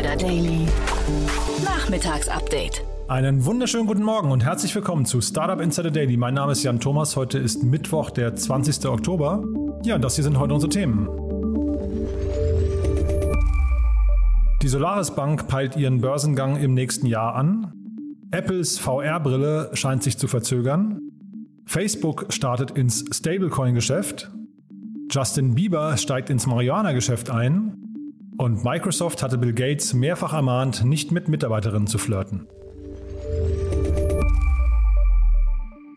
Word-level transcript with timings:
Insider 0.00 0.16
Daily. 0.16 0.66
Nachmittagsupdate. 1.62 2.82
Einen 3.06 3.44
wunderschönen 3.44 3.86
guten 3.86 4.02
Morgen 4.02 4.30
und 4.30 4.42
herzlich 4.42 4.74
willkommen 4.74 5.04
zu 5.04 5.20
Startup 5.20 5.60
Insider 5.60 5.90
Daily. 5.90 6.16
Mein 6.16 6.32
Name 6.32 6.52
ist 6.52 6.62
Jan 6.62 6.80
Thomas. 6.80 7.16
Heute 7.16 7.36
ist 7.36 7.62
Mittwoch, 7.62 8.08
der 8.08 8.34
20. 8.34 8.86
Oktober. 8.86 9.44
Ja, 9.82 9.98
das 9.98 10.14
hier 10.14 10.24
sind 10.24 10.38
heute 10.38 10.54
unsere 10.54 10.70
Themen. 10.70 11.06
Die 14.62 14.68
Solaris 14.68 15.10
Bank 15.10 15.48
peilt 15.48 15.76
ihren 15.76 16.00
Börsengang 16.00 16.56
im 16.56 16.72
nächsten 16.72 17.04
Jahr 17.04 17.34
an. 17.34 17.70
Apples 18.30 18.78
VR-Brille 18.78 19.68
scheint 19.74 20.02
sich 20.02 20.16
zu 20.16 20.28
verzögern. 20.28 20.98
Facebook 21.66 22.24
startet 22.30 22.70
ins 22.70 23.04
Stablecoin-Geschäft. 23.14 24.30
Justin 25.10 25.56
Bieber 25.56 25.98
steigt 25.98 26.30
ins 26.30 26.46
Marihuana-Geschäft 26.46 27.28
ein. 27.28 27.79
Und 28.40 28.64
Microsoft 28.64 29.22
hatte 29.22 29.36
Bill 29.36 29.52
Gates 29.52 29.92
mehrfach 29.92 30.32
ermahnt, 30.32 30.82
nicht 30.82 31.12
mit 31.12 31.28
Mitarbeiterinnen 31.28 31.86
zu 31.86 31.98
flirten. 31.98 32.46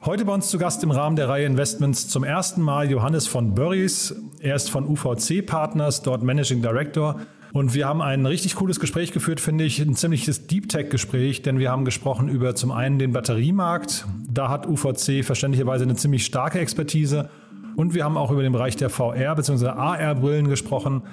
Heute 0.04 0.26
bei 0.26 0.34
uns 0.34 0.50
zu 0.50 0.58
Gast 0.58 0.84
im 0.84 0.92
Rahmen 0.92 1.16
der 1.16 1.30
Reihe 1.30 1.46
Investments 1.46 2.10
zum 2.10 2.26
ersten 2.26 2.62
Mal 2.62 2.92
Johannes 2.92 3.28
von 3.28 3.56
Börries. 3.56 4.14
Er 4.42 4.58
ist 4.58 4.70
von 4.70 4.86
UVC 4.86 5.46
Partners, 5.46 6.02
dort 6.02 6.22
Managing 6.22 6.62
Director. 6.62 7.22
Und 7.54 7.76
wir 7.76 7.88
haben 7.88 8.02
ein 8.02 8.26
richtig 8.26 8.56
cooles 8.56 8.82
Gespräch 8.82 9.14
geführt, 9.14 9.40
finde 9.40 9.64
ich. 9.64 9.80
Ein 9.80 9.96
ziemliches 9.96 10.46
Deep 10.46 10.68
Tech-Gespräch, 10.68 11.44
denn 11.44 11.60
wir 11.60 11.72
haben 11.72 11.86
gesprochen 11.86 12.28
über 12.28 12.56
zum 12.56 12.74
einen 12.74 13.00
den 13.00 13.14
Batteriemarkt. 13.14 14.06
Da 14.30 14.50
hat 14.50 14.68
UVC 14.68 15.24
verständlicherweise 15.24 15.86
eine 15.86 15.96
ziemlich 15.96 16.26
starke 16.26 16.60
Expertise. 16.60 17.30
Und 17.78 17.94
wir 17.94 18.04
haben 18.04 18.18
auch 18.18 18.32
über 18.32 18.44
den 18.44 18.52
Bereich 18.52 18.76
der 18.76 18.90
VR- 18.90 19.34
bzw. 19.34 19.68
AR-Brillen 19.68 20.50
gesprochen. 20.50 21.04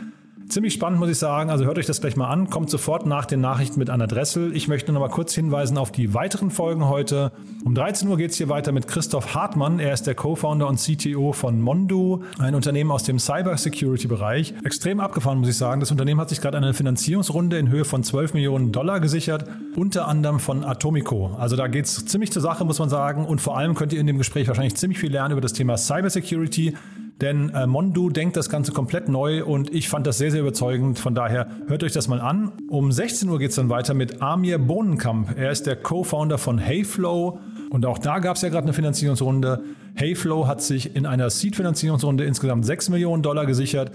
Ziemlich 0.51 0.75
spannend, 0.75 0.99
muss 0.99 1.09
ich 1.09 1.17
sagen. 1.17 1.49
Also 1.49 1.65
hört 1.65 1.79
euch 1.79 1.87
das 1.87 2.01
gleich 2.01 2.17
mal 2.17 2.27
an. 2.27 2.51
Kommt 2.51 2.71
sofort 2.71 3.07
nach 3.07 3.25
den 3.25 3.41
Nachrichten 3.41 3.79
mit 3.79 3.89
Anna 3.89 4.09
Dressel. 4.09 4.55
Ich 4.57 4.67
möchte 4.67 4.91
noch 4.91 4.99
mal 4.99 5.09
kurz 5.09 5.33
hinweisen 5.33 5.79
auf 5.79 5.93
die 5.93 6.13
weiteren 6.13 6.51
Folgen 6.51 6.89
heute. 6.89 7.31
Um 7.65 7.77
13 7.77 8.09
Uhr 8.09 8.17
geht 8.17 8.33
es 8.33 8.37
hier 8.37 8.49
weiter 8.49 8.73
mit 8.73 8.89
Christoph 8.89 9.37
Hartmann. 9.37 9.79
Er 9.79 9.93
ist 9.93 10.09
der 10.09 10.17
Co-Founder 10.17 10.67
und 10.67 10.81
CTO 10.81 11.33
von 11.33 11.61
Mondu, 11.61 12.25
ein 12.41 12.57
Unternehmen 12.57 12.91
aus 12.91 13.05
dem 13.05 13.21
Cyber-Security-Bereich. 13.21 14.55
Extrem 14.65 14.99
abgefahren, 14.99 15.39
muss 15.39 15.49
ich 15.51 15.57
sagen. 15.57 15.79
Das 15.79 15.93
Unternehmen 15.93 16.21
hat 16.21 16.31
sich 16.31 16.41
gerade 16.41 16.57
eine 16.57 16.75
Finanzierungsrunde 16.75 17.57
in 17.57 17.69
Höhe 17.69 17.85
von 17.85 18.03
12 18.03 18.35
Millionen 18.35 18.73
Dollar 18.73 18.99
gesichert, 18.99 19.45
unter 19.77 20.09
anderem 20.09 20.41
von 20.41 20.65
Atomico. 20.65 21.31
Also 21.39 21.55
da 21.55 21.69
geht 21.69 21.85
es 21.85 22.07
ziemlich 22.07 22.33
zur 22.33 22.43
Sache, 22.43 22.65
muss 22.65 22.81
man 22.81 22.89
sagen. 22.89 23.25
Und 23.25 23.41
vor 23.41 23.57
allem 23.57 23.77
könnt 23.77 23.93
ihr 23.93 24.01
in 24.01 24.09
dem 24.09 24.19
Gespräch 24.19 24.49
wahrscheinlich 24.49 24.75
ziemlich 24.75 24.99
viel 24.99 25.13
lernen 25.13 25.31
über 25.31 25.41
das 25.41 25.53
Thema 25.53 25.77
Cyber-Security. 25.77 26.75
Denn 27.21 27.51
äh, 27.51 27.67
Mondu 27.67 28.09
denkt 28.09 28.37
das 28.37 28.49
Ganze 28.49 28.73
komplett 28.73 29.09
neu 29.09 29.45
und 29.45 29.73
ich 29.75 29.89
fand 29.89 30.07
das 30.07 30.17
sehr, 30.17 30.31
sehr 30.31 30.41
überzeugend. 30.41 30.99
Von 30.99 31.15
daher 31.15 31.49
hört 31.67 31.83
euch 31.85 31.93
das 31.93 32.09
mal 32.09 32.21
an. 32.21 32.53
Um 32.69 32.93
16 32.93 33.29
Uhr 33.29 33.39
geht 33.39 33.51
es 33.51 33.57
dann 33.57 33.69
weiter 33.69 33.93
mit 33.93 34.23
Amir 34.23 34.59
Bohnenkamp. 34.59 35.37
Er 35.39 35.51
ist 35.51 35.67
der 35.67 35.77
Co-Founder 35.77 36.39
von 36.39 36.59
Heyflow 36.59 37.39
und 37.71 37.85
auch 37.85 37.99
da 37.99 38.21
gab 38.21 38.37
es 38.37 38.43
ja 38.43 38.49
gerade 38.49 38.65
eine 38.65 38.73
Finanzierungsrunde. 38.73 39.63
Heyflow 39.95 40.47
hat 40.47 40.63
sich 40.63 40.97
in 40.97 41.05
einer 41.05 41.29
Seed-Finanzierungsrunde 41.29 42.25
insgesamt 42.25 42.65
6 42.65 42.89
Millionen 42.89 43.23
Dollar 43.23 43.45
gesichert. 43.45 43.93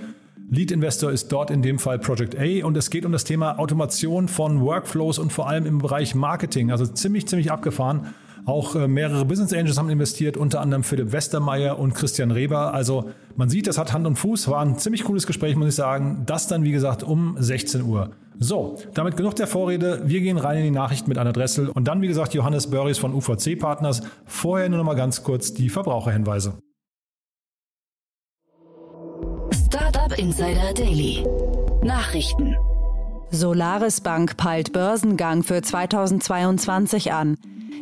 Lead 0.51 0.69
Investor 0.69 1.11
ist 1.11 1.31
dort 1.31 1.49
in 1.49 1.63
dem 1.63 1.79
Fall 1.79 1.97
Project 1.97 2.37
A 2.37 2.65
und 2.65 2.77
es 2.77 2.91
geht 2.91 3.05
um 3.05 3.11
das 3.11 3.23
Thema 3.23 3.57
Automation 3.57 4.27
von 4.27 4.61
Workflows 4.61 5.17
und 5.17 5.33
vor 5.33 5.49
allem 5.49 5.65
im 5.65 5.79
Bereich 5.79 6.13
Marketing. 6.13 6.69
Also 6.69 6.85
ziemlich, 6.85 7.27
ziemlich 7.27 7.51
abgefahren. 7.51 8.13
Auch 8.45 8.75
äh, 8.75 8.87
mehrere 8.87 9.25
Business 9.25 9.53
Angels 9.53 9.77
haben 9.77 9.89
investiert, 9.89 10.37
unter 10.37 10.61
anderem 10.61 10.83
Philipp 10.83 11.11
Westermeier 11.11 11.79
und 11.79 11.95
Christian 11.95 12.29
Reber. 12.29 12.73
Also 12.73 13.09
man 13.35 13.49
sieht, 13.49 13.65
das 13.65 13.79
hat 13.79 13.91
Hand 13.91 14.05
und 14.05 14.17
Fuß. 14.17 14.47
War 14.49 14.61
ein 14.61 14.77
ziemlich 14.77 15.03
cooles 15.03 15.25
Gespräch, 15.25 15.55
muss 15.55 15.69
ich 15.69 15.75
sagen. 15.75 16.23
Das 16.27 16.47
dann, 16.47 16.63
wie 16.63 16.71
gesagt, 16.71 17.01
um 17.01 17.35
16 17.39 17.81
Uhr. 17.81 18.11
So, 18.37 18.77
damit 18.93 19.17
genug 19.17 19.35
der 19.35 19.47
Vorrede. 19.47 20.03
Wir 20.05 20.21
gehen 20.21 20.37
rein 20.37 20.57
in 20.57 20.63
die 20.65 20.71
Nachrichten 20.71 21.09
mit 21.09 21.17
Anna 21.17 21.31
Dressel 21.31 21.69
und 21.69 21.87
dann, 21.87 22.01
wie 22.01 22.07
gesagt, 22.07 22.33
Johannes 22.33 22.69
Börries 22.69 22.99
von 22.99 23.13
UVC 23.13 23.57
Partners. 23.59 24.03
Vorher 24.25 24.69
nur 24.69 24.77
noch 24.77 24.85
mal 24.85 24.95
ganz 24.95 25.23
kurz 25.23 25.53
die 25.53 25.69
Verbraucherhinweise. 25.69 26.53
Startup 29.65 30.17
Insider 30.19 30.73
Daily. 30.75 31.25
Nachrichten. 31.83 32.55
Solaris 33.31 34.01
Bank 34.01 34.37
peilt 34.37 34.71
Börsengang 34.71 35.43
für 35.43 35.61
2022 35.61 37.11
an. 37.11 37.37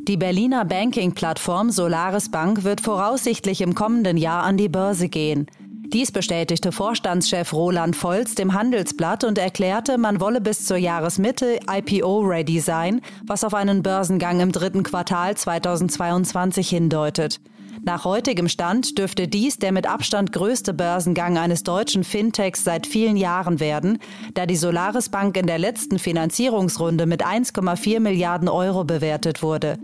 Die 0.06 0.18
Berliner 0.18 0.66
Banking-Plattform 0.66 1.70
Solaris 1.70 2.30
Bank 2.30 2.66
wird 2.66 2.82
voraussichtlich 2.82 3.62
im 3.62 3.74
kommenden 3.74 4.18
Jahr 4.18 4.44
an 4.44 4.58
die 4.58 4.68
Börse 4.68 5.08
gehen. 5.08 5.48
Dies 5.94 6.12
bestätigte 6.12 6.74
Vorstandschef 6.74 7.54
Roland 7.54 7.96
Volz 7.96 8.36
dem 8.36 8.54
Handelsblatt 8.54 9.24
und 9.24 9.38
erklärte, 9.38 9.98
man 9.98 10.20
wolle 10.20 10.42
bis 10.42 10.66
zur 10.66 10.76
Jahresmitte 10.76 11.58
IPO-ready 11.72 12.60
sein, 12.60 13.00
was 13.26 13.46
auf 13.46 13.54
einen 13.54 13.82
Börsengang 13.82 14.42
im 14.42 14.52
dritten 14.52 14.84
Quartal 14.84 15.38
2022 15.38 16.68
hindeutet. 16.68 17.40
Nach 17.86 18.04
heutigem 18.04 18.50
Stand 18.50 18.98
dürfte 18.98 19.30
dies 19.30 19.58
der 19.58 19.72
mit 19.72 19.88
Abstand 19.88 20.34
größte 20.34 20.74
Börsengang 20.74 21.38
eines 21.38 21.64
deutschen 21.64 22.04
Fintechs 22.04 22.66
seit 22.66 22.88
vielen 22.88 23.16
Jahren 23.16 23.62
werden, 23.62 24.00
da 24.34 24.46
die 24.46 24.58
Solaris 24.58 25.08
Bank 25.08 25.38
in 25.38 25.48
der 25.48 25.60
letzten 25.60 25.98
Finanzierungsrunde 25.98 27.06
mit 27.06 27.26
1,4 27.26 28.02
Milliarden 28.02 28.50
Euro 28.50 28.84
bewertet 28.84 29.42
wurde. 29.42 29.78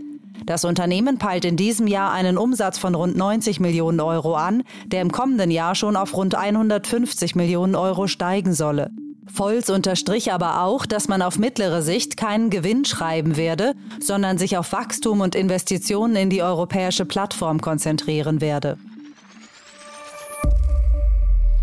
Das 0.46 0.64
Unternehmen 0.64 1.18
peilt 1.18 1.44
in 1.44 1.56
diesem 1.56 1.86
Jahr 1.86 2.12
einen 2.12 2.38
Umsatz 2.38 2.78
von 2.78 2.94
rund 2.94 3.16
90 3.16 3.60
Millionen 3.60 4.00
Euro 4.00 4.34
an, 4.34 4.62
der 4.86 5.02
im 5.02 5.12
kommenden 5.12 5.50
Jahr 5.50 5.74
schon 5.74 5.96
auf 5.96 6.14
rund 6.14 6.34
150 6.34 7.34
Millionen 7.34 7.74
Euro 7.74 8.06
steigen 8.06 8.54
solle. 8.54 8.90
Volz 9.32 9.68
unterstrich 9.68 10.32
aber 10.32 10.62
auch, 10.62 10.86
dass 10.86 11.08
man 11.08 11.22
auf 11.22 11.38
mittlere 11.38 11.82
Sicht 11.82 12.16
keinen 12.16 12.50
Gewinn 12.50 12.84
schreiben 12.84 13.36
werde, 13.36 13.74
sondern 14.00 14.38
sich 14.38 14.56
auf 14.56 14.72
Wachstum 14.72 15.20
und 15.20 15.34
Investitionen 15.34 16.16
in 16.16 16.30
die 16.30 16.42
europäische 16.42 17.04
Plattform 17.04 17.60
konzentrieren 17.60 18.40
werde. 18.40 18.76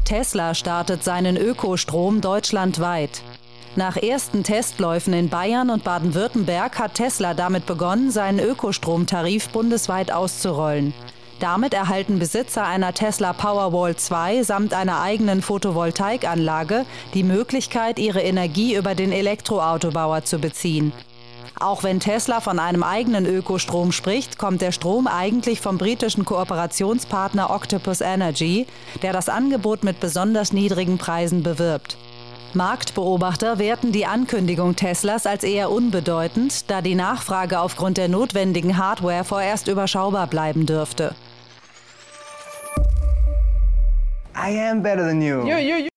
Tesla 0.05 0.55
startet 0.55 1.03
seinen 1.03 1.35
Ökostrom 1.35 2.21
deutschlandweit. 2.21 3.21
Nach 3.75 3.97
ersten 3.97 4.43
Testläufen 4.43 5.13
in 5.13 5.29
Bayern 5.29 5.69
und 5.69 5.83
Baden-Württemberg 5.83 6.79
hat 6.79 6.95
Tesla 6.95 7.33
damit 7.33 7.65
begonnen, 7.65 8.09
seinen 8.09 8.39
Ökostromtarif 8.39 9.49
bundesweit 9.49 10.11
auszurollen. 10.11 10.93
Damit 11.39 11.75
erhalten 11.75 12.17
Besitzer 12.17 12.65
einer 12.65 12.93
Tesla 12.93 13.33
Powerwall 13.33 13.95
2 13.95 14.41
samt 14.41 14.73
einer 14.73 15.01
eigenen 15.01 15.43
Photovoltaikanlage 15.43 16.85
die 17.13 17.21
Möglichkeit, 17.21 17.99
ihre 17.99 18.21
Energie 18.21 18.75
über 18.75 18.95
den 18.95 19.11
Elektroautobauer 19.11 20.23
zu 20.23 20.39
beziehen. 20.39 20.91
Auch 21.59 21.83
wenn 21.83 21.99
Tesla 21.99 22.39
von 22.39 22.59
einem 22.59 22.83
eigenen 22.83 23.25
Ökostrom 23.25 23.91
spricht, 23.91 24.37
kommt 24.37 24.61
der 24.61 24.71
Strom 24.71 25.07
eigentlich 25.07 25.61
vom 25.61 25.77
britischen 25.77 26.25
Kooperationspartner 26.25 27.51
Octopus 27.51 28.01
Energy, 28.01 28.65
der 29.03 29.13
das 29.13 29.29
Angebot 29.29 29.83
mit 29.83 29.99
besonders 29.99 30.53
niedrigen 30.53 30.97
Preisen 30.97 31.43
bewirbt. 31.43 31.97
Marktbeobachter 32.57 33.59
werten 33.59 33.91
die 33.91 34.07
Ankündigung 34.07 34.75
Teslas 34.75 35.27
als 35.27 35.43
eher 35.43 35.69
unbedeutend, 35.69 36.69
da 36.69 36.81
die 36.81 36.95
Nachfrage 36.95 37.59
aufgrund 37.59 37.97
der 37.97 38.07
notwendigen 38.07 38.77
Hardware 38.77 39.23
vorerst 39.23 39.67
überschaubar 39.67 40.27
bleiben 40.27 40.65
dürfte. 40.65 41.15
I 44.35 44.59
am 44.69 44.81
better 44.81 45.07
than 45.07 45.21
you. 45.21 45.41
You, 45.41 45.57
you, 45.57 45.77
you. 45.83 45.87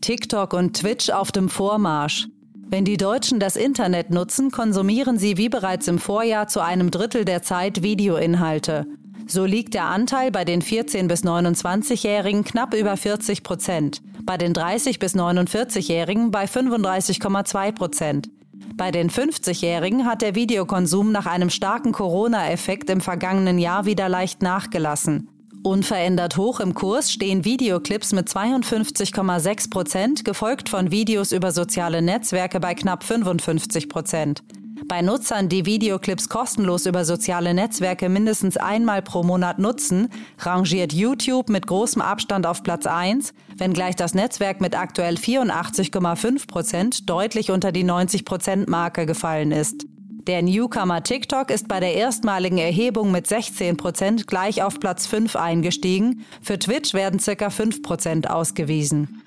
TikTok 0.00 0.52
und 0.54 0.76
Twitch 0.76 1.10
auf 1.10 1.32
dem 1.32 1.48
Vormarsch. 1.48 2.28
Wenn 2.68 2.84
die 2.84 2.96
Deutschen 2.96 3.40
das 3.40 3.56
Internet 3.56 4.10
nutzen, 4.10 4.52
konsumieren 4.52 5.18
sie 5.18 5.36
wie 5.36 5.48
bereits 5.48 5.88
im 5.88 5.98
Vorjahr 5.98 6.46
zu 6.46 6.60
einem 6.60 6.92
Drittel 6.92 7.24
der 7.24 7.42
Zeit 7.42 7.82
Videoinhalte. 7.82 8.86
So 9.30 9.44
liegt 9.44 9.74
der 9.74 9.84
Anteil 9.84 10.32
bei 10.32 10.44
den 10.44 10.60
14- 10.60 11.06
bis 11.06 11.22
29-Jährigen 11.22 12.42
knapp 12.42 12.74
über 12.74 12.96
40 12.96 13.44
Prozent, 13.44 14.02
bei 14.24 14.36
den 14.36 14.52
30- 14.52 14.98
bis 14.98 15.14
49-Jährigen 15.14 16.32
bei 16.32 16.46
35,2 16.46 17.70
Prozent. 17.70 18.28
Bei 18.74 18.90
den 18.90 19.08
50-Jährigen 19.08 20.04
hat 20.04 20.22
der 20.22 20.34
Videokonsum 20.34 21.12
nach 21.12 21.26
einem 21.26 21.48
starken 21.48 21.92
Corona-Effekt 21.92 22.90
im 22.90 23.00
vergangenen 23.00 23.60
Jahr 23.60 23.86
wieder 23.86 24.08
leicht 24.08 24.42
nachgelassen. 24.42 25.28
Unverändert 25.62 26.36
hoch 26.36 26.58
im 26.58 26.74
Kurs 26.74 27.12
stehen 27.12 27.44
Videoclips 27.44 28.12
mit 28.12 28.26
52,6 28.26 29.70
Prozent, 29.70 30.24
gefolgt 30.24 30.68
von 30.68 30.90
Videos 30.90 31.30
über 31.30 31.52
soziale 31.52 32.02
Netzwerke 32.02 32.58
bei 32.58 32.74
knapp 32.74 33.04
55 33.04 33.88
Prozent. 33.88 34.42
Bei 34.90 35.02
Nutzern, 35.02 35.48
die 35.48 35.66
Videoclips 35.66 36.28
kostenlos 36.28 36.84
über 36.84 37.04
soziale 37.04 37.54
Netzwerke 37.54 38.08
mindestens 38.08 38.56
einmal 38.56 39.02
pro 39.02 39.22
Monat 39.22 39.60
nutzen, 39.60 40.08
rangiert 40.40 40.92
YouTube 40.92 41.48
mit 41.48 41.68
großem 41.68 42.02
Abstand 42.02 42.44
auf 42.44 42.64
Platz 42.64 42.86
1, 42.86 43.32
wenngleich 43.56 43.94
das 43.94 44.14
Netzwerk 44.14 44.60
mit 44.60 44.76
aktuell 44.76 45.14
84,5 45.14 46.48
Prozent 46.48 47.08
deutlich 47.08 47.52
unter 47.52 47.70
die 47.70 47.84
90 47.84 48.24
Prozent 48.24 48.68
Marke 48.68 49.06
gefallen 49.06 49.52
ist. 49.52 49.86
Der 50.26 50.42
Newcomer 50.42 51.04
TikTok 51.04 51.52
ist 51.52 51.68
bei 51.68 51.78
der 51.78 51.94
erstmaligen 51.94 52.58
Erhebung 52.58 53.12
mit 53.12 53.28
16 53.28 53.76
Prozent 53.76 54.26
gleich 54.26 54.64
auf 54.64 54.80
Platz 54.80 55.06
5 55.06 55.36
eingestiegen. 55.36 56.26
Für 56.42 56.58
Twitch 56.58 56.94
werden 56.94 57.20
ca. 57.20 57.48
5 57.48 57.82
Prozent 57.82 58.28
ausgewiesen. 58.28 59.19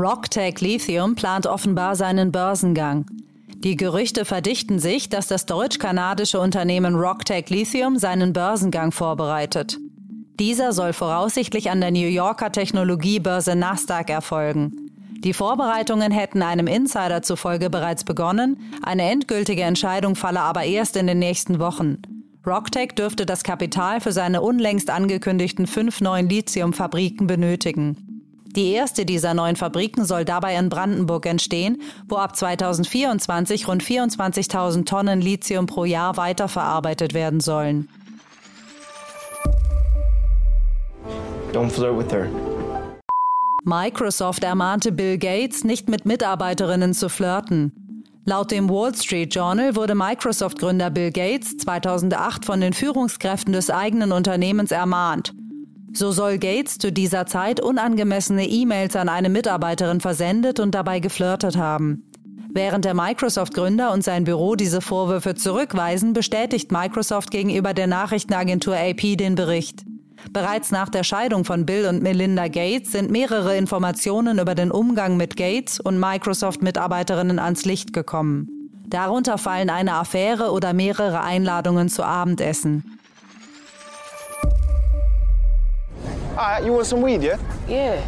Rocktech 0.00 0.62
Lithium 0.62 1.14
plant 1.14 1.46
offenbar 1.46 1.94
seinen 1.94 2.32
Börsengang. 2.32 3.04
Die 3.58 3.76
Gerüchte 3.76 4.24
verdichten 4.24 4.78
sich, 4.78 5.10
dass 5.10 5.26
das 5.26 5.44
deutsch-kanadische 5.44 6.40
Unternehmen 6.40 6.94
Rocktech 6.94 7.50
Lithium 7.50 7.98
seinen 7.98 8.32
Börsengang 8.32 8.92
vorbereitet. 8.92 9.76
Dieser 10.38 10.72
soll 10.72 10.94
voraussichtlich 10.94 11.70
an 11.70 11.82
der 11.82 11.90
New 11.90 12.08
Yorker 12.08 12.50
Technologiebörse 12.50 13.54
Nasdaq 13.56 14.08
erfolgen. 14.08 14.90
Die 15.18 15.34
Vorbereitungen 15.34 16.12
hätten 16.12 16.40
einem 16.40 16.66
Insider 16.66 17.20
zufolge 17.20 17.68
bereits 17.68 18.04
begonnen, 18.04 18.56
eine 18.82 19.02
endgültige 19.02 19.64
Entscheidung 19.64 20.16
falle 20.16 20.40
aber 20.40 20.64
erst 20.64 20.96
in 20.96 21.08
den 21.08 21.18
nächsten 21.18 21.58
Wochen. 21.58 21.98
Rocktech 22.46 22.92
dürfte 22.92 23.26
das 23.26 23.42
Kapital 23.42 24.00
für 24.00 24.12
seine 24.12 24.40
unlängst 24.40 24.88
angekündigten 24.88 25.66
fünf 25.66 26.00
neuen 26.00 26.30
Lithiumfabriken 26.30 27.26
benötigen. 27.26 28.09
Die 28.56 28.72
erste 28.72 29.06
dieser 29.06 29.32
neuen 29.32 29.54
Fabriken 29.54 30.04
soll 30.04 30.24
dabei 30.24 30.56
in 30.56 30.68
Brandenburg 30.68 31.24
entstehen, 31.26 31.80
wo 32.08 32.16
ab 32.16 32.34
2024 32.34 33.68
rund 33.68 33.84
24.000 33.84 34.86
Tonnen 34.86 35.20
Lithium 35.20 35.66
pro 35.66 35.84
Jahr 35.84 36.16
weiterverarbeitet 36.16 37.14
werden 37.14 37.40
sollen. 37.40 37.88
Don't 41.52 41.70
flirt 41.70 41.96
with 41.96 42.12
her. 42.12 42.28
Microsoft 43.64 44.42
ermahnte 44.42 44.90
Bill 44.90 45.18
Gates, 45.18 45.64
nicht 45.64 45.88
mit 45.88 46.06
Mitarbeiterinnen 46.06 46.94
zu 46.94 47.08
flirten. 47.08 47.72
Laut 48.24 48.50
dem 48.50 48.68
Wall 48.68 48.94
Street 48.94 49.34
Journal 49.34 49.76
wurde 49.76 49.94
Microsoft-Gründer 49.94 50.90
Bill 50.90 51.10
Gates 51.10 51.56
2008 51.58 52.44
von 52.44 52.60
den 52.60 52.72
Führungskräften 52.72 53.52
des 53.52 53.70
eigenen 53.70 54.12
Unternehmens 54.12 54.70
ermahnt. 54.70 55.34
So 55.92 56.12
soll 56.12 56.38
Gates 56.38 56.78
zu 56.78 56.92
dieser 56.92 57.26
Zeit 57.26 57.60
unangemessene 57.60 58.46
E-Mails 58.46 58.96
an 58.96 59.08
eine 59.08 59.28
Mitarbeiterin 59.28 60.00
versendet 60.00 60.60
und 60.60 60.74
dabei 60.74 61.00
geflirtet 61.00 61.56
haben. 61.56 62.04
Während 62.52 62.84
der 62.84 62.94
Microsoft-Gründer 62.94 63.92
und 63.92 64.02
sein 64.02 64.24
Büro 64.24 64.56
diese 64.56 64.80
Vorwürfe 64.80 65.34
zurückweisen, 65.36 66.12
bestätigt 66.12 66.72
Microsoft 66.72 67.30
gegenüber 67.30 67.74
der 67.74 67.86
Nachrichtenagentur 67.86 68.76
AP 68.76 69.16
den 69.16 69.36
Bericht. 69.36 69.84
Bereits 70.32 70.70
nach 70.70 70.88
der 70.88 71.04
Scheidung 71.04 71.44
von 71.44 71.64
Bill 71.64 71.86
und 71.86 72.02
Melinda 72.02 72.48
Gates 72.48 72.92
sind 72.92 73.10
mehrere 73.10 73.56
Informationen 73.56 74.38
über 74.38 74.54
den 74.54 74.70
Umgang 74.70 75.16
mit 75.16 75.36
Gates 75.36 75.80
und 75.80 75.98
Microsoft-Mitarbeiterinnen 75.98 77.38
ans 77.38 77.64
Licht 77.64 77.92
gekommen. 77.92 78.48
Darunter 78.88 79.38
fallen 79.38 79.70
eine 79.70 79.94
Affäre 79.94 80.50
oder 80.50 80.72
mehrere 80.72 81.20
Einladungen 81.20 81.88
zu 81.88 82.02
Abendessen. 82.04 82.99
Alright, 86.40 86.64
you 86.64 86.72
want 86.72 86.86
some 86.86 87.02
weed, 87.02 87.22
yeah? 87.22 87.38
Yeah. 87.68 88.00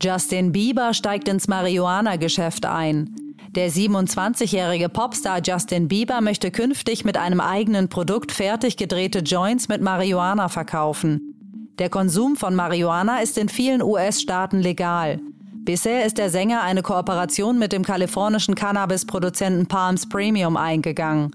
Justin 0.00 0.52
Bieber 0.52 0.94
steigt 0.94 1.26
ins 1.26 1.48
Marihuana-Geschäft 1.48 2.64
ein. 2.64 3.34
Der 3.56 3.72
27-jährige 3.72 4.88
Popstar 4.88 5.40
Justin 5.42 5.88
Bieber 5.88 6.20
möchte 6.20 6.52
künftig 6.52 7.04
mit 7.04 7.16
einem 7.16 7.40
eigenen 7.40 7.88
Produkt 7.88 8.30
fertig 8.30 8.76
gedrehte 8.76 9.18
Joints 9.18 9.66
mit 9.66 9.82
Marihuana 9.82 10.48
verkaufen. 10.48 11.34
Der 11.80 11.88
Konsum 11.88 12.36
von 12.36 12.54
Marihuana 12.54 13.20
ist 13.20 13.36
in 13.36 13.48
vielen 13.48 13.82
US-Staaten 13.82 14.60
legal. 14.60 15.18
Bisher 15.64 16.04
ist 16.04 16.18
der 16.18 16.30
Sänger 16.30 16.62
eine 16.62 16.82
Kooperation 16.82 17.58
mit 17.58 17.72
dem 17.72 17.84
kalifornischen 17.84 18.54
Cannabis-Produzenten 18.54 19.66
Palms 19.66 20.08
Premium 20.08 20.56
eingegangen. 20.56 21.32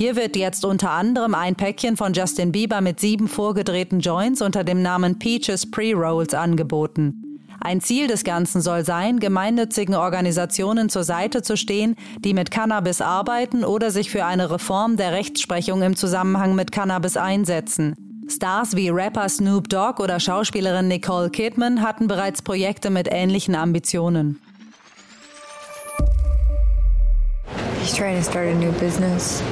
Hier 0.00 0.16
wird 0.16 0.34
jetzt 0.34 0.64
unter 0.64 0.92
anderem 0.92 1.34
ein 1.34 1.56
Päckchen 1.56 1.98
von 1.98 2.14
Justin 2.14 2.52
Bieber 2.52 2.80
mit 2.80 2.98
sieben 3.00 3.28
vorgedrehten 3.28 4.00
Joints 4.00 4.40
unter 4.40 4.64
dem 4.64 4.80
Namen 4.80 5.18
Peaches 5.18 5.70
Pre-Rolls 5.70 6.32
angeboten. 6.32 7.38
Ein 7.60 7.82
Ziel 7.82 8.06
des 8.06 8.24
Ganzen 8.24 8.62
soll 8.62 8.82
sein, 8.82 9.20
gemeinnützigen 9.20 9.94
Organisationen 9.94 10.88
zur 10.88 11.04
Seite 11.04 11.42
zu 11.42 11.54
stehen, 11.54 11.96
die 12.20 12.32
mit 12.32 12.50
Cannabis 12.50 13.02
arbeiten 13.02 13.62
oder 13.62 13.90
sich 13.90 14.08
für 14.08 14.24
eine 14.24 14.50
Reform 14.50 14.96
der 14.96 15.12
Rechtsprechung 15.12 15.82
im 15.82 15.96
Zusammenhang 15.96 16.54
mit 16.54 16.72
Cannabis 16.72 17.18
einsetzen. 17.18 17.94
Stars 18.26 18.76
wie 18.76 18.88
Rapper 18.88 19.28
Snoop 19.28 19.68
Dogg 19.68 20.02
oder 20.02 20.18
Schauspielerin 20.18 20.88
Nicole 20.88 21.28
Kidman 21.28 21.82
hatten 21.82 22.06
bereits 22.06 22.40
Projekte 22.40 22.88
mit 22.88 23.06
ähnlichen 23.10 23.54
Ambitionen. 23.54 24.40
He's 27.90 27.96
trying 27.96 28.18
to 28.18 28.30
start 28.30 28.46
a 28.46 28.54
new 28.54 28.70
business. 28.72 29.42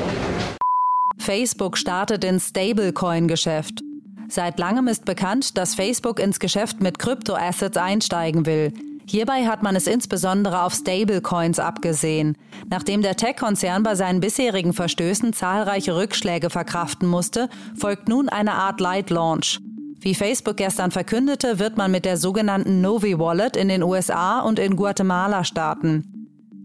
Facebook 1.19 1.77
startet 1.77 2.23
ins 2.23 2.51
Stablecoin-Geschäft. 2.51 3.83
Seit 4.29 4.61
langem 4.61 4.87
ist 4.87 5.05
bekannt, 5.05 5.59
dass 5.59 5.75
Facebook 5.75 6.21
ins 6.21 6.39
Geschäft 6.39 6.81
mit 6.81 7.01
Kryptoassets 7.01 7.77
einsteigen 7.77 8.47
will. 8.47 8.73
Hierbei 9.07 9.47
hat 9.47 9.65
man 9.65 9.75
es 9.75 9.89
insbesondere 9.89 10.63
auf 10.63 10.73
Stablecoins 10.73 11.59
abgesehen. 11.59 12.37
Nachdem 12.71 13.03
der 13.03 13.17
Tech-Konzern 13.17 13.83
bei 13.83 13.97
seinen 13.97 14.21
bisherigen 14.21 14.73
Verstößen 14.73 15.33
zahlreiche 15.33 15.97
Rückschläge 15.97 16.49
verkraften 16.49 17.09
musste, 17.09 17.49
folgt 17.77 18.09
nun 18.09 18.29
eine 18.29 18.53
Art 18.53 18.79
Light 18.81 19.11
Launch. 19.11 19.59
Wie 19.99 20.15
Facebook 20.15 20.59
gestern 20.59 20.93
verkündete, 20.93 21.59
wird 21.59 21.77
man 21.77 21.91
mit 21.91 22.05
der 22.05 22.17
sogenannten 22.17 22.83
Novi 22.83 23.19
Wallet 23.19 23.57
in 23.57 23.67
den 23.67 23.83
USA 23.83 24.39
und 24.39 24.61
in 24.61 24.77
Guatemala 24.77 25.43
starten. 25.43 26.18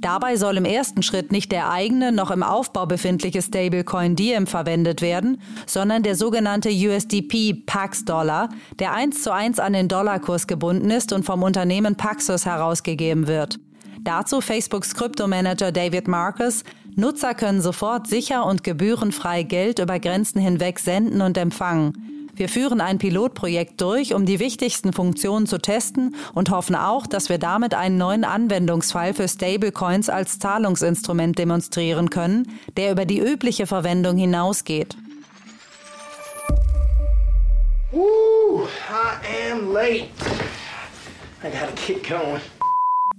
Dabei 0.03 0.35
soll 0.35 0.57
im 0.57 0.65
ersten 0.65 1.01
Schritt 1.01 1.31
nicht 1.31 1.49
der 1.53 1.71
eigene, 1.71 2.11
noch 2.11 2.29
im 2.29 2.43
Aufbau 2.43 2.85
befindliche 2.85 3.41
Stablecoin 3.41 4.17
Diem 4.17 4.47
verwendet 4.47 5.01
werden, 5.01 5.41
sondern 5.65 6.03
der 6.03 6.17
sogenannte 6.17 6.67
USDP 6.67 7.53
Pax 7.65 8.03
Dollar, 8.03 8.49
der 8.79 8.91
eins 8.91 9.23
zu 9.23 9.31
eins 9.33 9.59
an 9.59 9.71
den 9.71 9.87
Dollarkurs 9.87 10.45
gebunden 10.47 10.91
ist 10.91 11.13
und 11.13 11.23
vom 11.23 11.41
Unternehmen 11.41 11.95
Paxos 11.95 12.45
herausgegeben 12.45 13.27
wird. 13.27 13.59
Dazu 14.01 14.41
Facebooks 14.41 14.93
Kryptomanager 14.93 15.71
David 15.71 16.09
Marcus. 16.09 16.65
Nutzer 16.97 17.33
können 17.33 17.61
sofort 17.61 18.07
sicher 18.07 18.45
und 18.45 18.65
gebührenfrei 18.65 19.43
Geld 19.43 19.79
über 19.79 19.99
Grenzen 19.99 20.41
hinweg 20.41 20.79
senden 20.79 21.21
und 21.21 21.37
empfangen. 21.37 22.12
Wir 22.35 22.49
führen 22.49 22.81
ein 22.81 22.97
Pilotprojekt 22.97 23.79
durch, 23.79 24.15
um 24.15 24.25
die 24.25 24.39
wichtigsten 24.39 24.91
Funktionen 24.91 25.45
zu 25.45 25.59
testen 25.59 26.15
und 26.33 26.49
hoffen 26.49 26.75
auch, 26.75 27.05
dass 27.05 27.29
wir 27.29 27.37
damit 27.37 27.75
einen 27.75 27.97
neuen 27.97 28.23
Anwendungsfall 28.23 29.13
für 29.13 29.27
Stablecoins 29.27 30.09
als 30.09 30.39
Zahlungsinstrument 30.39 31.37
demonstrieren 31.37 32.09
können, 32.09 32.47
der 32.75 32.91
über 32.91 33.05
die 33.05 33.19
übliche 33.19 33.67
Verwendung 33.67 34.17
hinausgeht. 34.17 34.97
Woo! 37.91 38.67
I 38.89 39.51
am 39.51 39.71
late. 39.71 40.07
I 41.43 41.49
gotta 41.51 41.73
get 41.85 42.07
going. 42.07 42.41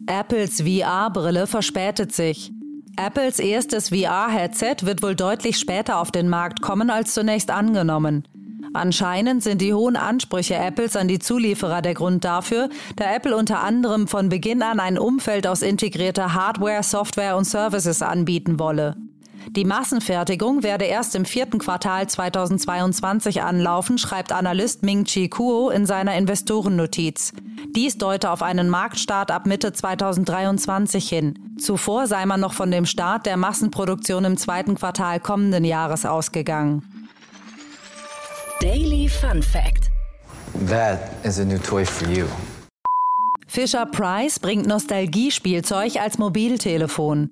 Apples 0.06 0.61
VR-Brille 0.61 1.47
verspätet 1.47 2.12
sich. 2.12 2.50
Apples 2.97 3.38
erstes 3.38 3.90
VR-Headset 3.90 4.76
wird 4.83 5.02
wohl 5.02 5.14
deutlich 5.14 5.59
später 5.59 5.99
auf 5.99 6.11
den 6.11 6.28
Markt 6.28 6.62
kommen 6.62 6.90
als 6.90 7.14
zunächst 7.14 7.50
angenommen. 7.50 8.26
Anscheinend 8.75 9.45
sind 9.45 9.61
die 9.61 9.73
hohen 9.73 9.97
Ansprüche 9.97 10.57
Apples 10.57 10.97
an 10.97 11.07
die 11.07 11.21
Zulieferer 11.21 11.81
der 11.81 11.95
Grund 11.95 12.25
dafür, 12.25 12.69
da 12.97 13.14
Apple 13.14 13.37
unter 13.37 13.62
anderem 13.62 14.09
von 14.09 14.28
Beginn 14.28 14.62
an 14.62 14.81
ein 14.81 14.99
Umfeld 14.99 15.47
aus 15.47 15.62
integrierter 15.62 16.35
Hardware, 16.35 16.83
Software 16.83 17.37
und 17.37 17.45
Services 17.45 18.02
anbieten 18.02 18.59
wolle. 18.59 18.97
Die 19.50 19.64
Massenfertigung 19.64 20.64
werde 20.64 20.87
erst 20.87 21.14
im 21.14 21.25
vierten 21.25 21.59
Quartal 21.59 22.09
2022 22.09 23.43
anlaufen, 23.43 23.97
schreibt 23.97 24.33
Analyst 24.33 24.83
Ming-Chi 24.83 25.28
Kuo 25.28 25.71
in 25.71 25.87
seiner 25.87 26.16
Investorennotiz. 26.16 27.33
Dies 27.76 27.97
deute 27.97 28.31
auf 28.31 28.43
einen 28.43 28.69
Marktstart 28.69 29.31
ab 29.31 29.47
Mitte 29.47 29.73
2023 29.73 31.09
hin. 31.09 31.38
Zuvor 31.59 32.09
sei 32.09 32.26
man 32.26 32.40
noch 32.40 32.54
von 32.54 32.73
dem 32.73 32.87
Start 32.87 33.26
der 33.26 33.37
Massenproduktion 33.37 34.25
im 34.25 34.37
zweiten 34.37 34.75
Quartal 34.75 35.21
kommenden 35.21 35.64
Jahres 35.64 36.07
ausgegangen. 36.07 36.94
Daily 38.61 39.08
Fun 39.08 39.42
Fact. 39.42 39.90
That 40.66 41.11
is 41.25 41.38
a 41.38 41.44
new 41.44 41.58
toy 41.58 41.84
for 41.84 42.08
you. 42.08 42.28
Fisher 43.46 43.84
Price 43.87 44.38
bringt 44.38 44.66
Nostalgiespielzeug 44.66 45.96
als 45.96 46.16
Mobiltelefon. 46.16 47.30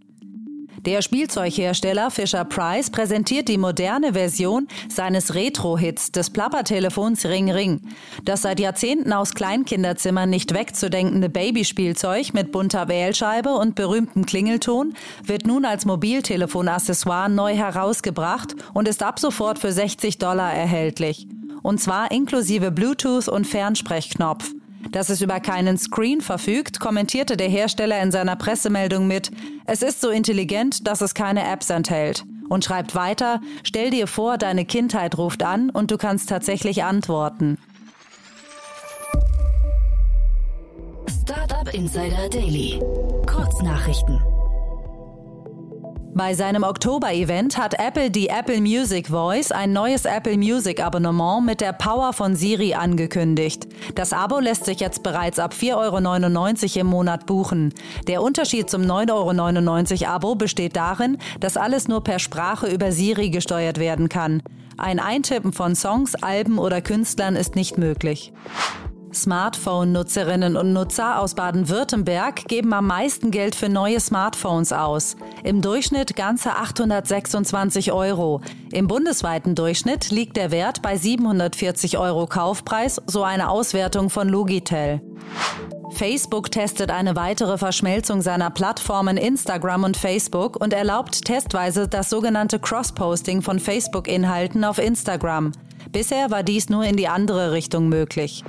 Der 0.81 1.03
Spielzeughersteller 1.03 2.11
Fisher 2.11 2.45
Price 2.45 2.91
präsentiert 2.91 3.49
die 3.49 3.59
moderne 3.59 4.15
Version 4.15 4.67
seines 4.89 5.35
Retro-Hits 5.35 6.11
des 6.13 6.31
Plappertelefons 6.31 7.25
Ring 7.27 7.51
Ring. 7.51 7.81
Das 8.25 8.43
seit 8.43 8.59
Jahrzehnten 8.59 9.13
aus 9.13 9.35
Kleinkinderzimmern 9.35 10.29
nicht 10.29 10.55
wegzudenkende 10.55 11.29
Babyspielzeug 11.29 12.35
mit 12.35 12.51
bunter 12.51 12.89
Wählscheibe 12.89 13.51
und 13.51 13.75
berühmtem 13.75 14.27
Klingelton 14.27 14.95
wird 15.25 15.47
nun 15.47 15.65
als 15.65 15.85
Mobiltelefon-Accessoire 15.85 17.29
neu 17.29 17.55
herausgebracht 17.55 18.57
und 18.75 18.89
ist 18.89 19.03
ab 19.03 19.21
sofort 19.21 19.59
für 19.59 19.73
60 19.73 20.19
Dollar 20.19 20.53
erhältlich. 20.53 21.29
Und 21.63 21.81
zwar 21.81 22.11
inklusive 22.11 22.73
Bluetooth 22.73 23.29
und 23.29 23.47
Fernsprechknopf. 23.47 24.53
Dass 24.91 25.09
es 25.09 25.21
über 25.21 25.41
keinen 25.41 25.79
Screen 25.79 26.21
verfügt, 26.21 26.81
kommentierte 26.81 27.37
der 27.37 27.49
Hersteller 27.49 28.03
in 28.03 28.11
seiner 28.11 28.37
Pressemeldung 28.37 29.07
mit, 29.07 29.31
es 29.65 29.83
ist 29.83 30.01
so 30.01 30.11
intelligent, 30.11 30.87
dass 30.87 31.01
es 31.01 31.15
keine 31.15 31.45
Apps 31.51 31.71
enthält. 31.71 32.25
Und 32.49 32.65
schreibt 32.65 32.95
weiter, 32.95 33.41
stell 33.63 33.91
dir 33.91 34.07
vor, 34.07 34.37
deine 34.37 34.65
Kindheit 34.65 35.17
ruft 35.17 35.43
an 35.43 35.71
und 35.71 35.91
du 35.91 35.97
kannst 35.97 36.29
tatsächlich 36.29 36.85
antworten. 36.85 37.57
Startup 41.23 41.73
Insider 41.73 42.29
Daily. 42.29 42.81
Kurznachrichten. 43.27 44.21
Bei 46.15 46.35
seinem 46.35 46.63
Oktober-Event 46.63 47.57
hat 47.57 47.73
Apple 47.79 48.11
die 48.11 48.29
Apple 48.29 48.61
Music 48.61 49.09
Voice, 49.09 49.51
ein 49.51 49.73
neues 49.73 50.05
Apple 50.05 50.37
Music 50.37 50.79
Abonnement 50.79 51.47
mit 51.47 51.63
der 51.63 51.73
Power 51.73 52.13
von 52.13 52.37
Siri 52.37 52.75
angekündigt. 52.75 53.67
Das 53.95 54.13
Abo 54.13 54.39
lässt 54.39 54.67
sich 54.67 54.81
jetzt 54.81 55.03
bereits 55.03 55.39
ab 55.39 55.55
4,99 55.59 56.77
Euro 56.77 56.81
im 56.81 56.87
Monat 56.89 57.25
buchen. 57.25 57.73
Der 58.09 58.23
Unterschied 58.23 58.69
zum 58.69 58.83
9,99 58.83 60.03
Euro 60.03 60.15
Abo 60.15 60.35
besteht 60.35 60.77
darin, 60.77 61.17
dass 61.41 61.57
alles 61.57 61.89
nur 61.89 62.05
per 62.05 62.19
Sprache 62.19 62.67
über 62.67 62.93
Siri 62.93 63.31
gesteuert 63.31 63.79
werden 63.79 64.11
kann. 64.11 64.43
Ein 64.77 65.01
Eintippen 65.01 65.55
von 65.55 65.75
Songs, 65.75 66.15
Alben 66.15 66.59
oder 66.59 66.83
Künstlern 66.83 67.37
ist 67.37 67.57
nicht 67.57 67.79
möglich. 67.79 68.35
Smartphone-Nutzerinnen 69.15 70.57
und 70.57 70.73
Nutzer 70.73 71.19
aus 71.21 71.35
Baden-Württemberg 71.35 72.47
geben 72.49 72.73
am 72.73 72.87
meisten 72.87 73.31
Geld 73.31 73.55
für 73.55 73.69
neue 73.69 74.01
Smartphones 74.01 74.73
aus. 74.73 75.17
Im 75.45 75.61
Durchschnitt 75.61 76.17
ganze 76.17 76.57
826 76.57 77.93
Euro. 77.93 78.41
Im 78.73 78.87
bundesweiten 78.89 79.55
Durchschnitt 79.55 80.11
liegt 80.11 80.37
der 80.37 80.51
Wert 80.51 80.83
bei 80.83 80.97
740 80.97 81.99
Euro 81.99 82.27
Kaufpreis, 82.27 83.01
so 83.07 83.23
eine 83.23 83.51
Auswertung 83.51 84.11
von 84.11 84.29
Logitel. 84.29 85.01
Facebook 85.93 86.51
testet 86.51 86.91
eine 86.91 87.17
weitere 87.17 87.59
Verschmelzung 87.59 88.23
seiner 88.23 88.51
Plattformen 88.51 89.17
Instagram 89.17 89.85
und 89.85 89.97
Facebook 89.97 90.57
und 90.57 90.73
erlaubt 90.73 91.25
testweise 91.25 91.87
das 91.87 92.11
sogenannte 92.11 92.59
Cross-Posting 92.59 93.43
von 93.43 93.61
Facebook-Inhalten 93.61 94.65
auf 94.65 94.79
Instagram. 94.79 95.53
Bisher 95.91 96.31
war 96.31 96.43
dies 96.43 96.71
nur 96.71 96.85
in 96.85 96.97
die 96.97 97.09
andere 97.09 97.53
Richtung 97.53 97.89
möglich. 97.89 98.43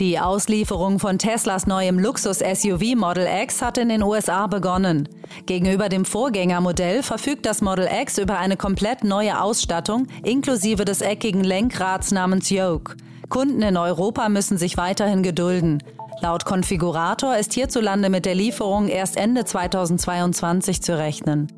Die 0.00 0.18
Auslieferung 0.18 0.98
von 0.98 1.18
Teslas 1.18 1.66
neuem 1.66 1.98
Luxus-SUV 1.98 2.96
Model 2.96 3.28
X 3.42 3.60
hat 3.60 3.76
in 3.76 3.90
den 3.90 4.02
USA 4.02 4.46
begonnen. 4.46 5.06
Gegenüber 5.44 5.90
dem 5.90 6.06
Vorgängermodell 6.06 7.02
verfügt 7.02 7.44
das 7.44 7.60
Model 7.60 7.86
X 8.00 8.16
über 8.16 8.38
eine 8.38 8.56
komplett 8.56 9.04
neue 9.04 9.42
Ausstattung 9.42 10.06
inklusive 10.24 10.86
des 10.86 11.02
eckigen 11.02 11.44
Lenkrads 11.44 12.12
namens 12.12 12.48
Yoke. 12.48 12.96
Kunden 13.28 13.60
in 13.60 13.76
Europa 13.76 14.30
müssen 14.30 14.56
sich 14.56 14.78
weiterhin 14.78 15.22
gedulden. 15.22 15.82
Laut 16.22 16.46
Konfigurator 16.46 17.36
ist 17.36 17.52
hierzulande 17.52 18.08
mit 18.08 18.24
der 18.24 18.34
Lieferung 18.34 18.88
erst 18.88 19.18
Ende 19.18 19.44
2022 19.44 20.80
zu 20.80 20.96
rechnen. 20.96 21.48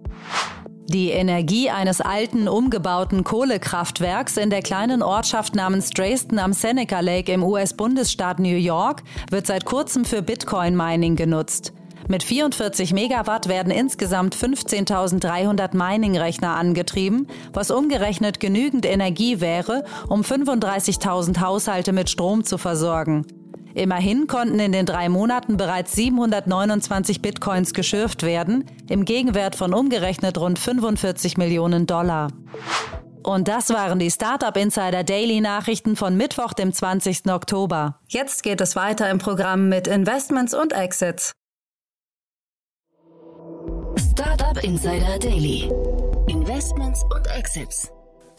Die 0.88 1.10
Energie 1.10 1.70
eines 1.70 2.00
alten, 2.00 2.48
umgebauten 2.48 3.24
Kohlekraftwerks 3.24 4.36
in 4.36 4.50
der 4.50 4.62
kleinen 4.62 5.02
Ortschaft 5.02 5.54
namens 5.54 5.90
Dresden 5.90 6.38
am 6.38 6.52
Seneca 6.52 7.00
Lake 7.00 7.32
im 7.32 7.44
US-Bundesstaat 7.44 8.40
New 8.40 8.56
York 8.56 9.02
wird 9.30 9.46
seit 9.46 9.64
kurzem 9.64 10.04
für 10.04 10.22
Bitcoin-Mining 10.22 11.16
genutzt. 11.16 11.72
Mit 12.08 12.24
44 12.24 12.92
Megawatt 12.92 13.48
werden 13.48 13.70
insgesamt 13.70 14.34
15.300 14.34 15.76
Mining-Rechner 15.76 16.56
angetrieben, 16.56 17.28
was 17.52 17.70
umgerechnet 17.70 18.40
genügend 18.40 18.84
Energie 18.84 19.40
wäre, 19.40 19.84
um 20.08 20.22
35.000 20.22 21.40
Haushalte 21.40 21.92
mit 21.92 22.10
Strom 22.10 22.44
zu 22.44 22.58
versorgen. 22.58 23.24
Immerhin 23.74 24.26
konnten 24.26 24.58
in 24.60 24.72
den 24.72 24.86
drei 24.86 25.08
Monaten 25.08 25.56
bereits 25.56 25.92
729 25.92 27.22
Bitcoins 27.22 27.72
geschürft 27.74 28.22
werden, 28.22 28.64
im 28.88 29.04
Gegenwert 29.04 29.56
von 29.56 29.74
umgerechnet 29.74 30.38
rund 30.38 30.58
45 30.58 31.36
Millionen 31.36 31.86
Dollar. 31.86 32.28
Und 33.22 33.48
das 33.48 33.70
waren 33.70 33.98
die 33.98 34.10
Startup 34.10 34.56
Insider 34.56 35.04
Daily 35.04 35.40
Nachrichten 35.40 35.96
von 35.96 36.16
Mittwoch, 36.16 36.52
dem 36.52 36.72
20. 36.72 37.30
Oktober. 37.30 38.00
Jetzt 38.08 38.42
geht 38.42 38.60
es 38.60 38.74
weiter 38.74 39.10
im 39.10 39.18
Programm 39.18 39.68
mit 39.68 39.86
Investments 39.86 40.54
und 40.54 40.72
Exits. 40.72 41.32
Startup 44.10 44.62
Insider 44.62 45.18
Daily. 45.18 45.70
Investments 46.28 47.02
und 47.14 47.26
Exits. 47.28 47.90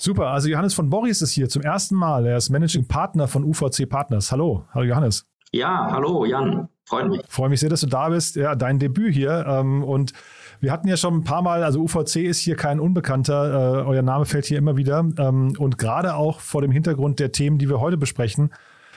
Super, 0.04 0.32
also 0.32 0.50
Johannes 0.50 0.74
von 0.74 0.90
Boris 0.90 1.22
ist 1.22 1.32
hier 1.32 1.48
zum 1.48 1.62
ersten 1.62 1.96
Mal. 1.96 2.26
Er 2.26 2.36
ist 2.36 2.50
Managing 2.50 2.90
Partner 2.90 3.30
von 3.30 3.46
UVC 3.46 3.88
Partners. 3.88 4.34
Hallo, 4.34 4.66
hallo 4.74 4.84
Johannes. 4.84 5.26
Ja, 5.54 5.88
hallo 5.90 6.26
Jan, 6.26 6.68
freut 6.84 7.08
mich. 7.08 7.22
Freue 7.30 7.48
mich 7.48 7.62
sehr, 7.62 7.70
dass 7.70 7.80
du 7.80 7.88
da 7.88 8.10
bist. 8.10 8.36
Ja, 8.36 8.56
dein 8.56 8.80
Debüt 8.80 9.14
hier. 9.14 9.46
Ähm, 9.48 9.82
und 9.82 10.12
wir 10.60 10.74
hatten 10.74 10.90
ja 10.90 10.98
schon 10.98 11.16
ein 11.16 11.24
paar 11.24 11.42
Mal, 11.42 11.64
also 11.64 11.80
UVC 11.80 12.18
ist 12.18 12.40
hier 12.40 12.58
kein 12.58 12.82
Unbekannter. 12.82 13.84
Äh, 13.84 13.86
euer 13.86 14.02
Name 14.02 14.26
fällt 14.26 14.44
hier 14.44 14.58
immer 14.58 14.76
wieder. 14.76 15.08
Ähm, 15.18 15.56
und 15.58 15.78
gerade 15.78 16.16
auch 16.16 16.42
vor 16.42 16.62
dem 16.62 16.72
Hintergrund 16.72 17.22
der 17.22 17.32
Themen, 17.32 17.58
die 17.58 17.70
wir 17.70 17.80
heute 17.80 17.96
besprechen. 17.96 18.52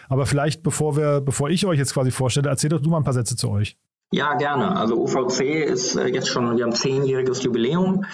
Aber 0.09 0.27
vielleicht, 0.27 0.65
bevor 0.65 0.97
wir, 0.97 1.21
bevor 1.21 1.51
ich 1.51 1.67
euch 1.67 1.79
jetzt 1.79 1.95
quasi 1.95 2.11
vorstelle, 2.11 2.49
erzähl 2.49 2.71
doch 2.71 2.81
du 2.81 2.91
mal 2.91 2.97
ein 2.97 3.05
paar 3.05 3.13
Sätze 3.13 3.37
zu 3.37 3.49
euch. 3.49 3.77
Ja, 4.11 4.35
gerne. 4.35 4.77
Also 4.77 5.01
UVC 5.01 5.41
ist 5.67 5.95
äh, 5.95 6.09
jetzt 6.09 6.29
schon, 6.29 6.57
wir 6.57 6.65
haben 6.65 6.73
zehnjähriges 6.73 7.45
Jubiläum 7.45 8.05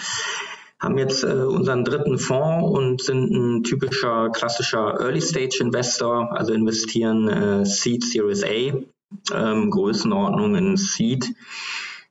haben 0.83 0.97
jetzt 0.97 1.23
äh, 1.23 1.27
unseren 1.27 1.85
dritten 1.85 2.19
Fonds 2.19 2.77
und 2.77 3.01
sind 3.01 3.31
ein 3.31 3.63
typischer 3.63 4.29
klassischer 4.29 4.99
Early-Stage-Investor, 4.99 6.37
also 6.37 6.53
investieren 6.53 7.29
äh, 7.29 7.65
Seed 7.65 8.03
Series 8.03 8.43
A, 8.43 8.73
ähm, 9.33 9.69
Größenordnung 9.69 10.55
in 10.55 10.75
Seed, 10.75 11.33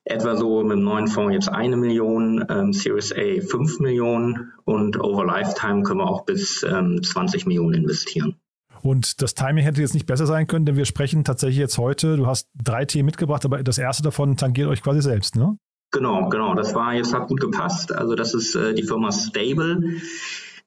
etwa 0.04 0.36
so 0.36 0.62
mit 0.62 0.78
dem 0.78 0.84
neuen 0.84 1.06
Fonds 1.06 1.34
jetzt 1.34 1.48
eine 1.48 1.76
Million, 1.76 2.44
ähm, 2.48 2.72
Series 2.72 3.12
A 3.12 3.42
fünf 3.46 3.78
Millionen 3.78 4.52
und 4.64 4.98
over 4.98 5.26
Lifetime 5.26 5.82
können 5.82 6.00
wir 6.00 6.08
auch 6.08 6.24
bis 6.24 6.62
ähm, 6.62 7.02
20 7.02 7.46
Millionen 7.46 7.74
investieren. 7.74 8.36
Und 8.80 9.20
das 9.22 9.34
Timing 9.34 9.62
hätte 9.62 9.80
jetzt 9.80 9.94
nicht 9.94 10.06
besser 10.06 10.26
sein 10.26 10.46
können, 10.46 10.64
denn 10.64 10.76
wir 10.76 10.86
sprechen 10.86 11.24
tatsächlich 11.24 11.58
jetzt 11.58 11.78
heute, 11.78 12.16
du 12.16 12.26
hast 12.26 12.48
drei 12.54 12.84
Themen 12.84 13.06
mitgebracht, 13.06 13.44
aber 13.44 13.62
das 13.62 13.78
erste 13.78 14.02
davon 14.02 14.36
tangiert 14.36 14.68
euch 14.68 14.82
quasi 14.82 15.02
selbst, 15.02 15.36
ne? 15.36 15.56
Genau, 15.92 16.30
genau. 16.30 16.54
Das 16.54 16.74
war 16.74 16.94
jetzt 16.94 17.14
hat 17.14 17.28
gut 17.28 17.40
gepasst. 17.40 17.92
Also 17.92 18.14
das 18.14 18.32
ist 18.34 18.54
äh, 18.54 18.74
die 18.74 18.82
Firma 18.82 19.12
Stable. 19.12 20.00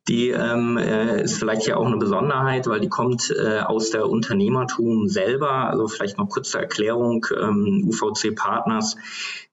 Die 0.08 0.30
ähm, 0.30 0.78
äh, 0.78 1.24
ist 1.24 1.40
vielleicht 1.40 1.66
ja 1.66 1.78
auch 1.78 1.88
eine 1.88 1.98
Besonderheit, 1.98 2.68
weil 2.68 2.80
die 2.80 2.90
kommt 2.90 3.32
äh, 3.32 3.62
aus 3.62 3.90
der 3.90 4.08
Unternehmertum 4.08 5.08
selber. 5.08 5.50
Also 5.52 5.88
vielleicht 5.88 6.20
noch 6.20 6.30
kurze 6.30 6.60
Erklärung. 6.60 7.26
Ähm, 7.36 7.90
UVC 7.90 8.36
Partners 8.36 8.98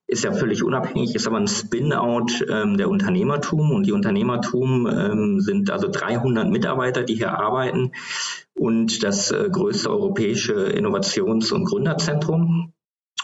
ist 0.07 0.25
ja 0.25 0.33
völlig 0.33 0.63
unabhängig, 0.63 1.15
ist 1.15 1.27
aber 1.27 1.39
ein 1.39 1.49
Spin-out 1.49 2.45
ähm, 2.47 2.77
der 2.77 2.91
Unternehmertum 2.91 3.71
und 3.71 3.87
die 3.87 3.93
Unternehmertum 3.93 4.87
ähm, 4.87 5.41
sind 5.41 5.71
also 5.71 5.89
300 5.91 6.51
Mitarbeiter, 6.51 7.03
die 7.03 7.15
hier 7.15 7.39
arbeiten 7.39 7.93
und 8.53 9.03
das 9.03 9.31
äh, 9.31 9.49
größte 9.51 9.89
europäische 9.89 10.53
Innovations- 10.53 11.51
und 11.51 11.65
Gründerzentrum. 11.65 12.75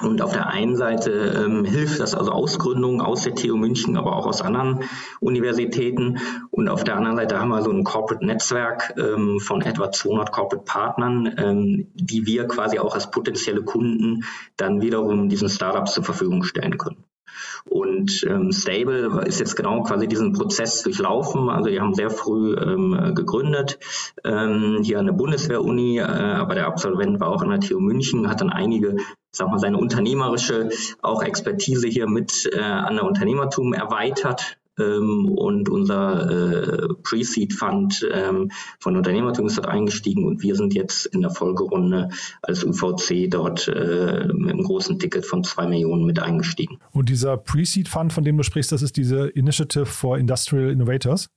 Und 0.00 0.22
auf 0.22 0.32
der 0.32 0.46
einen 0.48 0.76
Seite 0.76 1.10
ähm, 1.44 1.64
hilft 1.64 1.98
das 1.98 2.14
also 2.14 2.30
Ausgründungen 2.30 3.00
aus 3.00 3.22
der 3.22 3.34
TU 3.34 3.56
München, 3.56 3.96
aber 3.96 4.16
auch 4.16 4.26
aus 4.26 4.42
anderen 4.42 4.84
Universitäten. 5.20 6.18
Und 6.50 6.68
auf 6.68 6.84
der 6.84 6.96
anderen 6.96 7.16
Seite 7.16 7.40
haben 7.40 7.48
wir 7.48 7.62
so 7.62 7.72
ein 7.72 7.82
Corporate 7.82 8.24
Netzwerk 8.24 8.94
ähm, 8.96 9.40
von 9.40 9.60
etwa 9.62 9.90
200 9.90 10.30
Corporate 10.30 10.64
Partnern, 10.64 11.34
ähm, 11.36 11.88
die 11.94 12.26
wir 12.26 12.46
quasi 12.46 12.78
auch 12.78 12.94
als 12.94 13.10
potenzielle 13.10 13.62
Kunden 13.62 14.24
dann 14.56 14.80
wiederum 14.80 15.28
diesen 15.28 15.48
Startups 15.48 15.94
zur 15.94 16.04
Verfügung 16.04 16.44
stellen 16.44 16.78
können. 16.78 17.07
Und 17.68 18.24
ähm, 18.28 18.52
Stable 18.52 19.22
ist 19.26 19.40
jetzt 19.40 19.56
genau 19.56 19.82
quasi 19.82 20.08
diesen 20.08 20.32
Prozess 20.32 20.82
durchlaufen. 20.82 21.48
Also 21.50 21.70
die 21.70 21.80
haben 21.80 21.94
sehr 21.94 22.10
früh 22.10 22.54
ähm, 22.54 23.14
gegründet, 23.14 23.78
ähm, 24.24 24.80
hier 24.82 24.98
an 24.98 25.06
der 25.06 25.12
Bundeswehr-Uni, 25.12 25.98
äh, 25.98 26.02
aber 26.02 26.54
der 26.54 26.66
Absolvent 26.66 27.20
war 27.20 27.28
auch 27.28 27.42
an 27.42 27.50
der 27.50 27.60
TU 27.60 27.80
München, 27.80 28.28
hat 28.28 28.40
dann 28.40 28.50
einige 28.50 28.96
sag 29.30 29.48
mal, 29.48 29.58
seine 29.58 29.78
unternehmerische 29.78 30.70
auch 31.02 31.22
Expertise 31.22 31.86
hier 31.86 32.08
mit 32.08 32.50
äh, 32.52 32.60
an 32.60 32.96
der 32.96 33.04
Unternehmertum 33.04 33.72
erweitert 33.72 34.58
und 34.78 35.68
unser 35.68 36.30
äh, 36.30 36.88
Pre-Seed-Fund 37.02 38.08
ähm, 38.12 38.50
von 38.78 38.96
Unternehmertum 38.96 39.46
ist 39.46 39.58
dort 39.58 39.68
eingestiegen 39.68 40.24
und 40.26 40.42
wir 40.42 40.54
sind 40.54 40.74
jetzt 40.74 41.06
in 41.06 41.22
der 41.22 41.30
Folgerunde 41.30 42.10
als 42.42 42.64
UVC 42.64 43.30
dort 43.30 43.68
äh, 43.68 44.28
mit 44.32 44.52
einem 44.52 44.62
großen 44.62 44.98
Ticket 44.98 45.26
von 45.26 45.44
zwei 45.44 45.66
Millionen 45.66 46.04
mit 46.04 46.20
eingestiegen. 46.20 46.78
Und 46.92 47.08
dieser 47.08 47.36
Pre-Seed-Fund, 47.36 48.12
von 48.12 48.24
dem 48.24 48.36
du 48.36 48.42
sprichst, 48.42 48.72
das 48.72 48.82
ist 48.82 48.96
diese 48.96 49.28
Initiative 49.28 49.86
for 49.86 50.18
Industrial 50.18 50.70
Innovators? 50.70 51.28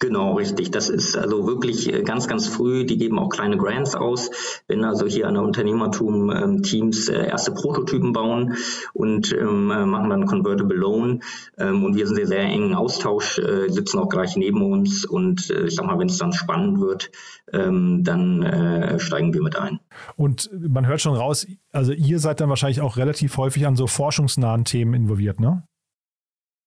Genau, 0.00 0.34
richtig. 0.34 0.70
Das 0.70 0.88
ist 0.88 1.16
also 1.16 1.46
wirklich 1.46 1.92
äh, 1.92 2.02
ganz, 2.02 2.28
ganz 2.28 2.46
früh. 2.46 2.84
Die 2.84 2.98
geben 2.98 3.18
auch 3.18 3.30
kleine 3.30 3.56
Grants 3.56 3.96
aus, 3.96 4.30
wenn 4.68 4.84
also 4.84 5.06
hier 5.06 5.26
an 5.26 5.34
der 5.34 5.42
Unternehmertum 5.42 6.30
ähm, 6.30 6.62
Teams 6.62 7.08
äh, 7.08 7.26
erste 7.26 7.50
Prototypen 7.52 8.12
bauen 8.12 8.54
und 8.92 9.32
ähm, 9.32 9.72
äh, 9.72 9.86
machen 9.86 10.10
dann 10.10 10.26
Convertible 10.26 10.76
Loan. 10.76 11.22
Ähm, 11.58 11.84
und 11.84 11.96
wir 11.96 12.06
sind 12.06 12.14
sehr, 12.14 12.28
sehr 12.28 12.42
engen 12.42 12.74
Austausch, 12.74 13.40
sitzen 13.68 13.98
auch 13.98 14.08
gleich 14.08 14.36
neben 14.36 14.62
uns. 14.62 15.04
Und 15.04 15.50
ich 15.50 15.74
sag 15.74 15.86
mal, 15.86 15.98
wenn 15.98 16.08
es 16.08 16.18
dann 16.18 16.32
spannend 16.32 16.80
wird, 16.80 17.10
dann 17.50 18.96
steigen 18.98 19.32
wir 19.32 19.42
mit 19.42 19.56
ein. 19.56 19.80
Und 20.16 20.50
man 20.52 20.86
hört 20.86 21.00
schon 21.00 21.14
raus, 21.14 21.46
also 21.72 21.92
ihr 21.92 22.18
seid 22.18 22.40
dann 22.40 22.48
wahrscheinlich 22.48 22.80
auch 22.80 22.96
relativ 22.96 23.36
häufig 23.36 23.66
an 23.66 23.76
so 23.76 23.86
forschungsnahen 23.86 24.64
Themen 24.64 24.94
involviert, 24.94 25.40
ne? 25.40 25.62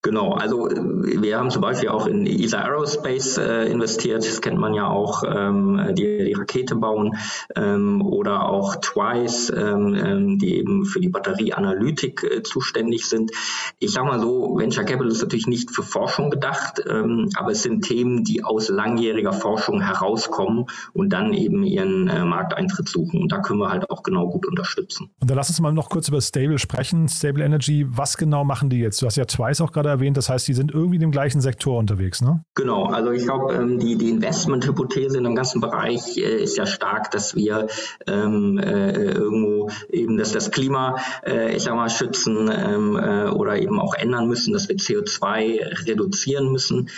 Genau, 0.04 0.34
also 0.34 0.68
wir 0.68 1.38
haben 1.38 1.52
zum 1.52 1.62
Beispiel 1.62 1.90
auch 1.90 2.08
in 2.08 2.26
ESA 2.26 2.60
Aerospace 2.62 3.38
äh, 3.38 3.66
investiert, 3.66 4.26
das 4.26 4.42
kennt 4.42 4.58
man 4.58 4.74
ja 4.74 4.88
auch, 4.88 5.24
ähm, 5.24 5.94
die 5.94 6.12
die 6.32 6.34
Rakete 6.34 6.76
bauen 6.76 7.18
ähm, 7.56 8.02
oder 8.02 8.50
auch 8.50 8.78
Twice, 8.78 9.52
ähm, 9.56 9.94
ähm, 9.96 10.40
die 10.40 10.56
eben 10.58 10.86
für 10.86 11.00
die 11.00 11.10
Batterieanalytik 11.10 12.24
äh, 12.24 12.44
zuständig 12.44 13.06
sind. 13.08 13.32
Ich 13.80 13.92
sage 13.92 14.08
mal 14.08 14.20
so, 14.20 14.58
Venture 14.58 14.86
Capital 14.86 15.12
ist 15.12 15.22
natürlich 15.22 15.48
nicht 15.48 15.72
für 15.72 15.84
Forschung 15.84 16.30
gedacht, 16.30 16.82
ähm, 16.90 17.30
aber 17.36 17.52
es 17.52 17.64
sind 17.64 17.84
Themen, 17.84 18.24
die 18.24 18.44
aus 18.44 18.70
langjähriger 18.70 19.34
Forschung 19.34 19.82
herauskommen 19.82 20.68
und 20.94 21.12
dann 21.12 21.34
eben 21.34 21.64
ihren 21.64 22.08
äh, 22.08 22.24
Markteintritt 22.24 22.88
suchen. 22.88 23.22
Und 23.22 23.32
da 23.32 23.40
können 23.40 23.60
wir 23.60 23.70
halt 23.70 23.90
auch 23.90 24.04
genau 24.04 24.30
gut 24.30 24.48
unterstützen. 24.48 25.10
Und 25.20 25.30
dann 25.30 25.38
lass 25.38 25.50
uns 25.50 25.60
mal 25.60 25.74
noch 25.74 25.90
kurz 25.90 26.08
über 26.08 26.22
Stable 26.22 26.60
sprechen. 26.60 27.08
Stable 27.08 27.44
Energy, 27.44 27.86
was 27.88 28.18
genau 28.18 28.44
machen 28.44 28.70
die 28.70 28.80
jetzt? 28.80 29.02
Du 29.02 29.06
hast 29.06 29.18
ja 29.18 29.26
Twice 29.26 29.62
auch 29.62 29.72
gerade 29.72 29.91
erwähnt. 29.92 30.18
Das 30.18 30.30
heißt, 30.30 30.48
die 30.48 30.54
sind 30.54 30.74
irgendwie 30.74 30.98
dem 30.98 31.12
gleichen 31.12 31.42
Sektor 31.42 31.78
unterwegs, 31.78 32.22
ne? 32.22 32.44
Genau. 32.56 32.86
Also 32.86 33.12
ich 33.12 33.24
glaube, 33.24 33.54
ähm, 33.54 33.80
die, 33.80 33.98
die 33.98 34.10
Investment-Hypothese 34.10 35.18
in 35.18 35.24
dem 35.24 35.36
ganzen 35.36 35.62
Bereich 35.62 36.18
äh, 36.18 36.44
ist 36.44 36.58
ja 36.58 36.66
stark, 36.66 37.12
dass 37.12 37.36
wir 37.36 37.68
ähm, 38.08 38.58
äh, 38.58 38.92
irgendwo 39.12 39.70
eben 39.90 40.18
dass 40.18 40.32
das 40.32 40.52
Klima, 40.52 40.98
äh, 41.26 41.56
ich 41.56 41.64
sag 41.64 41.76
mal, 41.76 41.90
schützen 41.90 42.50
ähm, 42.52 42.96
äh, 42.96 43.30
oder 43.30 43.60
eben 43.60 43.80
auch 43.80 43.94
ändern 43.94 44.28
müssen, 44.28 44.54
dass 44.54 44.70
wir 44.70 44.78
CO2 44.78 45.88
reduzieren 45.88 46.52
müssen. 46.52 46.90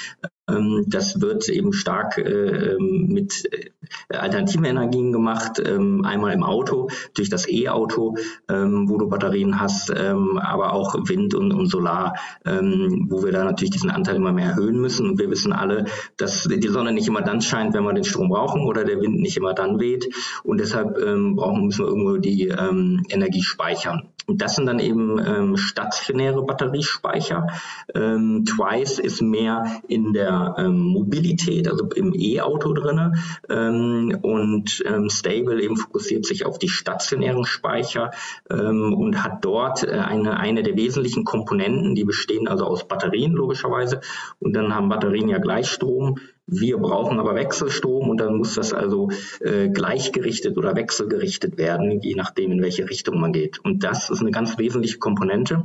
Ähm, 0.49 0.85
das 0.87 1.21
wird 1.21 1.47
eben 1.49 1.73
stark 1.73 2.17
äh, 2.17 2.73
ähm, 2.73 3.07
mit 3.07 3.49
äh, 3.51 4.15
alternativen 4.15 4.65
Energien 4.65 5.11
gemacht. 5.11 5.61
Ähm, 5.63 6.03
einmal 6.03 6.33
im 6.33 6.43
Auto, 6.43 6.89
durch 7.13 7.29
das 7.29 7.47
E-Auto, 7.47 8.15
wo 8.47 8.97
du 8.97 9.09
Batterien 9.09 9.59
hast, 9.59 9.91
aber 9.91 10.73
auch 10.73 10.95
Wind 11.07 11.33
und, 11.33 11.53
und 11.53 11.67
Solar, 11.67 12.15
wo 12.43 13.23
wir 13.23 13.31
da 13.31 13.43
natürlich 13.43 13.71
diesen 13.71 13.89
Anteil 13.89 14.15
immer 14.15 14.31
mehr 14.31 14.51
erhöhen 14.51 14.79
müssen. 14.79 15.09
Und 15.09 15.19
wir 15.19 15.29
wissen 15.29 15.53
alle, 15.53 15.85
dass 16.17 16.43
die 16.43 16.67
Sonne 16.67 16.91
nicht 16.91 17.07
immer 17.07 17.21
dann 17.21 17.41
scheint, 17.41 17.73
wenn 17.73 17.83
wir 17.83 17.93
den 17.93 18.03
Strom 18.03 18.29
brauchen 18.29 18.61
oder 18.61 18.83
der 18.83 18.99
Wind 19.01 19.19
nicht 19.19 19.37
immer 19.37 19.53
dann 19.53 19.79
weht. 19.79 20.09
Und 20.43 20.59
deshalb 20.59 20.95
brauchen, 20.95 21.65
müssen 21.65 21.85
wir 21.85 21.89
irgendwo 21.89 22.17
die 22.17 22.47
Energie 22.47 23.43
speichern. 23.43 24.12
Und 24.25 24.41
das 24.41 24.55
sind 24.55 24.65
dann 24.65 24.79
eben 24.79 25.19
ähm, 25.19 25.57
stationäre 25.57 26.43
Batteriespeicher. 26.43 27.47
Ähm, 27.93 28.45
Twice 28.45 28.99
ist 28.99 29.21
mehr 29.21 29.81
in 29.87 30.13
der 30.13 30.55
ähm, 30.57 30.79
Mobilität, 30.79 31.67
also 31.67 31.85
im 31.95 32.13
E-Auto 32.13 32.73
drinne. 32.73 33.13
Ähm, 33.49 34.17
und 34.21 34.83
ähm, 34.85 35.09
Stable 35.09 35.61
eben 35.61 35.77
fokussiert 35.77 36.25
sich 36.25 36.45
auf 36.45 36.57
die 36.57 36.69
stationären 36.69 37.45
Speicher 37.45 38.11
ähm, 38.49 38.93
und 38.93 39.23
hat 39.23 39.43
dort 39.43 39.83
äh, 39.83 39.91
eine, 39.91 40.37
eine 40.39 40.63
der 40.63 40.75
wesentlichen 40.75 41.25
Komponenten, 41.25 41.95
die 41.95 42.05
bestehen 42.05 42.47
also 42.47 42.65
aus 42.65 42.87
Batterien 42.87 43.33
logischerweise. 43.33 44.01
Und 44.39 44.53
dann 44.53 44.73
haben 44.73 44.89
Batterien 44.89 45.29
ja 45.29 45.39
Gleichstrom. 45.39 46.19
Wir 46.45 46.77
brauchen 46.77 47.19
aber 47.19 47.35
Wechselstrom 47.35 48.09
und 48.09 48.17
dann 48.17 48.37
muss 48.37 48.55
das 48.55 48.73
also 48.73 49.09
äh, 49.39 49.69
gleichgerichtet 49.69 50.57
oder 50.57 50.75
wechselgerichtet 50.75 51.57
werden, 51.57 52.01
je 52.01 52.15
nachdem, 52.15 52.51
in 52.51 52.61
welche 52.61 52.89
Richtung 52.89 53.19
man 53.19 53.31
geht. 53.31 53.59
Und 53.59 53.83
das 53.83 54.09
ist 54.09 54.19
eine 54.19 54.31
ganz 54.31 54.57
wesentliche 54.57 54.99
Komponente. 54.99 55.63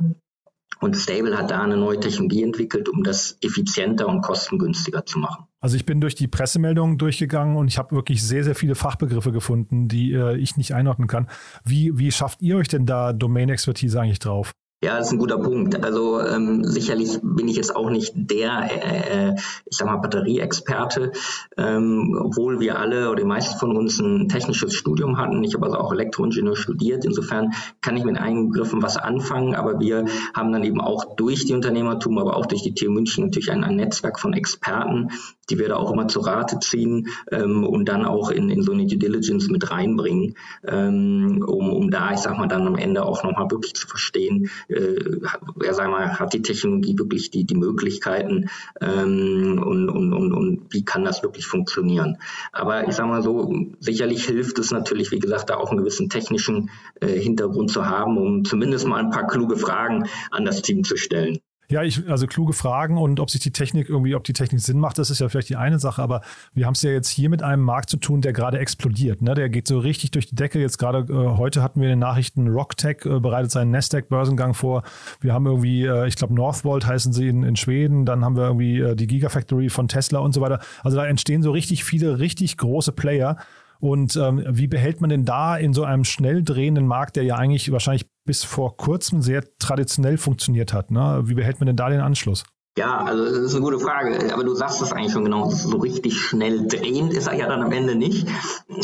Und 0.79 0.95
Stable 0.95 1.37
hat 1.37 1.51
da 1.51 1.61
eine 1.61 1.75
neue 1.75 1.99
Technologie 1.99 2.43
entwickelt, 2.43 2.87
um 2.87 3.03
das 3.03 3.37
effizienter 3.41 4.07
und 4.07 4.21
kostengünstiger 4.21 5.05
zu 5.05 5.19
machen. 5.19 5.45
Also 5.59 5.75
ich 5.75 5.85
bin 5.85 5.99
durch 5.99 6.15
die 6.15 6.29
Pressemeldungen 6.29 6.97
durchgegangen 6.97 7.57
und 7.57 7.67
ich 7.67 7.77
habe 7.77 7.93
wirklich 7.93 8.23
sehr, 8.25 8.45
sehr 8.45 8.55
viele 8.55 8.75
Fachbegriffe 8.75 9.33
gefunden, 9.33 9.89
die 9.89 10.13
äh, 10.13 10.37
ich 10.37 10.55
nicht 10.55 10.73
einordnen 10.73 11.09
kann. 11.09 11.27
Wie, 11.65 11.97
wie 11.97 12.13
schafft 12.13 12.41
ihr 12.41 12.55
euch 12.55 12.69
denn 12.69 12.85
da 12.85 13.11
Domain-Expertise 13.11 13.99
eigentlich 13.99 14.19
drauf? 14.19 14.53
Ja, 14.81 14.97
das 14.97 15.07
ist 15.07 15.13
ein 15.13 15.19
guter 15.19 15.39
Punkt. 15.39 15.83
Also 15.83 16.21
ähm, 16.21 16.63
sicherlich 16.63 17.19
bin 17.21 17.49
ich 17.49 17.57
jetzt 17.57 17.75
auch 17.75 17.89
nicht 17.89 18.13
der, 18.15 18.69
äh, 18.71 19.29
äh, 19.29 19.35
ich 19.65 19.75
sag 19.75 19.87
mal, 19.87 19.97
Batterieexperte, 19.97 21.11
ähm, 21.57 22.17
obwohl 22.17 22.61
wir 22.61 22.79
alle 22.79 23.09
oder 23.09 23.19
die 23.21 23.27
meisten 23.27 23.59
von 23.59 23.75
uns 23.75 23.99
ein 23.99 24.29
technisches 24.29 24.73
Studium 24.73 25.17
hatten. 25.17 25.43
Ich 25.43 25.53
habe 25.53 25.65
also 25.65 25.79
auch 25.79 25.91
Elektroingenieur 25.91 26.55
studiert. 26.55 27.03
Insofern 27.03 27.51
kann 27.81 27.97
ich 27.97 28.05
mit 28.05 28.17
einigen 28.17 28.51
Begriffen 28.51 28.81
was 28.81 28.95
anfangen, 28.95 29.53
aber 29.53 29.81
wir 29.81 30.05
haben 30.33 30.53
dann 30.53 30.63
eben 30.63 30.79
auch 30.79 31.13
durch 31.17 31.45
die 31.45 31.53
Unternehmertum, 31.53 32.17
aber 32.17 32.37
auch 32.37 32.45
durch 32.45 32.63
die 32.63 32.73
TU 32.73 32.89
München 32.89 33.25
natürlich 33.25 33.51
ein, 33.51 33.65
ein 33.65 33.75
Netzwerk 33.75 34.17
von 34.17 34.31
Experten, 34.31 35.09
die 35.49 35.59
wir 35.59 35.67
da 35.67 35.75
auch 35.75 35.91
immer 35.91 36.07
zu 36.07 36.21
Rate 36.21 36.59
ziehen 36.59 37.07
ähm, 37.31 37.65
und 37.65 37.89
dann 37.89 38.05
auch 38.05 38.31
in, 38.31 38.49
in 38.49 38.61
so 38.61 38.71
eine 38.71 38.85
Due 38.85 38.97
Diligence 38.97 39.49
mit 39.49 39.71
reinbringen, 39.71 40.35
ähm, 40.65 41.43
um, 41.45 41.69
um 41.73 41.91
da, 41.91 42.13
ich 42.13 42.19
sag 42.19 42.37
mal, 42.37 42.47
dann 42.47 42.65
am 42.65 42.75
Ende 42.75 43.03
auch 43.03 43.23
nochmal 43.23 43.51
wirklich 43.51 43.73
zu 43.73 43.85
verstehen, 43.85 44.49
ja, 44.69 45.73
sag 45.73 45.89
mal, 45.89 46.19
hat 46.19 46.33
die 46.33 46.41
Technologie 46.41 46.97
wirklich 46.97 47.31
die, 47.31 47.43
die 47.43 47.55
Möglichkeiten 47.55 48.49
ähm, 48.79 49.61
und, 49.65 49.89
und, 49.89 50.13
und, 50.13 50.33
und 50.33 50.61
wie 50.69 50.85
kann 50.85 51.03
das 51.03 51.23
wirklich 51.23 51.47
funktionieren. 51.47 52.17
Aber 52.51 52.87
ich 52.87 52.95
sag 52.95 53.07
mal 53.07 53.23
so, 53.23 53.51
sicherlich 53.79 54.25
hilft 54.25 54.59
es 54.59 54.71
natürlich, 54.71 55.11
wie 55.11 55.19
gesagt, 55.19 55.49
da 55.49 55.55
auch 55.55 55.71
einen 55.71 55.79
gewissen 55.79 56.09
technischen 56.09 56.69
äh, 57.01 57.07
Hintergrund 57.07 57.71
zu 57.71 57.87
haben, 57.87 58.17
um 58.17 58.45
zumindest 58.45 58.85
mal 58.85 58.99
ein 59.03 59.09
paar 59.09 59.27
kluge 59.27 59.57
Fragen 59.57 60.07
an 60.31 60.45
das 60.45 60.61
Team 60.61 60.83
zu 60.83 60.97
stellen. 60.97 61.39
Ja, 61.71 61.83
ich, 61.83 62.09
also 62.09 62.25
kluge 62.25 62.53
Fragen 62.53 62.97
und 62.97 63.19
ob 63.19 63.29
sich 63.29 63.41
die 63.41 63.51
Technik 63.51 63.89
irgendwie, 63.89 64.15
ob 64.15 64.23
die 64.23 64.33
Technik 64.33 64.59
Sinn 64.59 64.79
macht, 64.79 64.97
das 64.97 65.11
ist 65.11 65.19
ja 65.19 65.29
vielleicht 65.29 65.49
die 65.49 65.55
eine 65.55 65.77
Sache, 65.77 66.01
aber 66.01 66.21
wir 66.51 66.65
haben 66.65 66.73
es 66.73 66.81
ja 66.81 66.89
jetzt 66.89 67.09
hier 67.09 67.29
mit 67.29 67.43
einem 67.43 67.61
Markt 67.61 67.91
zu 67.91 67.97
tun, 67.97 68.21
der 68.21 68.33
gerade 68.33 68.57
explodiert. 68.57 69.21
Ne? 69.21 69.35
Der 69.35 69.49
geht 69.49 69.67
so 69.67 69.77
richtig 69.77 70.09
durch 70.09 70.25
die 70.25 70.35
Decke. 70.35 70.59
Jetzt 70.59 70.79
gerade 70.79 71.05
äh, 71.13 71.37
heute 71.37 71.61
hatten 71.61 71.79
wir 71.79 71.87
in 71.87 71.91
den 71.91 71.99
Nachrichten, 71.99 72.47
Rocktech 72.47 73.05
äh, 73.05 73.19
bereitet 73.19 73.51
seinen 73.51 73.69
Nasdaq-Börsengang 73.69 74.55
vor. 74.55 74.81
Wir 75.21 75.31
haben 75.31 75.45
irgendwie, 75.45 75.85
äh, 75.85 76.07
ich 76.07 76.15
glaube, 76.15 76.33
Northvolt 76.33 76.87
heißen 76.87 77.13
sie 77.13 77.27
in, 77.27 77.43
in 77.43 77.55
Schweden, 77.55 78.03
dann 78.03 78.25
haben 78.25 78.35
wir 78.35 78.45
irgendwie 78.45 78.79
äh, 78.79 78.95
die 78.95 79.05
Gigafactory 79.05 79.69
von 79.69 79.87
Tesla 79.87 80.19
und 80.19 80.33
so 80.33 80.41
weiter. 80.41 80.61
Also 80.83 80.97
da 80.97 81.05
entstehen 81.05 81.43
so 81.43 81.51
richtig 81.51 81.83
viele, 81.83 82.17
richtig 82.17 82.57
große 82.57 82.93
Player. 82.93 83.37
Und 83.79 84.17
ähm, 84.17 84.43
wie 84.45 84.67
behält 84.67 85.01
man 85.01 85.09
denn 85.09 85.23
da 85.23 85.55
in 85.55 85.73
so 85.73 85.83
einem 85.83 86.03
schnell 86.03 86.43
drehenden 86.43 86.85
Markt, 86.85 87.15
der 87.15 87.23
ja 87.23 87.35
eigentlich 87.35 87.71
wahrscheinlich 87.71 88.07
bis 88.29 88.43
vor 88.43 88.77
kurzem 88.77 89.23
sehr 89.23 89.43
traditionell 89.57 90.19
funktioniert 90.19 90.71
hat, 90.71 90.91
ne? 90.91 91.23
wie 91.23 91.33
behält 91.33 91.59
man 91.59 91.65
denn 91.65 91.75
da 91.75 91.89
den 91.89 91.99
Anschluss? 91.99 92.43
Ja, 92.79 93.03
also 93.03 93.25
das 93.25 93.39
ist 93.39 93.55
eine 93.55 93.65
gute 93.65 93.77
Frage. 93.77 94.33
Aber 94.33 94.45
du 94.45 94.55
sagst 94.55 94.81
es 94.81 94.93
eigentlich 94.93 95.11
schon 95.11 95.25
genau. 95.25 95.49
So 95.49 95.79
richtig 95.79 96.17
schnell 96.17 96.65
drehend 96.65 97.13
ist 97.13 97.27
er 97.27 97.35
ja 97.35 97.45
dann 97.45 97.61
am 97.61 97.73
Ende 97.73 97.93
nicht. 97.93 98.25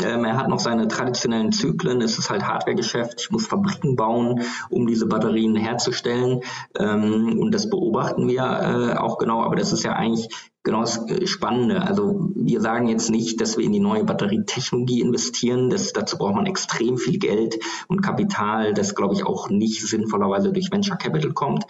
Ähm, 0.03 0.25
er 0.25 0.35
hat 0.35 0.49
noch 0.49 0.59
seine 0.59 0.89
traditionellen 0.89 1.53
Zyklen. 1.53 2.01
Es 2.01 2.19
ist 2.19 2.29
halt 2.29 2.43
Hardwaregeschäft. 2.45 3.21
Ich 3.21 3.31
muss 3.31 3.47
Fabriken 3.47 3.95
bauen, 3.95 4.41
um 4.69 4.85
diese 4.85 5.05
Batterien 5.05 5.55
herzustellen. 5.55 6.41
Ähm, 6.77 7.39
und 7.39 7.53
das 7.53 7.69
beobachten 7.69 8.27
wir 8.27 8.41
äh, 8.41 8.97
auch 8.97 9.17
genau. 9.17 9.43
Aber 9.43 9.55
das 9.55 9.71
ist 9.71 9.85
ja 9.85 9.93
eigentlich 9.93 10.27
genau 10.63 10.81
das 10.81 10.97
äh, 11.07 11.25
Spannende. 11.25 11.81
Also 11.83 12.31
wir 12.35 12.59
sagen 12.59 12.89
jetzt 12.89 13.09
nicht, 13.09 13.39
dass 13.39 13.57
wir 13.57 13.63
in 13.63 13.71
die 13.71 13.79
neue 13.79 14.03
Batterietechnologie 14.03 14.99
investieren. 14.99 15.69
Das, 15.69 15.93
dazu 15.93 16.17
braucht 16.17 16.35
man 16.35 16.47
extrem 16.47 16.97
viel 16.97 17.17
Geld 17.17 17.59
und 17.87 18.01
Kapital, 18.01 18.73
das 18.73 18.93
glaube 18.93 19.13
ich 19.13 19.25
auch 19.25 19.49
nicht 19.49 19.87
sinnvollerweise 19.87 20.51
durch 20.51 20.69
Venture 20.69 20.97
Capital 20.97 21.31
kommt. 21.31 21.63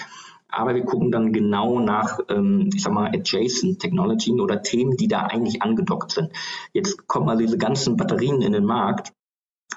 Aber 0.56 0.74
wir 0.74 0.86
gucken 0.86 1.12
dann 1.12 1.34
genau 1.34 1.80
nach, 1.80 2.20
ähm, 2.30 2.70
ich 2.74 2.82
sag 2.82 2.94
mal, 2.94 3.10
adjacent 3.10 3.80
Technologien 3.80 4.40
oder 4.40 4.62
Themen, 4.62 4.96
die 4.96 5.08
da 5.08 5.22
eigentlich 5.22 5.62
angedockt 5.62 6.14
sind. 6.14 6.32
Jetzt 6.72 7.08
kommen 7.08 7.30
also 7.30 7.44
diese 7.44 7.58
ganzen 7.58 7.98
Batterien 7.98 8.42
in 8.42 8.54
den 8.54 8.66
Markt 8.66 9.12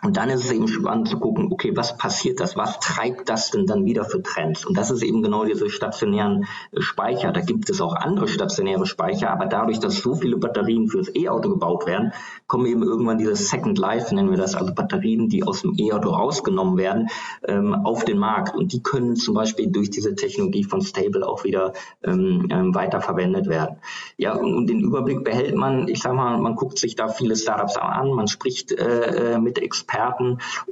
und 0.02 0.16
dann 0.16 0.30
ist 0.30 0.44
es 0.44 0.52
eben 0.52 0.68
spannend 0.68 1.08
zu 1.08 1.18
gucken, 1.18 1.48
okay, 1.50 1.72
was 1.74 1.96
passiert 1.96 2.40
das? 2.40 2.56
Was 2.56 2.78
treibt 2.78 3.28
das 3.28 3.50
denn 3.50 3.66
dann 3.66 3.84
wieder 3.84 4.04
für 4.04 4.22
Trends? 4.22 4.64
Und 4.64 4.78
das 4.78 4.90
ist 4.90 5.02
eben 5.02 5.22
genau 5.22 5.44
diese 5.44 5.68
stationären 5.70 6.46
äh, 6.72 6.80
Speicher. 6.80 7.32
Da 7.32 7.40
gibt 7.40 7.68
es 7.68 7.80
auch 7.80 7.94
andere 7.94 8.28
stationäre 8.28 8.86
Speicher, 8.86 9.30
aber 9.30 9.46
dadurch, 9.46 9.80
dass 9.80 9.96
so 9.96 10.14
viele 10.14 10.36
Batterien 10.36 10.88
fürs 10.88 11.14
E-Auto 11.14 11.48
gebaut 11.48 11.86
werden, 11.86 12.12
kommen 12.46 12.66
eben 12.66 12.82
irgendwann 12.82 13.18
diese 13.18 13.34
Second 13.34 13.78
Life, 13.78 14.14
nennen 14.14 14.30
wir 14.30 14.38
das, 14.38 14.54
also 14.54 14.72
Batterien, 14.72 15.28
die 15.28 15.42
aus 15.42 15.62
dem 15.62 15.74
E-Auto 15.76 16.10
rausgenommen 16.10 16.78
werden, 16.78 17.08
ähm, 17.46 17.74
auf 17.74 18.04
den 18.04 18.18
Markt. 18.18 18.54
Und 18.54 18.72
die 18.72 18.82
können 18.82 19.16
zum 19.16 19.34
Beispiel 19.34 19.70
durch 19.70 19.90
diese 19.90 20.14
Technologie 20.14 20.64
von 20.64 20.80
Stable 20.80 21.26
auch 21.26 21.44
wieder 21.44 21.72
ähm, 22.04 22.48
ähm, 22.50 22.74
weiterverwendet 22.74 23.48
werden. 23.48 23.78
Ja, 24.16 24.34
und, 24.36 24.54
und, 24.54 24.68
den 24.68 24.80
Überblick 24.80 25.24
behält 25.24 25.56
man, 25.56 25.88
ich 25.88 26.00
sag 26.00 26.14
mal, 26.14 26.38
man 26.38 26.54
guckt 26.54 26.78
sich 26.78 26.94
da 26.94 27.08
viele 27.08 27.34
Startups 27.36 27.76
an, 27.76 28.12
man 28.12 28.28
spricht 28.28 28.72
äh, 28.72 29.34
äh 29.34 29.38
mit 29.38 29.58
Experten 29.58 29.87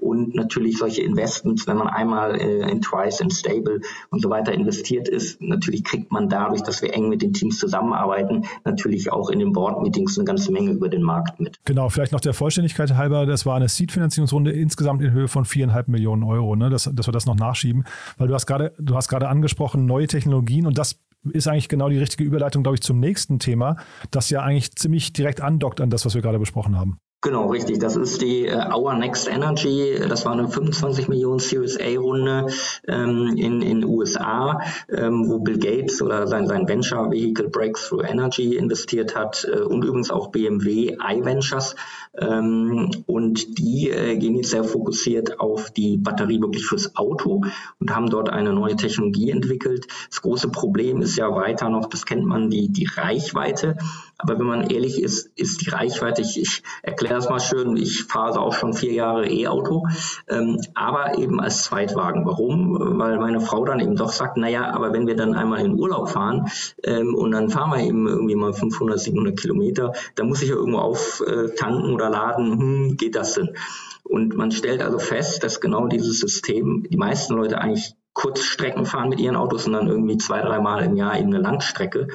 und 0.00 0.35
natürlich 0.35 0.79
solche 0.79 1.02
Investments, 1.02 1.66
wenn 1.66 1.76
man 1.76 1.88
einmal 1.88 2.40
äh, 2.40 2.70
in 2.70 2.81
Twice, 2.83 3.20
in 3.20 3.31
Stable 3.31 3.81
und 4.11 4.22
so 4.22 4.31
weiter 4.31 4.52
investiert 4.52 5.09
ist, 5.09 5.40
natürlich 5.40 5.85
kriegt 5.85 6.12
man 6.12 6.29
dadurch, 6.29 6.62
dass 6.62 6.83
wir 6.83 6.94
eng 6.94 7.09
mit 7.09 7.22
den 7.22 7.33
Teams 7.33 7.59
zusammenarbeiten, 7.59 8.44
natürlich 8.64 9.12
auch 9.12 9.31
in 9.31 9.38
den 9.38 9.52
Board-Meetings 9.52 10.18
eine 10.18 10.24
ganze 10.24 10.52
Menge 10.52 10.72
über 10.72 10.88
den 10.88 11.02
Markt 11.02 11.40
mit. 11.40 11.59
Genau, 11.64 11.88
vielleicht 11.88 12.12
noch 12.12 12.20
der 12.20 12.35
Vollständigkeit 12.35 12.94
halber, 12.94 13.26
das 13.26 13.46
war 13.46 13.57
eine 13.57 13.68
Seed-Finanzierungsrunde 13.68 14.52
insgesamt 14.52 15.02
in 15.02 15.12
Höhe 15.12 15.29
von 15.29 15.44
viereinhalb 15.44 15.88
Millionen 15.88 16.22
Euro, 16.22 16.57
ne? 16.57 16.70
dass, 16.70 16.90
dass 16.92 17.07
wir 17.09 17.12
das 17.12 17.26
noch 17.26 17.37
nachschieben, 17.37 17.85
weil 18.18 18.29
du 18.29 18.35
hast 18.35 18.46
gerade, 18.46 18.72
du 18.79 18.94
hast 18.94 19.09
gerade 19.09 19.29
angesprochen, 19.29 19.87
neue 19.87 20.07
Technologien 20.07 20.66
und 20.66 20.79
das 20.79 20.98
ist 21.33 21.48
eigentlich 21.48 21.68
genau 21.68 21.88
die 21.88 21.98
richtige 21.98 22.24
Überleitung, 22.24 22.62
glaube 22.62 22.76
ich, 22.76 22.83
zum 22.83 23.00
nächsten 23.00 23.38
Thema, 23.38 23.76
das 24.11 24.31
ja 24.31 24.42
eigentlich 24.42 24.74
ziemlich 24.76 25.12
direkt 25.12 25.40
andockt 25.40 25.81
an 25.81 25.90
das, 25.90 26.05
was 26.05 26.14
wir 26.14 26.22
gerade 26.22 26.38
besprochen 26.38 26.79
haben. 26.79 26.98
Genau, 27.26 27.48
richtig. 27.48 27.80
Das 27.80 27.96
ist 27.96 28.22
die 28.22 28.46
äh, 28.46 28.72
Our 28.72 28.94
Next 28.94 29.26
Energy. 29.26 29.98
Das 30.08 30.24
war 30.24 30.34
eine 30.34 30.48
25 30.48 31.08
Millionen 31.08 31.40
Series 31.40 31.76
A 31.80 31.98
Runde 31.98 32.46
ähm, 32.86 33.34
in 33.36 33.62
in 33.62 33.84
USA, 33.84 34.60
ähm, 34.88 35.28
wo 35.28 35.40
Bill 35.40 35.58
Gates 35.58 36.00
oder 36.00 36.28
sein 36.28 36.46
sein 36.46 36.68
Venture 36.68 37.10
Vehicle 37.10 37.48
Breakthrough 37.48 38.04
Energy 38.04 38.54
investiert 38.54 39.16
hat 39.16 39.44
äh, 39.52 39.62
und 39.62 39.84
übrigens 39.84 40.12
auch 40.12 40.28
BMW 40.28 40.96
iVentures. 41.04 41.74
Ähm, 42.16 42.92
und 43.06 43.58
die 43.58 43.90
äh, 43.90 44.16
gehen 44.16 44.36
jetzt 44.36 44.50
sehr 44.50 44.62
fokussiert 44.62 45.40
auf 45.40 45.72
die 45.72 45.96
Batterie 45.96 46.40
wirklich 46.40 46.64
fürs 46.64 46.94
Auto 46.94 47.42
und 47.80 47.90
haben 47.92 48.08
dort 48.08 48.30
eine 48.30 48.52
neue 48.52 48.76
Technologie 48.76 49.30
entwickelt. 49.30 49.88
Das 50.10 50.22
große 50.22 50.50
Problem 50.50 51.02
ist 51.02 51.16
ja 51.16 51.34
weiter 51.34 51.70
noch, 51.70 51.88
das 51.88 52.06
kennt 52.06 52.24
man, 52.24 52.50
die 52.50 52.68
die 52.68 52.86
Reichweite. 52.86 53.76
Aber 54.18 54.38
wenn 54.38 54.46
man 54.46 54.70
ehrlich 54.70 55.02
ist, 55.02 55.30
ist 55.36 55.60
die 55.60 55.68
Reichweite, 55.68 56.22
ich, 56.22 56.40
ich 56.40 56.62
erkläre 56.82 57.15
das 57.16 57.29
mal 57.29 57.40
schön, 57.40 57.76
ich 57.76 58.05
fahre 58.05 58.40
auch 58.40 58.52
schon 58.52 58.74
vier 58.74 58.92
Jahre 58.92 59.29
E-Auto, 59.29 59.87
ähm, 60.29 60.61
aber 60.74 61.18
eben 61.18 61.40
als 61.40 61.64
Zweitwagen. 61.64 62.26
Warum? 62.26 62.98
Weil 62.98 63.18
meine 63.18 63.40
Frau 63.40 63.64
dann 63.64 63.81
eben 63.81 63.96
doch 63.96 64.12
sagt, 64.12 64.37
naja, 64.37 64.70
aber 64.72 64.92
wenn 64.92 65.07
wir 65.07 65.16
dann 65.16 65.35
einmal 65.35 65.64
in 65.64 65.79
Urlaub 65.79 66.11
fahren 66.11 66.46
ähm, 66.85 67.14
und 67.14 67.33
dann 67.33 67.50
fahren 67.50 67.70
wir 67.70 67.85
eben 67.85 68.07
irgendwie 68.07 68.37
mal 68.37 68.52
500, 68.52 68.98
700 69.00 69.38
Kilometer, 69.38 69.92
dann 70.14 70.29
muss 70.29 70.42
ich 70.42 70.50
ja 70.50 70.55
irgendwo 70.55 70.79
auftanken 70.79 71.92
oder 71.92 72.11
laden, 72.11 72.59
hm, 72.59 72.96
geht 72.96 73.16
das 73.16 73.35
denn? 73.35 73.57
Und 74.05 74.37
man 74.37 74.52
stellt 74.52 74.83
also 74.83 74.98
fest, 74.98 75.42
dass 75.42 75.61
genau 75.61 75.88
dieses 75.88 76.20
System 76.20 76.87
die 76.88 76.96
meisten 76.96 77.35
Leute 77.35 77.59
eigentlich 77.59 77.94
Kurzstrecken 78.12 78.87
fahren 78.87 79.09
mit 79.11 79.20
ihren 79.20 79.37
Autos 79.37 79.66
und 79.66 79.72
dann 79.72 79.88
irgendwie 79.88 80.16
zwei, 80.16 80.40
dreimal 80.40 80.85
im 80.85 80.96
Jahr 80.96 81.18
eben 81.18 81.35
eine 81.35 81.42
Langstrecke. 81.42 82.09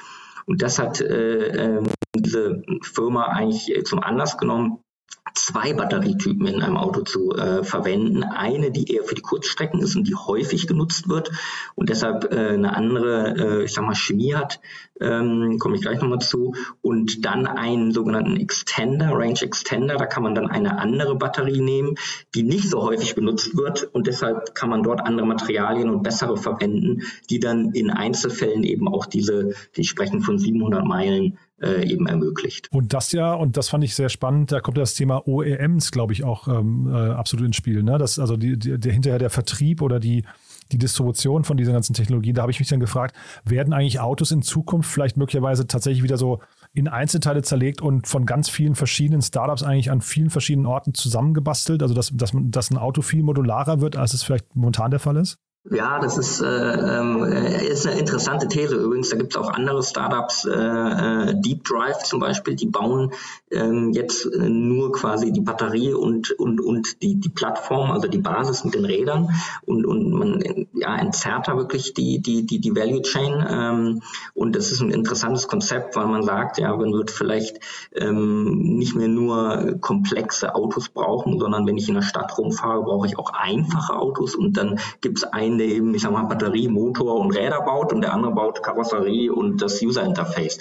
Und 0.45 0.61
das 0.61 0.79
hat 0.79 0.99
äh, 0.99 1.77
ähm, 1.77 1.87
diese 2.15 2.63
Firma 2.81 3.25
eigentlich 3.25 3.85
zum 3.85 3.99
Anlass 3.99 4.37
genommen, 4.37 4.79
zwei 5.33 5.73
Batterietypen 5.73 6.47
in 6.47 6.61
einem 6.61 6.77
Auto 6.77 7.01
zu 7.01 7.31
äh, 7.31 7.63
verwenden. 7.63 8.23
Eine, 8.23 8.71
die 8.71 8.93
eher 8.93 9.03
für 9.03 9.15
die 9.15 9.21
Kurzstrecken 9.21 9.79
ist 9.81 9.95
und 9.95 10.07
die 10.07 10.15
häufig 10.15 10.67
genutzt 10.67 11.09
wird 11.09 11.31
und 11.75 11.89
deshalb 11.89 12.31
äh, 12.31 12.49
eine 12.49 12.75
andere, 12.75 13.35
äh, 13.37 13.63
ich 13.65 13.73
sag 13.73 13.85
mal, 13.85 13.95
Chemie 13.95 14.33
hat, 14.35 14.59
ähm, 14.99 15.57
komme 15.59 15.75
ich 15.75 15.81
gleich 15.81 15.99
nochmal 15.99 16.19
zu. 16.19 16.53
Und 16.81 17.25
dann 17.25 17.47
einen 17.47 17.91
sogenannten 17.91 18.37
Extender, 18.37 19.11
Range 19.11 19.41
Extender, 19.41 19.97
da 19.97 20.05
kann 20.05 20.23
man 20.23 20.35
dann 20.35 20.49
eine 20.49 20.77
andere 20.77 21.15
Batterie 21.15 21.61
nehmen, 21.61 21.95
die 22.35 22.43
nicht 22.43 22.69
so 22.69 22.81
häufig 22.83 23.15
benutzt 23.15 23.57
wird 23.57 23.83
und 23.83 24.07
deshalb 24.07 24.55
kann 24.55 24.69
man 24.69 24.83
dort 24.83 25.01
andere 25.01 25.25
Materialien 25.27 25.89
und 25.89 26.03
bessere 26.03 26.37
verwenden, 26.37 27.01
die 27.29 27.39
dann 27.39 27.71
in 27.71 27.89
Einzelfällen 27.89 28.63
eben 28.63 28.87
auch 28.87 29.05
diese, 29.05 29.53
die 29.75 29.83
sprechen 29.83 30.21
von 30.21 30.37
700 30.37 30.85
Meilen, 30.85 31.37
äh, 31.61 31.87
eben 31.87 32.07
ermöglicht. 32.07 32.67
Und 32.71 32.93
das 32.93 33.11
ja, 33.11 33.33
und 33.33 33.57
das 33.57 33.69
fand 33.69 33.83
ich 33.83 33.95
sehr 33.95 34.09
spannend, 34.09 34.51
da 34.51 34.59
kommt 34.59 34.77
das 34.77 34.95
Thema 34.95 35.27
OEMs, 35.27 35.91
glaube 35.91 36.13
ich, 36.13 36.23
auch 36.23 36.47
ähm, 36.47 36.89
äh, 36.91 37.11
absolut 37.11 37.45
ins 37.45 37.55
Spiel. 37.55 37.83
Ne? 37.83 37.97
Das, 37.97 38.19
also 38.19 38.37
die, 38.37 38.57
die, 38.57 38.79
der, 38.79 38.91
hinterher 38.91 39.19
der 39.19 39.29
Vertrieb 39.29 39.81
oder 39.81 39.99
die, 39.99 40.23
die 40.71 40.77
Distribution 40.77 41.43
von 41.43 41.57
dieser 41.57 41.73
ganzen 41.73 41.93
Technologie, 41.93 42.33
da 42.33 42.41
habe 42.41 42.51
ich 42.51 42.59
mich 42.59 42.69
dann 42.69 42.79
gefragt, 42.79 43.15
werden 43.43 43.73
eigentlich 43.73 43.99
Autos 43.99 44.31
in 44.31 44.41
Zukunft 44.41 44.91
vielleicht 44.91 45.17
möglicherweise 45.17 45.67
tatsächlich 45.67 46.03
wieder 46.03 46.17
so 46.17 46.39
in 46.73 46.87
Einzelteile 46.87 47.41
zerlegt 47.41 47.81
und 47.81 48.07
von 48.07 48.25
ganz 48.25 48.49
vielen 48.49 48.75
verschiedenen 48.75 49.21
Startups 49.21 49.63
eigentlich 49.63 49.91
an 49.91 50.01
vielen 50.01 50.29
verschiedenen 50.29 50.65
Orten 50.65 50.93
zusammengebastelt, 50.93 51.83
also 51.83 51.93
dass, 51.93 52.11
dass, 52.13 52.31
dass 52.33 52.71
ein 52.71 52.77
Auto 52.77 53.01
viel 53.01 53.23
modularer 53.23 53.81
wird, 53.81 53.97
als 53.97 54.13
es 54.13 54.23
vielleicht 54.23 54.55
momentan 54.55 54.91
der 54.91 54.99
Fall 54.99 55.17
ist? 55.17 55.37
Ja, 55.69 55.99
das 55.99 56.17
ist, 56.17 56.41
äh, 56.41 56.47
äh, 56.47 57.67
ist 57.71 57.85
eine 57.85 57.99
interessante 57.99 58.47
These 58.47 58.75
übrigens. 58.77 59.09
Da 59.09 59.15
gibt 59.15 59.35
es 59.35 59.37
auch 59.37 59.51
andere 59.53 59.83
Startups, 59.83 60.45
äh, 60.45 60.49
äh, 60.49 61.35
Deep 61.39 61.63
Drive 61.65 61.99
zum 61.99 62.19
Beispiel, 62.19 62.55
die 62.55 62.65
bauen 62.65 63.13
ähm, 63.51 63.91
jetzt 63.91 64.25
äh, 64.25 64.49
nur 64.49 64.91
quasi 64.91 65.31
die 65.31 65.41
Batterie 65.41 65.93
und, 65.93 66.31
und, 66.31 66.59
und 66.61 67.03
die, 67.03 67.19
die 67.19 67.29
Plattform, 67.29 67.91
also 67.91 68.07
die 68.07 68.17
Basis 68.17 68.63
mit 68.63 68.73
den 68.73 68.85
Rädern 68.85 69.29
und, 69.67 69.85
und 69.85 70.11
man 70.11 70.67
ja, 70.73 70.97
entzerrt 70.97 71.47
da 71.47 71.55
wirklich 71.55 71.93
die, 71.93 72.19
die, 72.19 72.43
die, 72.43 72.59
die 72.59 72.75
Value 72.75 73.03
Chain. 73.03 73.45
Ähm, 73.47 74.01
und 74.33 74.55
das 74.55 74.71
ist 74.71 74.81
ein 74.81 74.89
interessantes 74.89 75.47
Konzept, 75.47 75.95
weil 75.95 76.07
man 76.07 76.23
sagt, 76.23 76.57
ja, 76.57 76.75
man 76.75 76.91
wird 76.91 77.11
vielleicht 77.11 77.59
ähm, 77.93 78.77
nicht 78.79 78.95
mehr 78.95 79.09
nur 79.09 79.77
komplexe 79.79 80.55
Autos 80.55 80.89
brauchen, 80.89 81.39
sondern 81.39 81.67
wenn 81.67 81.77
ich 81.77 81.87
in 81.87 81.95
der 81.95 82.01
Stadt 82.01 82.35
rumfahre, 82.35 82.81
brauche 82.81 83.05
ich 83.05 83.19
auch 83.19 83.31
einfache 83.33 83.95
Autos 83.95 84.33
und 84.33 84.57
dann 84.57 84.79
gibt 85.01 85.19
es 85.19 85.23
ein 85.23 85.50
einen, 85.51 85.57
der 85.57 85.67
eben, 85.67 85.93
ich 85.93 86.01
sag 86.01 86.11
mal, 86.11 86.23
Batterie, 86.23 86.67
Motor 86.67 87.19
und 87.19 87.35
Räder 87.35 87.61
baut 87.61 87.93
und 87.93 88.01
der 88.01 88.13
andere 88.13 88.33
baut 88.33 88.63
Karosserie 88.63 89.31
und 89.31 89.61
das 89.61 89.81
User 89.81 90.03
Interface. 90.03 90.59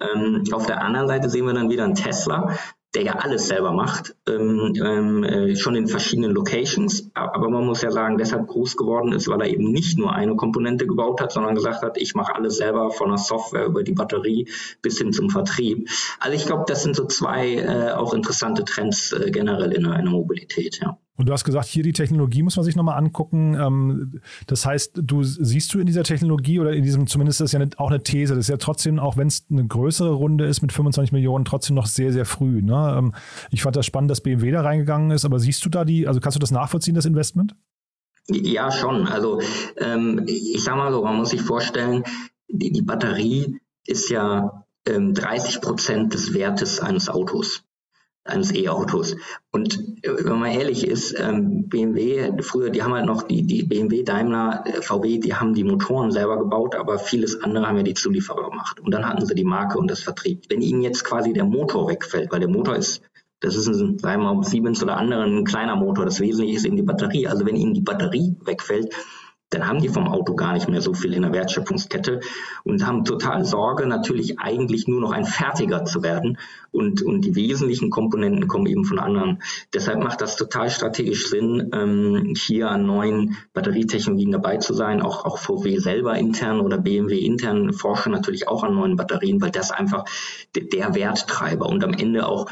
Ähm, 0.00 0.44
auf 0.52 0.66
der 0.66 0.82
anderen 0.82 1.08
Seite 1.08 1.30
sehen 1.30 1.46
wir 1.46 1.54
dann 1.54 1.70
wieder 1.70 1.84
einen 1.84 1.94
Tesla, 1.94 2.56
der 2.94 3.02
ja 3.04 3.12
alles 3.14 3.48
selber 3.48 3.72
macht, 3.72 4.14
ähm, 4.28 4.74
ähm, 4.76 5.24
äh, 5.24 5.56
schon 5.56 5.74
in 5.74 5.88
verschiedenen 5.88 6.32
Locations. 6.32 7.10
Aber 7.14 7.48
man 7.48 7.64
muss 7.64 7.80
ja 7.80 7.90
sagen, 7.90 8.18
deshalb 8.18 8.46
groß 8.48 8.76
geworden 8.76 9.12
ist, 9.12 9.28
weil 9.28 9.40
er 9.40 9.48
eben 9.48 9.72
nicht 9.72 9.96
nur 9.96 10.12
eine 10.12 10.36
Komponente 10.36 10.86
gebaut 10.86 11.20
hat, 11.22 11.32
sondern 11.32 11.54
gesagt 11.54 11.82
hat, 11.82 11.96
ich 11.96 12.14
mache 12.14 12.34
alles 12.34 12.56
selber 12.56 12.90
von 12.90 13.08
der 13.08 13.18
Software 13.18 13.64
über 13.64 13.82
die 13.82 13.92
Batterie 13.92 14.48
bis 14.82 14.98
hin 14.98 15.12
zum 15.12 15.30
Vertrieb. 15.30 15.88
Also 16.20 16.36
ich 16.36 16.44
glaube, 16.44 16.64
das 16.66 16.82
sind 16.82 16.94
so 16.94 17.06
zwei 17.06 17.54
äh, 17.54 17.92
auch 17.92 18.12
interessante 18.12 18.64
Trends 18.64 19.12
äh, 19.12 19.30
generell 19.30 19.72
in 19.72 19.84
der, 19.84 19.98
in 19.98 20.04
der 20.04 20.12
Mobilität. 20.12 20.80
Ja. 20.82 20.98
Und 21.22 21.28
du 21.28 21.32
hast 21.32 21.44
gesagt, 21.44 21.68
hier 21.68 21.84
die 21.84 21.92
Technologie 21.92 22.42
muss 22.42 22.56
man 22.56 22.64
sich 22.64 22.74
nochmal 22.74 22.98
angucken. 22.98 23.54
Ähm, 23.54 24.20
das 24.48 24.66
heißt, 24.66 24.94
du 24.96 25.22
siehst 25.22 25.72
du 25.72 25.78
in 25.78 25.86
dieser 25.86 26.02
Technologie 26.02 26.58
oder 26.58 26.72
in 26.72 26.82
diesem, 26.82 27.06
zumindest 27.06 27.40
ist 27.40 27.52
ja 27.52 27.60
auch 27.76 27.90
eine 27.90 28.02
These, 28.02 28.34
das 28.34 28.46
ist 28.46 28.48
ja 28.48 28.56
trotzdem, 28.56 28.98
auch 28.98 29.16
wenn 29.16 29.28
es 29.28 29.46
eine 29.48 29.64
größere 29.64 30.10
Runde 30.10 30.46
ist 30.46 30.62
mit 30.62 30.72
25 30.72 31.12
Millionen, 31.12 31.44
trotzdem 31.44 31.76
noch 31.76 31.86
sehr, 31.86 32.12
sehr 32.12 32.24
früh. 32.24 32.60
Ne? 32.60 32.96
Ähm, 32.98 33.14
ich 33.52 33.62
fand 33.62 33.76
das 33.76 33.86
spannend, 33.86 34.10
dass 34.10 34.20
BMW 34.20 34.50
da 34.50 34.62
reingegangen 34.62 35.12
ist, 35.12 35.24
aber 35.24 35.38
siehst 35.38 35.64
du 35.64 35.68
da 35.68 35.84
die, 35.84 36.08
also 36.08 36.18
kannst 36.18 36.34
du 36.34 36.40
das 36.40 36.50
nachvollziehen, 36.50 36.96
das 36.96 37.06
Investment? 37.06 37.54
Ja, 38.26 38.72
schon. 38.72 39.06
Also 39.06 39.40
ähm, 39.76 40.24
ich 40.26 40.64
sag 40.64 40.74
mal 40.74 40.90
so, 40.90 41.04
man 41.04 41.18
muss 41.18 41.30
sich 41.30 41.42
vorstellen, 41.42 42.02
die 42.48 42.82
Batterie 42.82 43.60
ist 43.86 44.10
ja 44.10 44.64
30 44.86 45.60
Prozent 45.60 46.14
des 46.14 46.34
Wertes 46.34 46.80
eines 46.80 47.08
Autos 47.08 47.62
eines 48.24 48.54
E-Autos. 48.54 49.16
Und 49.50 49.78
äh, 50.02 50.24
wenn 50.24 50.38
man 50.38 50.52
ehrlich 50.52 50.86
ist, 50.86 51.18
ähm, 51.18 51.68
BMW, 51.68 52.30
früher, 52.42 52.70
die 52.70 52.82
haben 52.82 52.94
halt 52.94 53.06
noch 53.06 53.22
die, 53.22 53.42
die 53.42 53.64
BMW, 53.64 54.02
Daimler, 54.04 54.64
äh, 54.66 54.80
VW, 54.80 55.18
die 55.18 55.34
haben 55.34 55.54
die 55.54 55.64
Motoren 55.64 56.12
selber 56.12 56.38
gebaut, 56.38 56.76
aber 56.76 56.98
vieles 56.98 57.42
andere 57.42 57.66
haben 57.66 57.78
ja 57.78 57.82
die 57.82 57.94
Zulieferer 57.94 58.50
gemacht. 58.50 58.78
Und 58.80 58.92
dann 58.94 59.06
hatten 59.06 59.26
sie 59.26 59.34
die 59.34 59.44
Marke 59.44 59.78
und 59.78 59.90
das 59.90 60.02
Vertrieb. 60.02 60.44
Wenn 60.48 60.62
ihnen 60.62 60.82
jetzt 60.82 61.04
quasi 61.04 61.32
der 61.32 61.44
Motor 61.44 61.88
wegfällt, 61.88 62.30
weil 62.30 62.40
der 62.40 62.48
Motor 62.48 62.76
ist, 62.76 63.02
das 63.40 63.56
ist 63.56 63.66
ein, 63.66 63.98
sagen 63.98 64.22
wir 64.22 64.34
mal, 64.34 64.44
Siemens 64.44 64.82
oder 64.82 64.96
anderen 64.96 65.38
ein 65.38 65.44
kleiner 65.44 65.74
Motor, 65.74 66.04
das 66.04 66.20
Wesentliche 66.20 66.58
ist 66.58 66.64
eben 66.64 66.76
die 66.76 66.82
Batterie. 66.82 67.26
Also 67.26 67.44
wenn 67.44 67.56
ihnen 67.56 67.74
die 67.74 67.80
Batterie 67.80 68.36
wegfällt, 68.44 68.94
dann 69.52 69.66
haben 69.66 69.80
die 69.80 69.88
vom 69.88 70.08
Auto 70.08 70.34
gar 70.34 70.54
nicht 70.54 70.68
mehr 70.68 70.80
so 70.80 70.94
viel 70.94 71.12
in 71.12 71.22
der 71.22 71.32
Wertschöpfungskette 71.32 72.20
und 72.64 72.86
haben 72.86 73.04
total 73.04 73.44
Sorge, 73.44 73.86
natürlich 73.86 74.38
eigentlich 74.38 74.88
nur 74.88 75.00
noch 75.00 75.12
ein 75.12 75.24
Fertiger 75.24 75.84
zu 75.84 76.02
werden. 76.02 76.38
Und, 76.70 77.02
und 77.02 77.20
die 77.20 77.36
wesentlichen 77.36 77.90
Komponenten 77.90 78.48
kommen 78.48 78.66
eben 78.66 78.86
von 78.86 78.98
anderen. 78.98 79.42
Deshalb 79.74 80.02
macht 80.02 80.22
das 80.22 80.36
total 80.36 80.70
strategisch 80.70 81.28
Sinn, 81.28 81.70
ähm, 81.74 82.32
hier 82.34 82.70
an 82.70 82.86
neuen 82.86 83.36
Batterietechnologien 83.52 84.32
dabei 84.32 84.56
zu 84.56 84.72
sein. 84.72 85.02
Auch, 85.02 85.26
auch 85.26 85.36
VW 85.36 85.78
selber 85.78 86.16
intern 86.16 86.60
oder 86.60 86.78
BMW 86.78 87.18
intern 87.18 87.74
forschen 87.74 88.12
natürlich 88.12 88.48
auch 88.48 88.64
an 88.64 88.74
neuen 88.74 88.96
Batterien, 88.96 89.42
weil 89.42 89.50
das 89.50 89.70
einfach 89.70 90.04
der 90.54 90.94
Werttreiber 90.94 91.66
und 91.66 91.84
am 91.84 91.92
Ende 91.92 92.26
auch 92.26 92.46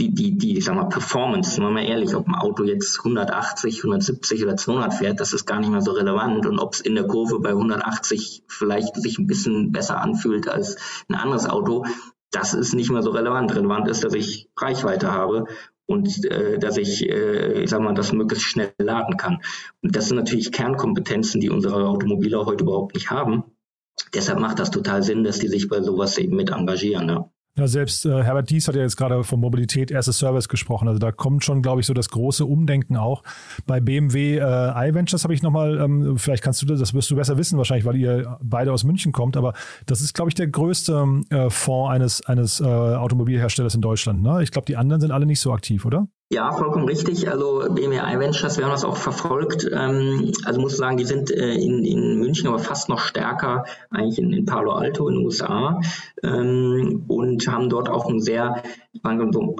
die, 0.00 0.14
die, 0.14 0.38
die, 0.38 0.56
ich 0.56 0.64
sag 0.64 0.74
mal, 0.74 0.88
Performance, 0.88 1.50
sind 1.50 1.62
wir 1.62 1.70
mal 1.70 1.84
ehrlich, 1.84 2.14
ob 2.14 2.26
ein 2.26 2.34
Auto 2.34 2.64
jetzt 2.64 2.98
180, 2.98 3.78
170 3.78 4.42
oder 4.42 4.56
200 4.56 4.94
fährt, 4.94 5.20
das 5.20 5.34
ist 5.34 5.46
gar 5.46 5.60
nicht 5.60 5.70
mehr 5.70 5.82
so 5.82 5.92
relevant. 5.92 6.46
Und 6.46 6.58
ob 6.58 6.74
es 6.74 6.80
in 6.80 6.94
der 6.94 7.06
Kurve 7.06 7.38
bei 7.38 7.50
180 7.50 8.44
vielleicht 8.48 8.96
sich 8.96 9.18
ein 9.18 9.26
bisschen 9.26 9.72
besser 9.72 10.00
anfühlt 10.00 10.48
als 10.48 10.76
ein 11.08 11.14
anderes 11.14 11.48
Auto, 11.48 11.84
das 12.30 12.54
ist 12.54 12.74
nicht 12.74 12.90
mehr 12.90 13.02
so 13.02 13.10
relevant. 13.10 13.54
Relevant 13.54 13.88
ist, 13.88 14.02
dass 14.02 14.14
ich 14.14 14.48
Reichweite 14.56 15.12
habe 15.12 15.44
und 15.86 16.24
äh, 16.24 16.58
dass 16.58 16.76
ich, 16.78 17.08
äh, 17.08 17.62
ich 17.62 17.70
sag 17.70 17.80
mal, 17.80 17.94
das 17.94 18.12
möglichst 18.12 18.46
schnell 18.46 18.72
laden 18.78 19.16
kann. 19.16 19.42
Und 19.82 19.94
das 19.96 20.08
sind 20.08 20.16
natürlich 20.16 20.52
Kernkompetenzen, 20.52 21.40
die 21.40 21.50
unsere 21.50 21.86
Automobile 21.86 22.46
heute 22.46 22.64
überhaupt 22.64 22.94
nicht 22.94 23.10
haben. 23.10 23.44
Deshalb 24.14 24.38
macht 24.38 24.58
das 24.58 24.70
total 24.70 25.02
Sinn, 25.02 25.24
dass 25.24 25.40
die 25.40 25.48
sich 25.48 25.68
bei 25.68 25.82
sowas 25.82 26.16
eben 26.16 26.36
mit 26.36 26.50
engagieren. 26.50 27.08
Ja. 27.08 27.30
Ja, 27.58 27.66
selbst 27.66 28.06
äh, 28.06 28.22
Herbert 28.22 28.48
Dies 28.48 28.68
hat 28.68 28.76
ja 28.76 28.82
jetzt 28.82 28.96
gerade 28.96 29.24
von 29.24 29.40
Mobilität 29.40 29.92
as 29.92 30.08
a 30.08 30.12
Service 30.12 30.48
gesprochen. 30.48 30.86
Also 30.86 31.00
da 31.00 31.10
kommt 31.10 31.44
schon, 31.44 31.62
glaube 31.62 31.80
ich, 31.80 31.86
so 31.86 31.92
das 31.92 32.08
große 32.08 32.46
Umdenken 32.46 32.96
auch. 32.96 33.24
Bei 33.66 33.80
BMW 33.80 34.38
äh, 34.38 34.88
iVentures 34.88 35.24
habe 35.24 35.34
ich 35.34 35.42
nochmal, 35.42 35.78
ähm, 35.80 36.16
vielleicht 36.16 36.44
kannst 36.44 36.62
du 36.62 36.66
das, 36.66 36.78
das 36.78 36.94
wirst 36.94 37.10
du 37.10 37.16
besser 37.16 37.36
wissen 37.38 37.58
wahrscheinlich, 37.58 37.84
weil 37.84 37.96
ihr 37.96 38.38
beide 38.40 38.72
aus 38.72 38.84
München 38.84 39.10
kommt, 39.10 39.36
aber 39.36 39.54
das 39.86 40.00
ist, 40.00 40.14
glaube 40.14 40.30
ich, 40.30 40.34
der 40.36 40.46
größte 40.46 41.22
äh, 41.30 41.50
Fonds 41.50 41.92
eines, 41.92 42.24
eines 42.24 42.60
äh, 42.60 42.64
Automobilherstellers 42.64 43.74
in 43.74 43.80
Deutschland. 43.80 44.22
Ne? 44.22 44.42
Ich 44.44 44.52
glaube, 44.52 44.66
die 44.66 44.76
anderen 44.76 45.00
sind 45.00 45.10
alle 45.10 45.26
nicht 45.26 45.40
so 45.40 45.52
aktiv, 45.52 45.84
oder? 45.84 46.06
Ja, 46.32 46.52
vollkommen 46.52 46.86
richtig. 46.86 47.28
Also 47.28 47.64
BMW 47.70 47.96
iVentures, 47.96 48.56
wir 48.56 48.64
haben 48.64 48.70
das 48.70 48.84
auch 48.84 48.96
verfolgt. 48.96 49.68
Ähm, 49.72 50.30
also 50.44 50.60
muss 50.60 50.76
sagen, 50.76 50.96
die 50.96 51.04
sind 51.04 51.32
äh, 51.32 51.54
in, 51.54 51.84
in 51.84 52.20
München 52.20 52.46
aber 52.46 52.60
fast 52.60 52.88
noch 52.88 53.00
stärker 53.00 53.64
eigentlich 53.90 54.20
in, 54.20 54.32
in 54.32 54.44
Palo 54.44 54.70
Alto 54.70 55.08
in 55.08 55.16
den 55.16 55.24
USA 55.24 55.80
ähm, 56.22 57.04
und 57.08 57.48
haben 57.48 57.68
dort 57.68 57.88
auch 57.88 58.08
ein 58.08 58.20
sehr, 58.20 58.62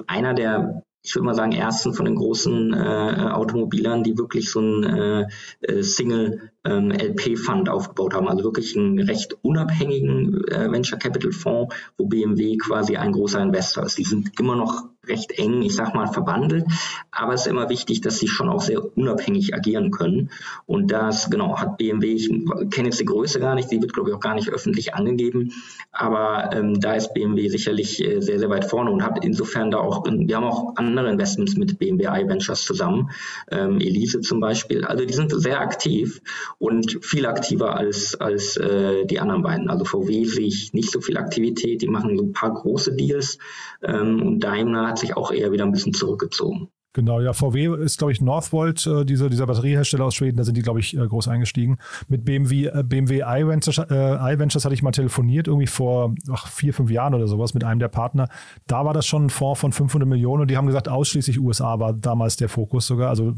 einer 0.07 0.33
der 0.33 0.83
ich 1.03 1.15
würde 1.15 1.25
mal 1.25 1.33
sagen, 1.33 1.51
ersten 1.51 1.95
von 1.95 2.05
den 2.05 2.15
großen 2.15 2.73
äh, 2.73 3.31
Automobilern, 3.31 4.03
die 4.03 4.19
wirklich 4.19 4.51
so 4.51 4.61
ein 4.61 4.83
äh, 4.83 5.81
Single 5.81 6.51
ähm, 6.63 6.91
LP-Fund 6.91 7.69
aufgebaut 7.69 8.13
haben. 8.13 8.29
Also 8.29 8.43
wirklich 8.43 8.77
einen 8.77 8.99
recht 8.99 9.35
unabhängigen 9.41 10.33
Venture 10.33 10.99
Capital 10.99 11.31
Fonds, 11.31 11.75
wo 11.97 12.05
BMW 12.05 12.55
quasi 12.57 12.97
ein 12.97 13.13
großer 13.13 13.41
Investor 13.41 13.83
ist. 13.83 13.97
Die 13.97 14.03
sind 14.03 14.39
immer 14.39 14.55
noch 14.55 14.83
recht 15.07 15.31
eng, 15.37 15.61
ich 15.61 15.75
sag 15.75 15.95
mal, 15.95 16.07
verbandelt. 16.07 16.65
Aber 17.11 17.33
es 17.33 17.41
ist 17.41 17.47
immer 17.47 17.69
wichtig, 17.69 18.01
dass 18.01 18.19
sie 18.19 18.27
schon 18.27 18.49
auch 18.49 18.61
sehr 18.61 18.97
unabhängig 18.97 19.55
agieren 19.55 19.91
können. 19.91 20.29
Und 20.65 20.91
das, 20.91 21.29
genau, 21.29 21.57
hat 21.57 21.77
BMW, 21.77 22.13
ich 22.13 22.29
kenne 22.69 22.89
jetzt 22.89 22.99
die 22.99 23.05
Größe 23.05 23.39
gar 23.39 23.55
nicht, 23.55 23.71
die 23.71 23.81
wird, 23.81 23.93
glaube 23.93 24.09
ich, 24.09 24.15
auch 24.15 24.19
gar 24.19 24.35
nicht 24.35 24.49
öffentlich 24.49 24.93
angegeben. 24.93 25.53
Aber 25.91 26.51
ähm, 26.53 26.79
da 26.79 26.93
ist 26.93 27.13
BMW 27.13 27.49
sicherlich 27.49 28.03
äh, 28.03 28.21
sehr, 28.21 28.39
sehr 28.39 28.49
weit 28.49 28.65
vorne 28.65 28.91
und 28.91 29.03
hat 29.03 29.23
insofern 29.25 29.71
da 29.71 29.79
auch, 29.79 30.05
wir 30.05 30.35
haben 30.35 30.43
auch 30.43 30.75
andere 30.75 31.09
Investments 31.09 31.57
mit 31.57 31.79
BMW 31.79 32.05
iVentures 32.05 32.63
zusammen, 32.63 33.09
ähm, 33.49 33.79
Elise 33.79 34.21
zum 34.21 34.39
Beispiel. 34.39 34.85
Also 34.85 35.05
die 35.05 35.13
sind 35.13 35.31
sehr 35.31 35.61
aktiv 35.61 36.21
und 36.59 37.03
viel 37.03 37.25
aktiver 37.25 37.75
als, 37.75 38.15
als 38.15 38.55
äh, 38.57 39.05
die 39.05 39.19
anderen 39.19 39.41
beiden. 39.41 39.69
Also 39.69 39.83
VW 39.85 40.25
sehe 40.25 40.47
ich 40.47 40.73
nicht 40.73 40.91
so 40.91 41.01
viel 41.01 41.17
Aktivität, 41.17 41.81
die 41.81 41.87
machen 41.87 42.17
so 42.17 42.23
ein 42.23 42.33
paar 42.33 42.53
große 42.53 42.93
Deals 42.95 43.39
ähm, 43.81 44.21
und 44.21 44.39
Daimler 44.39 44.90
hat 44.91 44.99
sich 44.99 45.17
auch 45.17 45.31
eher 45.31 45.51
wieder 45.51 45.65
ein 45.65 45.71
bisschen 45.71 45.93
zurückgezogen. 45.93 46.69
Genau, 46.93 47.21
ja, 47.21 47.31
VW 47.31 47.73
ist, 47.81 47.99
glaube 47.99 48.11
ich, 48.11 48.19
Northvolt, 48.19 48.85
äh, 48.85 49.05
diese, 49.05 49.29
dieser 49.29 49.47
Batteriehersteller 49.47 50.03
aus 50.03 50.15
Schweden, 50.15 50.35
da 50.35 50.43
sind 50.43 50.57
die, 50.57 50.61
glaube 50.61 50.81
ich, 50.81 50.97
äh, 50.97 51.07
groß 51.07 51.29
eingestiegen. 51.29 51.77
Mit 52.09 52.25
BMW, 52.25 52.65
äh, 52.65 52.83
BMW 52.83 53.21
iVentures, 53.25 53.77
äh, 53.77 54.33
iVentures 54.33 54.65
hatte 54.65 54.73
ich 54.73 54.83
mal 54.83 54.91
telefoniert, 54.91 55.47
irgendwie 55.47 55.67
vor 55.67 56.13
ach, 56.29 56.49
vier, 56.49 56.73
fünf 56.73 56.91
Jahren 56.91 57.13
oder 57.13 57.27
sowas 57.27 57.53
mit 57.53 57.63
einem 57.63 57.79
der 57.79 57.87
Partner. 57.87 58.27
Da 58.67 58.83
war 58.83 58.93
das 58.93 59.07
schon 59.07 59.27
ein 59.27 59.29
Fonds 59.29 59.61
von 59.61 59.71
500 59.71 60.07
Millionen 60.07 60.41
und 60.41 60.51
die 60.51 60.57
haben 60.57 60.67
gesagt, 60.67 60.89
ausschließlich 60.89 61.39
USA 61.39 61.79
war 61.79 61.93
damals 61.93 62.35
der 62.35 62.49
Fokus 62.49 62.87
sogar. 62.87 63.09
Also 63.09 63.33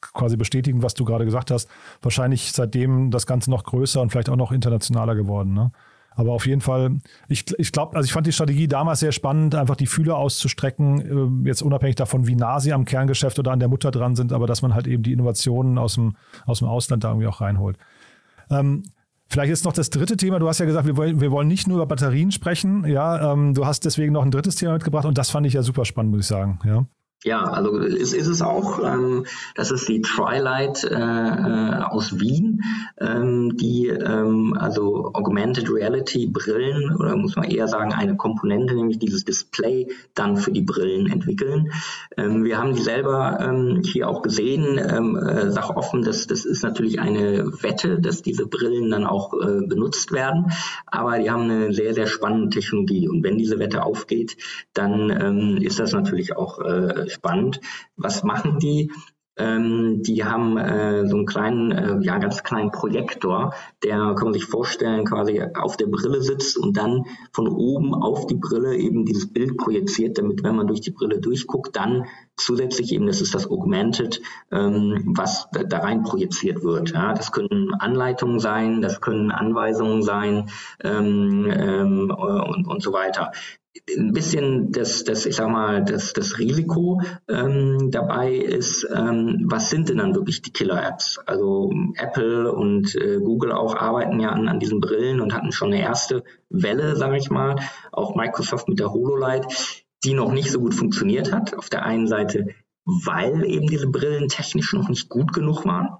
quasi 0.00 0.36
bestätigen, 0.36 0.82
was 0.82 0.92
du 0.92 1.06
gerade 1.06 1.24
gesagt 1.24 1.50
hast. 1.50 1.70
Wahrscheinlich 2.02 2.52
seitdem 2.52 3.10
das 3.10 3.26
Ganze 3.26 3.50
noch 3.50 3.64
größer 3.64 4.02
und 4.02 4.10
vielleicht 4.10 4.28
auch 4.28 4.36
noch 4.36 4.52
internationaler 4.52 5.14
geworden. 5.14 5.54
Ne? 5.54 5.70
Aber 6.18 6.32
auf 6.32 6.46
jeden 6.46 6.60
Fall, 6.60 6.96
ich, 7.28 7.44
ich 7.58 7.70
glaube, 7.70 7.96
also 7.96 8.04
ich 8.04 8.12
fand 8.12 8.26
die 8.26 8.32
Strategie 8.32 8.66
damals 8.66 8.98
sehr 8.98 9.12
spannend, 9.12 9.54
einfach 9.54 9.76
die 9.76 9.86
Fühler 9.86 10.16
auszustrecken, 10.16 11.44
äh, 11.44 11.48
jetzt 11.48 11.62
unabhängig 11.62 11.94
davon, 11.94 12.26
wie 12.26 12.34
nah 12.34 12.58
sie 12.58 12.72
am 12.72 12.84
Kerngeschäft 12.84 13.38
oder 13.38 13.52
an 13.52 13.60
der 13.60 13.68
Mutter 13.68 13.92
dran 13.92 14.16
sind, 14.16 14.32
aber 14.32 14.48
dass 14.48 14.60
man 14.60 14.74
halt 14.74 14.88
eben 14.88 15.04
die 15.04 15.12
Innovationen 15.12 15.78
aus 15.78 15.94
dem, 15.94 16.16
aus 16.44 16.58
dem 16.58 16.66
Ausland 16.66 17.04
da 17.04 17.10
irgendwie 17.10 17.28
auch 17.28 17.40
reinholt. 17.40 17.78
Ähm, 18.50 18.82
Vielleicht 19.30 19.52
ist 19.52 19.66
noch 19.66 19.74
das 19.74 19.90
dritte 19.90 20.16
Thema. 20.16 20.38
Du 20.38 20.48
hast 20.48 20.58
ja 20.58 20.64
gesagt, 20.64 20.86
wir 20.86 20.96
wollen, 20.96 21.20
wir 21.20 21.30
wollen 21.30 21.48
nicht 21.48 21.68
nur 21.68 21.76
über 21.76 21.86
Batterien 21.86 22.32
sprechen. 22.32 22.86
Ja, 22.86 23.32
ähm, 23.32 23.52
du 23.52 23.66
hast 23.66 23.84
deswegen 23.84 24.14
noch 24.14 24.24
ein 24.24 24.30
drittes 24.30 24.56
Thema 24.56 24.72
mitgebracht 24.72 25.04
und 25.04 25.18
das 25.18 25.28
fand 25.28 25.46
ich 25.46 25.52
ja 25.52 25.62
super 25.62 25.84
spannend, 25.84 26.12
muss 26.12 26.22
ich 26.22 26.26
sagen. 26.26 26.58
Ja. 26.64 26.86
Ja, 27.24 27.42
also 27.42 27.78
ist, 27.78 28.14
ist 28.14 28.28
es 28.28 28.42
auch. 28.42 28.78
Ähm, 28.78 29.26
das 29.56 29.72
ist 29.72 29.88
die 29.88 30.02
Trilight 30.02 30.84
äh, 30.84 30.94
äh, 30.94 31.82
aus 31.82 32.20
Wien, 32.20 32.62
ähm, 33.00 33.56
die 33.56 33.88
ähm, 33.88 34.56
also 34.56 35.10
Augmented 35.14 35.68
Reality 35.68 36.28
Brillen 36.28 36.94
oder 36.94 37.16
muss 37.16 37.34
man 37.34 37.50
eher 37.50 37.66
sagen 37.66 37.92
eine 37.92 38.16
Komponente, 38.16 38.76
nämlich 38.76 39.00
dieses 39.00 39.24
Display 39.24 39.88
dann 40.14 40.36
für 40.36 40.52
die 40.52 40.62
Brillen 40.62 41.10
entwickeln. 41.10 41.72
Ähm, 42.16 42.44
wir 42.44 42.56
haben 42.56 42.76
die 42.76 42.82
selber 42.82 43.38
ähm, 43.40 43.82
hier 43.84 44.08
auch 44.08 44.22
gesehen. 44.22 44.78
Ähm, 44.78 45.16
äh, 45.16 45.50
sag 45.50 45.70
offen, 45.70 46.02
das, 46.02 46.28
das 46.28 46.44
ist 46.44 46.62
natürlich 46.62 47.00
eine 47.00 47.52
Wette, 47.64 48.00
dass 48.00 48.22
diese 48.22 48.46
Brillen 48.46 48.92
dann 48.92 49.04
auch 49.04 49.34
äh, 49.34 49.66
benutzt 49.66 50.12
werden, 50.12 50.52
aber 50.86 51.18
die 51.18 51.32
haben 51.32 51.50
eine 51.50 51.72
sehr, 51.72 51.94
sehr 51.94 52.06
spannende 52.06 52.50
Technologie 52.50 53.08
und 53.08 53.24
wenn 53.24 53.38
diese 53.38 53.58
Wette 53.58 53.82
aufgeht, 53.82 54.36
dann 54.72 55.58
ist 55.58 55.80
das 55.80 55.92
natürlich 55.92 56.36
auch 56.36 56.60
äh, 56.60 57.07
spannend. 57.08 57.60
Was 57.96 58.22
machen 58.22 58.58
die? 58.58 58.90
Ähm, 59.38 60.02
die 60.02 60.24
haben 60.24 60.58
äh, 60.58 61.06
so 61.06 61.16
einen 61.16 61.26
kleinen, 61.26 61.70
äh, 61.70 61.98
ja, 62.00 62.18
ganz 62.18 62.42
kleinen 62.42 62.72
Projektor, 62.72 63.54
der 63.84 64.14
kann 64.16 64.24
man 64.24 64.32
sich 64.32 64.44
vorstellen, 64.44 65.04
quasi 65.04 65.40
auf 65.54 65.76
der 65.76 65.86
Brille 65.86 66.20
sitzt 66.22 66.58
und 66.58 66.76
dann 66.76 67.04
von 67.32 67.46
oben 67.46 67.94
auf 67.94 68.26
die 68.26 68.34
Brille 68.34 68.76
eben 68.76 69.04
dieses 69.04 69.32
Bild 69.32 69.56
projiziert, 69.56 70.18
damit, 70.18 70.42
wenn 70.42 70.56
man 70.56 70.66
durch 70.66 70.80
die 70.80 70.90
Brille 70.90 71.20
durchguckt, 71.20 71.76
dann 71.76 72.06
zusätzlich 72.36 72.92
eben, 72.92 73.06
das 73.06 73.20
ist 73.20 73.34
das 73.34 73.48
Augmented, 73.48 74.20
ähm, 74.50 75.12
was 75.16 75.48
da, 75.52 75.62
da, 75.62 75.78
rein 75.78 76.02
projiziert 76.02 76.64
wird. 76.64 76.90
Ja, 76.90 77.14
das 77.14 77.30
können 77.30 77.74
Anleitungen 77.74 78.40
sein, 78.40 78.80
das 78.82 79.00
können 79.00 79.30
Anweisungen 79.30 80.02
sein 80.02 80.50
ähm, 80.82 81.48
ähm, 81.48 82.10
und, 82.10 82.66
und 82.66 82.82
so 82.82 82.92
weiter 82.92 83.30
ein 83.96 84.12
bisschen 84.12 84.72
das, 84.72 85.04
das 85.04 85.26
ich 85.26 85.36
sag 85.36 85.48
mal, 85.48 85.84
das, 85.84 86.12
das 86.12 86.38
Risiko 86.38 87.00
ähm, 87.28 87.90
dabei 87.90 88.32
ist, 88.32 88.86
ähm, 88.94 89.46
was 89.48 89.70
sind 89.70 89.88
denn 89.88 89.98
dann 89.98 90.14
wirklich 90.14 90.42
die 90.42 90.52
Killer-Apps? 90.52 91.18
Also 91.26 91.72
Apple 91.96 92.52
und 92.52 92.94
äh, 92.94 93.18
Google 93.18 93.52
auch 93.52 93.74
arbeiten 93.74 94.20
ja 94.20 94.30
an, 94.30 94.48
an 94.48 94.60
diesen 94.60 94.80
Brillen 94.80 95.20
und 95.20 95.34
hatten 95.34 95.52
schon 95.52 95.72
eine 95.72 95.82
erste 95.82 96.24
Welle, 96.50 96.96
sage 96.96 97.16
ich 97.16 97.30
mal, 97.30 97.56
auch 97.92 98.14
Microsoft 98.14 98.68
mit 98.68 98.78
der 98.78 98.92
HoloLight, 98.92 99.46
die 100.04 100.14
noch 100.14 100.32
nicht 100.32 100.50
so 100.50 100.60
gut 100.60 100.74
funktioniert 100.74 101.32
hat. 101.32 101.56
Auf 101.56 101.68
der 101.68 101.84
einen 101.84 102.06
Seite, 102.06 102.48
weil 102.84 103.44
eben 103.44 103.66
diese 103.66 103.88
Brillen 103.88 104.28
technisch 104.28 104.72
noch 104.72 104.88
nicht 104.88 105.08
gut 105.08 105.32
genug 105.32 105.64
waren. 105.64 105.98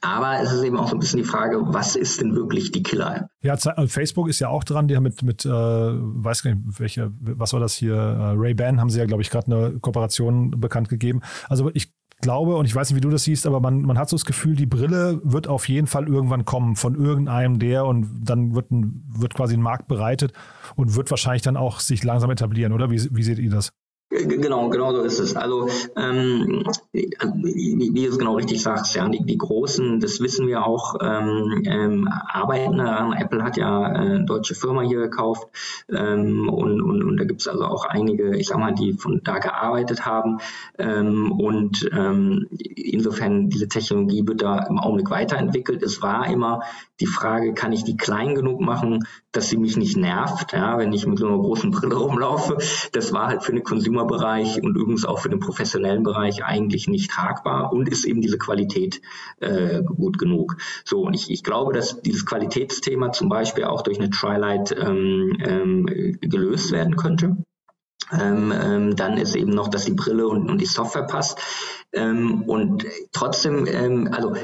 Aber 0.00 0.40
es 0.40 0.52
ist 0.52 0.62
eben 0.62 0.76
auch 0.76 0.88
so 0.88 0.96
ein 0.96 1.00
bisschen 1.00 1.18
die 1.18 1.28
Frage, 1.28 1.60
was 1.60 1.96
ist 1.96 2.20
denn 2.20 2.34
wirklich 2.34 2.72
die 2.72 2.82
Killer-App? 2.82 3.26
Ja, 3.42 3.54
äh, 3.54 3.86
Facebook 3.86 4.28
ist 4.28 4.40
ja 4.40 4.48
auch 4.48 4.64
dran, 4.64 4.88
die 4.88 4.96
haben 4.96 5.02
mit, 5.02 5.22
mit 5.22 5.44
äh, 5.44 5.50
weiß 5.50 6.42
gar 6.42 6.54
nicht, 6.54 6.80
welche, 6.80 7.12
was 7.20 7.52
war 7.52 7.60
das 7.60 7.74
hier, 7.74 7.94
äh, 7.94 8.34
Ray-Ban 8.36 8.80
haben 8.80 8.90
sie 8.90 8.98
ja, 8.98 9.06
glaube 9.06 9.22
ich, 9.22 9.30
gerade 9.30 9.46
eine 9.46 9.78
Kooperation 9.80 10.60
bekannt 10.60 10.88
gegeben. 10.88 11.20
Also 11.48 11.70
ich 11.74 11.92
glaube, 12.20 12.56
und 12.56 12.66
ich 12.66 12.74
weiß 12.74 12.90
nicht, 12.90 12.96
wie 12.96 13.00
du 13.00 13.10
das 13.10 13.24
siehst, 13.24 13.46
aber 13.46 13.60
man, 13.60 13.82
man 13.82 13.98
hat 13.98 14.08
so 14.08 14.16
das 14.16 14.24
Gefühl, 14.24 14.56
die 14.56 14.66
Brille 14.66 15.20
wird 15.24 15.48
auf 15.48 15.68
jeden 15.68 15.86
Fall 15.86 16.06
irgendwann 16.06 16.44
kommen 16.44 16.76
von 16.76 16.94
irgendeinem 16.94 17.58
der 17.58 17.86
und 17.86 18.08
dann 18.22 18.54
wird, 18.54 18.70
ein, 18.70 19.04
wird 19.16 19.34
quasi 19.34 19.54
ein 19.54 19.62
Markt 19.62 19.88
bereitet 19.88 20.32
und 20.76 20.94
wird 20.94 21.10
wahrscheinlich 21.10 21.42
dann 21.42 21.56
auch 21.56 21.80
sich 21.80 22.04
langsam 22.04 22.30
etablieren, 22.30 22.72
oder? 22.72 22.90
Wie, 22.90 23.08
wie 23.14 23.22
seht 23.22 23.38
ihr 23.38 23.50
das? 23.50 23.72
Genau, 24.12 24.68
genau 24.70 24.92
so 24.92 25.02
ist 25.02 25.20
es. 25.20 25.36
Also 25.36 25.68
ähm, 25.94 26.64
wie, 26.92 27.90
wie 27.94 28.04
du 28.04 28.10
es 28.10 28.18
genau 28.18 28.34
richtig 28.34 28.60
sagst, 28.60 28.96
ja, 28.96 29.08
die, 29.08 29.24
die 29.24 29.38
Großen, 29.38 30.00
das 30.00 30.20
wissen 30.20 30.48
wir 30.48 30.66
auch, 30.66 30.96
ähm, 31.00 31.62
ähm, 31.64 32.08
arbeiten 32.08 32.78
daran. 32.78 33.12
Apple 33.12 33.44
hat 33.44 33.56
ja 33.56 33.86
äh, 33.86 33.98
eine 33.98 34.24
deutsche 34.24 34.56
Firma 34.56 34.80
hier 34.82 34.98
gekauft 34.98 35.46
ähm, 35.88 36.48
und, 36.48 36.82
und, 36.82 37.04
und 37.04 37.16
da 37.18 37.24
gibt 37.24 37.42
es 37.42 37.46
also 37.46 37.64
auch 37.64 37.84
einige, 37.84 38.36
ich 38.36 38.48
sag 38.48 38.58
mal, 38.58 38.74
die 38.74 38.94
von 38.94 39.20
da 39.22 39.38
gearbeitet 39.38 40.04
haben. 40.04 40.38
Ähm, 40.76 41.30
und 41.30 41.88
ähm, 41.92 42.48
insofern, 42.50 43.48
diese 43.48 43.68
Technologie 43.68 44.26
wird 44.26 44.42
da 44.42 44.58
im 44.66 44.80
Augenblick 44.80 45.10
weiterentwickelt. 45.10 45.84
Es 45.84 46.02
war 46.02 46.26
immer 46.26 46.62
die 46.98 47.06
Frage, 47.06 47.54
kann 47.54 47.72
ich 47.72 47.84
die 47.84 47.96
klein 47.96 48.34
genug 48.34 48.60
machen, 48.60 49.06
dass 49.32 49.48
sie 49.48 49.56
mich 49.56 49.76
nicht 49.76 49.96
nervt, 49.96 50.52
ja, 50.52 50.76
wenn 50.78 50.92
ich 50.92 51.06
mit 51.06 51.18
so 51.18 51.28
einer 51.28 51.38
großen 51.38 51.70
Brille 51.70 51.94
rumlaufe. 51.94 52.58
Das 52.92 53.12
war 53.12 53.28
halt 53.28 53.42
für 53.42 53.52
den 53.52 53.62
Consumer-Bereich 54.00 54.62
und 54.62 54.76
übrigens 54.76 55.04
auch 55.04 55.20
für 55.20 55.28
den 55.28 55.40
professionellen 55.40 56.02
Bereich 56.02 56.44
eigentlich 56.44 56.88
nicht 56.88 57.10
tragbar 57.10 57.72
und 57.72 57.88
ist 57.88 58.04
eben 58.04 58.20
diese 58.20 58.38
Qualität 58.38 59.00
äh, 59.40 59.82
gut 59.82 60.18
genug. 60.18 60.56
So, 60.84 61.02
und 61.02 61.14
ich, 61.14 61.30
ich 61.30 61.42
glaube, 61.42 61.72
dass 61.72 62.00
dieses 62.02 62.26
Qualitätsthema 62.26 63.12
zum 63.12 63.28
Beispiel 63.28 63.64
auch 63.64 63.82
durch 63.82 63.98
eine 63.98 64.10
Trilight 64.10 64.72
ähm, 64.72 65.36
ähm, 65.40 65.86
gelöst 66.20 66.72
werden 66.72 66.96
könnte. 66.96 67.36
Ähm, 68.12 68.52
ähm, 68.52 68.96
dann 68.96 69.18
ist 69.18 69.36
eben 69.36 69.52
noch, 69.52 69.68
dass 69.68 69.84
die 69.84 69.94
Brille 69.94 70.26
und, 70.26 70.50
und 70.50 70.60
die 70.60 70.66
Software 70.66 71.06
passt. 71.06 71.38
Ähm, 71.92 72.42
und 72.42 72.84
trotzdem, 73.12 73.66
ähm, 73.66 74.08
also 74.10 74.34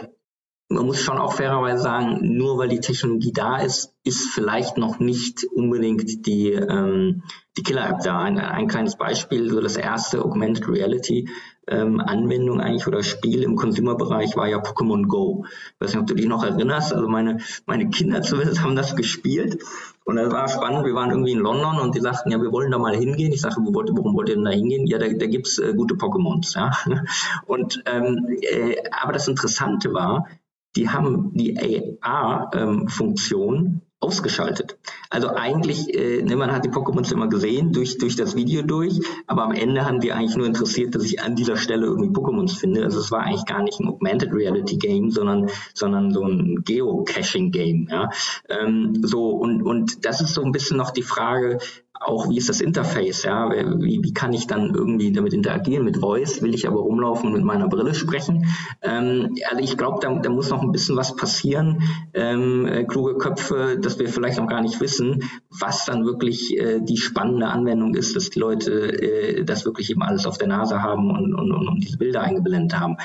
man 0.68 0.84
muss 0.84 1.00
schon 1.00 1.18
auch 1.18 1.32
fairerweise 1.32 1.82
sagen, 1.82 2.36
nur 2.36 2.58
weil 2.58 2.68
die 2.68 2.80
Technologie 2.80 3.32
da 3.32 3.58
ist, 3.58 3.94
ist 4.02 4.30
vielleicht 4.30 4.78
noch 4.78 4.98
nicht 4.98 5.44
unbedingt 5.44 6.26
die, 6.26 6.52
ähm, 6.52 7.22
die 7.56 7.62
Killer-App 7.62 8.00
da. 8.02 8.18
Ein, 8.20 8.38
ein 8.38 8.66
kleines 8.66 8.96
Beispiel, 8.96 9.48
so 9.48 9.60
das 9.60 9.76
erste 9.76 10.24
Augmented 10.24 10.68
Reality 10.68 11.28
ähm, 11.68 12.00
Anwendung 12.00 12.60
eigentlich 12.60 12.86
oder 12.86 13.02
Spiel 13.02 13.42
im 13.42 13.56
Consumer-Bereich 13.56 14.36
war 14.36 14.48
ja 14.48 14.58
Pokémon 14.58 15.06
Go. 15.06 15.44
Ich 15.46 15.80
weiß 15.80 15.94
nicht, 15.94 16.00
ob 16.00 16.06
du 16.06 16.14
dich 16.14 16.26
noch 16.26 16.44
erinnerst. 16.44 16.92
Also 16.92 17.08
meine, 17.08 17.38
meine 17.66 17.88
Kinder 17.90 18.22
zumindest 18.22 18.62
haben 18.62 18.76
das 18.76 18.96
gespielt. 18.96 19.62
Und 20.04 20.16
das 20.16 20.32
war 20.32 20.48
spannend. 20.48 20.86
Wir 20.86 20.94
waren 20.94 21.10
irgendwie 21.10 21.32
in 21.32 21.40
London 21.40 21.80
und 21.80 21.94
die 21.96 22.00
sagten, 22.00 22.30
ja, 22.30 22.40
wir 22.40 22.52
wollen 22.52 22.70
da 22.70 22.78
mal 22.78 22.94
hingehen. 22.94 23.32
Ich 23.32 23.42
wollt, 23.42 23.90
warum 23.92 24.14
wollt 24.14 24.28
ihr 24.28 24.36
denn 24.36 24.44
da 24.44 24.52
hingehen? 24.52 24.86
Ja, 24.86 24.98
da, 24.98 25.08
da 25.08 25.26
gibt's 25.26 25.58
äh, 25.58 25.74
gute 25.74 25.96
Pokémons. 25.96 26.54
Ja? 26.54 26.70
Und 27.46 27.82
ähm, 27.86 28.38
äh, 28.40 28.76
aber 28.92 29.12
das 29.12 29.26
Interessante 29.26 29.92
war, 29.92 30.28
die 30.76 30.88
haben 30.88 31.32
die 31.34 31.98
AR-Funktion 32.00 33.82
ausgeschaltet. 33.98 34.78
Also 35.08 35.30
eigentlich, 35.30 35.92
äh, 35.94 36.22
ne, 36.22 36.36
man 36.36 36.52
hat 36.52 36.64
die 36.64 36.68
Pokémons 36.68 37.12
immer 37.12 37.28
gesehen 37.28 37.72
durch, 37.72 37.96
durch 37.96 38.14
das 38.14 38.36
Video 38.36 38.62
durch, 38.62 39.00
aber 39.26 39.44
am 39.44 39.52
Ende 39.52 39.86
haben 39.86 40.00
die 40.00 40.12
eigentlich 40.12 40.36
nur 40.36 40.46
interessiert, 40.46 40.94
dass 40.94 41.02
ich 41.04 41.22
an 41.22 41.34
dieser 41.34 41.56
Stelle 41.56 41.86
irgendwie 41.86 42.10
Pokémons 42.10 42.58
finde. 42.58 42.84
Also 42.84 43.00
es 43.00 43.10
war 43.10 43.22
eigentlich 43.22 43.46
gar 43.46 43.62
nicht 43.62 43.80
ein 43.80 43.88
Augmented 43.88 44.32
Reality 44.32 44.76
Game, 44.76 45.10
sondern, 45.10 45.48
sondern 45.72 46.12
so 46.12 46.24
ein 46.24 46.62
Geocaching 46.62 47.50
Game. 47.50 47.88
Ja? 47.90 48.10
Ähm, 48.50 49.00
so, 49.02 49.30
und, 49.30 49.62
und 49.62 50.04
das 50.04 50.20
ist 50.20 50.34
so 50.34 50.42
ein 50.42 50.52
bisschen 50.52 50.76
noch 50.76 50.90
die 50.90 51.02
Frage, 51.02 51.58
auch 52.00 52.28
wie 52.28 52.36
ist 52.36 52.48
das 52.48 52.60
Interface, 52.60 53.24
ja, 53.24 53.50
wie, 53.50 54.02
wie 54.02 54.14
kann 54.14 54.32
ich 54.32 54.46
dann 54.46 54.74
irgendwie 54.74 55.12
damit 55.12 55.32
interagieren 55.32 55.84
mit 55.84 55.98
Voice, 55.98 56.42
will 56.42 56.54
ich 56.54 56.66
aber 56.66 56.80
rumlaufen 56.80 57.28
und 57.28 57.34
mit 57.34 57.44
meiner 57.44 57.68
Brille 57.68 57.94
sprechen. 57.94 58.46
Ähm, 58.82 59.34
also 59.48 59.62
ich 59.62 59.76
glaube, 59.76 59.98
da, 60.00 60.14
da 60.14 60.30
muss 60.30 60.50
noch 60.50 60.62
ein 60.62 60.72
bisschen 60.72 60.96
was 60.96 61.16
passieren, 61.16 61.82
ähm, 62.14 62.66
äh, 62.66 62.84
kluge 62.84 63.16
Köpfe, 63.16 63.78
dass 63.80 63.98
wir 63.98 64.08
vielleicht 64.08 64.38
noch 64.38 64.48
gar 64.48 64.62
nicht 64.62 64.80
wissen, 64.80 65.24
was 65.50 65.84
dann 65.84 66.04
wirklich 66.04 66.56
äh, 66.56 66.80
die 66.80 66.96
spannende 66.96 67.48
Anwendung 67.48 67.94
ist, 67.94 68.16
dass 68.16 68.30
die 68.30 68.40
Leute 68.40 68.72
äh, 69.02 69.44
das 69.44 69.64
wirklich 69.64 69.90
eben 69.90 70.02
alles 70.02 70.26
auf 70.26 70.38
der 70.38 70.48
Nase 70.48 70.82
haben 70.82 71.10
und, 71.10 71.34
und, 71.34 71.52
und, 71.52 71.68
und 71.68 71.84
diese 71.84 71.98
Bilder 71.98 72.22
eingeblendet 72.22 72.78
haben. 72.78 72.96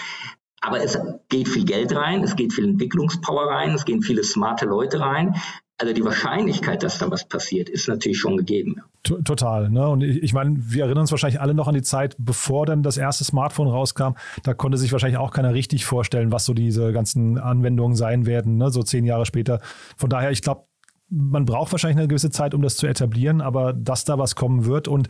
Aber 0.63 0.79
es 0.79 0.97
geht 1.29 1.47
viel 1.47 1.65
Geld 1.65 1.95
rein, 1.95 2.23
es 2.23 2.35
geht 2.35 2.53
viel 2.53 2.65
Entwicklungspower 2.65 3.47
rein, 3.47 3.71
es 3.71 3.83
gehen 3.83 4.03
viele 4.03 4.23
smarte 4.23 4.67
Leute 4.67 4.99
rein. 4.99 5.35
Also 5.81 5.93
die 5.93 6.05
Wahrscheinlichkeit, 6.05 6.83
dass 6.83 6.99
da 6.99 7.09
was 7.09 7.25
passiert, 7.25 7.67
ist 7.67 7.87
natürlich 7.87 8.19
schon 8.19 8.37
gegeben. 8.37 8.75
Total. 9.01 9.67
Ne? 9.71 9.87
Und 9.87 10.03
ich, 10.03 10.21
ich 10.21 10.31
meine, 10.31 10.55
wir 10.59 10.83
erinnern 10.83 11.01
uns 11.01 11.11
wahrscheinlich 11.11 11.41
alle 11.41 11.55
noch 11.55 11.67
an 11.67 11.73
die 11.73 11.81
Zeit, 11.81 12.15
bevor 12.19 12.67
dann 12.67 12.83
das 12.83 12.97
erste 12.97 13.23
Smartphone 13.23 13.67
rauskam. 13.67 14.11
Da 14.43 14.53
konnte 14.53 14.77
sich 14.77 14.91
wahrscheinlich 14.91 15.17
auch 15.17 15.31
keiner 15.31 15.55
richtig 15.55 15.85
vorstellen, 15.85 16.31
was 16.31 16.45
so 16.45 16.53
diese 16.53 16.93
ganzen 16.93 17.39
Anwendungen 17.39 17.95
sein 17.95 18.27
werden, 18.27 18.57
ne? 18.57 18.69
so 18.69 18.83
zehn 18.83 19.05
Jahre 19.05 19.25
später. 19.25 19.59
Von 19.97 20.11
daher, 20.11 20.29
ich 20.29 20.43
glaube, 20.43 20.65
man 21.09 21.45
braucht 21.45 21.71
wahrscheinlich 21.71 21.97
eine 21.97 22.07
gewisse 22.07 22.29
Zeit, 22.29 22.53
um 22.53 22.61
das 22.61 22.77
zu 22.77 22.85
etablieren, 22.85 23.41
aber 23.41 23.73
dass 23.73 24.05
da 24.05 24.19
was 24.19 24.35
kommen 24.35 24.65
wird 24.65 24.87
und 24.87 25.07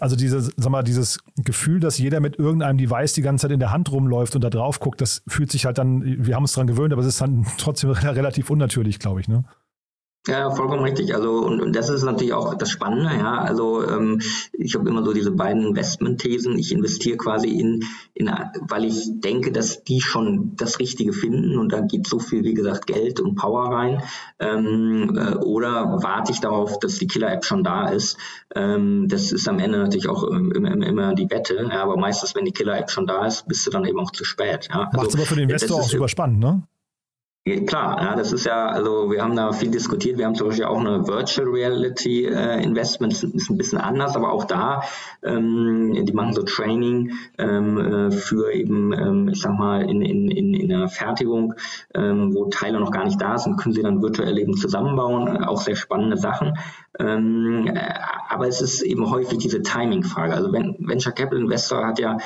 also 0.00 0.16
dieses, 0.16 0.52
sag 0.56 0.70
mal, 0.70 0.82
dieses 0.82 1.20
Gefühl, 1.36 1.78
dass 1.78 1.98
jeder 1.98 2.18
mit 2.18 2.38
irgendeinem 2.38 2.78
Device 2.78 3.12
die 3.12 3.22
ganze 3.22 3.42
Zeit 3.42 3.52
in 3.52 3.60
der 3.60 3.70
Hand 3.70 3.92
rumläuft 3.92 4.34
und 4.34 4.42
da 4.42 4.50
drauf 4.50 4.80
guckt, 4.80 5.00
das 5.00 5.22
fühlt 5.28 5.52
sich 5.52 5.66
halt 5.66 5.78
dann, 5.78 6.02
wir 6.26 6.34
haben 6.34 6.42
uns 6.44 6.54
dran 6.54 6.66
gewöhnt, 6.66 6.92
aber 6.92 7.02
es 7.02 7.08
ist 7.08 7.20
dann 7.20 7.46
trotzdem 7.58 7.90
relativ 7.90 8.50
unnatürlich, 8.50 8.98
glaube 8.98 9.20
ich, 9.20 9.28
ne? 9.28 9.44
Ja, 10.28 10.50
vollkommen 10.50 10.84
richtig. 10.84 11.16
Also 11.16 11.38
und, 11.38 11.60
und 11.60 11.74
das 11.74 11.88
ist 11.88 12.04
natürlich 12.04 12.32
auch 12.32 12.54
das 12.54 12.70
Spannende. 12.70 13.10
Ja, 13.12 13.38
also 13.38 13.84
ähm, 13.88 14.20
ich 14.52 14.76
habe 14.76 14.88
immer 14.88 15.04
so 15.04 15.12
diese 15.12 15.32
beiden 15.32 15.66
Investmentthesen. 15.66 16.56
Ich 16.58 16.70
investiere 16.70 17.16
quasi 17.16 17.48
in, 17.48 17.84
in, 18.14 18.30
weil 18.60 18.84
ich 18.84 19.08
denke, 19.20 19.50
dass 19.50 19.82
die 19.82 20.00
schon 20.00 20.54
das 20.54 20.78
Richtige 20.78 21.12
finden 21.12 21.58
und 21.58 21.72
da 21.72 21.80
geht 21.80 22.06
so 22.06 22.20
viel, 22.20 22.44
wie 22.44 22.54
gesagt, 22.54 22.86
Geld 22.86 23.18
und 23.18 23.34
Power 23.34 23.72
rein. 23.74 24.00
Ähm, 24.38 25.18
äh, 25.18 25.34
oder 25.38 25.98
warte 26.02 26.30
ich 26.30 26.40
darauf, 26.40 26.78
dass 26.78 26.98
die 26.98 27.08
Killer-App 27.08 27.44
schon 27.44 27.64
da 27.64 27.88
ist. 27.88 28.16
Ähm, 28.54 29.08
das 29.08 29.32
ist 29.32 29.48
am 29.48 29.58
Ende 29.58 29.78
natürlich 29.78 30.08
auch 30.08 30.22
immer, 30.22 30.54
immer, 30.54 30.86
immer 30.86 31.14
die 31.14 31.28
Wette. 31.30 31.56
Ja, 31.68 31.82
aber 31.82 31.96
meistens, 31.96 32.36
wenn 32.36 32.44
die 32.44 32.52
Killer-App 32.52 32.90
schon 32.90 33.08
da 33.08 33.26
ist, 33.26 33.48
bist 33.48 33.66
du 33.66 33.72
dann 33.72 33.84
eben 33.84 33.98
auch 33.98 34.12
zu 34.12 34.24
spät. 34.24 34.68
Ja. 34.72 34.84
Also, 34.84 34.96
Macht 34.98 35.14
aber 35.14 35.26
für 35.26 35.34
den 35.34 35.48
Investor 35.48 35.80
auch 35.80 35.88
super 35.88 36.08
spannend, 36.08 36.38
ne? 36.38 36.62
Klar, 37.44 38.00
ja, 38.00 38.14
das 38.14 38.32
ist 38.32 38.46
ja, 38.46 38.68
also 38.68 39.10
wir 39.10 39.20
haben 39.20 39.34
da 39.34 39.50
viel 39.50 39.72
diskutiert. 39.72 40.16
Wir 40.16 40.26
haben 40.26 40.36
zum 40.36 40.46
Beispiel 40.46 40.64
auch 40.64 40.78
eine 40.78 41.08
Virtual 41.08 41.48
Reality 41.48 42.26
äh, 42.26 42.62
Investment, 42.62 43.12
ist 43.20 43.50
ein 43.50 43.56
bisschen 43.56 43.78
anders, 43.78 44.14
aber 44.14 44.30
auch 44.30 44.44
da, 44.44 44.84
ähm, 45.24 46.04
die 46.06 46.12
machen 46.12 46.34
so 46.34 46.44
Training 46.44 47.14
ähm, 47.38 47.78
äh, 47.78 48.10
für 48.12 48.52
eben, 48.52 48.92
ähm, 48.92 49.28
ich 49.28 49.40
sag 49.40 49.58
mal, 49.58 49.82
in, 49.82 50.02
in, 50.02 50.30
in, 50.30 50.54
in 50.54 50.68
der 50.68 50.86
Fertigung, 50.86 51.54
ähm, 51.94 52.32
wo 52.32 52.44
Teile 52.44 52.78
noch 52.78 52.92
gar 52.92 53.04
nicht 53.04 53.20
da 53.20 53.36
sind, 53.36 53.56
können 53.56 53.74
sie 53.74 53.82
dann 53.82 54.02
virtuell 54.02 54.38
eben 54.38 54.54
zusammenbauen. 54.56 55.42
Auch 55.42 55.60
sehr 55.60 55.74
spannende 55.74 56.18
Sachen. 56.18 56.56
Ähm, 57.00 57.66
äh, 57.74 57.92
aber 58.28 58.46
es 58.46 58.60
ist 58.62 58.82
eben 58.82 59.10
häufig 59.10 59.38
diese 59.38 59.62
Timing-Frage. 59.62 60.34
Also 60.34 60.52
wenn 60.52 60.76
Venture 60.78 61.12
Capital 61.12 61.40
Investor 61.40 61.84
hat 61.84 61.98
ja 61.98 62.18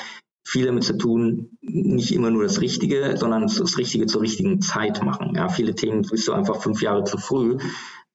viel 0.47 0.65
damit 0.67 0.85
zu 0.85 0.97
tun, 0.97 1.59
nicht 1.61 2.13
immer 2.13 2.31
nur 2.31 2.45
das 2.45 2.61
Richtige, 2.61 3.17
sondern 3.17 3.49
das 3.49 3.79
Richtige 3.79 4.07
zur 4.07 4.23
richtigen 4.23 4.61
Zeit 4.61 5.03
machen. 5.03 5.35
Ja, 5.35 5.49
viele 5.49 5.75
Themen 5.75 6.03
bist 6.03 6.29
du 6.29 6.33
einfach 6.33 6.63
fünf 6.63 6.83
Jahre 6.83 7.03
zu 7.03 7.19
früh 7.19 7.59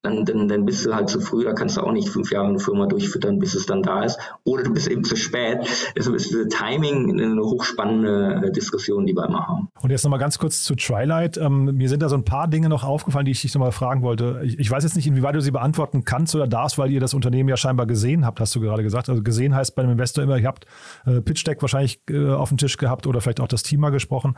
dann, 0.03 0.25
dann, 0.25 0.47
dann 0.47 0.65
bist 0.65 0.85
du 0.85 0.95
halt 0.95 1.09
zu 1.09 1.19
früh, 1.19 1.43
da 1.43 1.53
kannst 1.53 1.77
du 1.77 1.81
auch 1.81 1.91
nicht 1.91 2.09
fünf 2.09 2.31
Jahre 2.31 2.47
eine 2.47 2.59
Firma 2.59 2.87
durchfüttern, 2.87 3.37
bis 3.37 3.53
es 3.53 3.67
dann 3.67 3.83
da 3.83 4.03
ist. 4.03 4.17
Oder 4.43 4.63
du 4.63 4.73
bist 4.73 4.87
eben 4.87 5.03
zu 5.03 5.15
spät. 5.15 5.59
Deshalb 5.95 6.15
ist 6.15 6.29
diese 6.29 6.47
Timing 6.47 7.21
eine 7.21 7.41
hochspannende 7.41 8.47
äh, 8.47 8.51
Diskussion, 8.51 9.05
die 9.05 9.15
wir 9.15 9.25
immer 9.27 9.47
haben. 9.47 9.69
Und 9.79 9.91
jetzt 9.91 10.03
nochmal 10.03 10.19
ganz 10.19 10.39
kurz 10.39 10.63
zu 10.63 10.75
Twilight. 10.75 11.37
Ähm, 11.37 11.65
mir 11.75 11.87
sind 11.87 12.01
da 12.01 12.09
so 12.09 12.15
ein 12.15 12.25
paar 12.25 12.47
Dinge 12.47 12.67
noch 12.67 12.83
aufgefallen, 12.83 13.25
die 13.25 13.31
ich 13.31 13.41
dich 13.41 13.53
nochmal 13.53 13.71
fragen 13.71 14.01
wollte. 14.01 14.41
Ich, 14.43 14.57
ich, 14.57 14.71
weiß 14.71 14.83
jetzt 14.83 14.95
nicht, 14.95 15.05
inwieweit 15.05 15.35
du 15.35 15.41
sie 15.41 15.51
beantworten 15.51 16.03
kannst 16.03 16.33
oder 16.33 16.47
darfst, 16.47 16.79
weil 16.79 16.89
ihr 16.89 16.99
das 16.99 17.13
Unternehmen 17.13 17.49
ja 17.49 17.57
scheinbar 17.57 17.85
gesehen 17.85 18.25
habt, 18.25 18.39
hast 18.39 18.55
du 18.55 18.59
gerade 18.59 18.81
gesagt. 18.81 19.07
Also 19.07 19.21
gesehen 19.21 19.53
heißt 19.53 19.75
bei 19.75 19.83
einem 19.83 19.91
Investor 19.91 20.23
immer, 20.23 20.37
ihr 20.37 20.47
habt 20.47 20.65
äh, 21.05 21.21
Pitch 21.21 21.45
Deck 21.45 21.61
wahrscheinlich 21.61 22.01
äh, 22.09 22.29
auf 22.31 22.49
dem 22.49 22.57
Tisch 22.57 22.77
gehabt 22.77 23.05
oder 23.05 23.21
vielleicht 23.21 23.39
auch 23.39 23.47
das 23.47 23.61
Team 23.61 23.81
mal 23.81 23.91
gesprochen. 23.91 24.35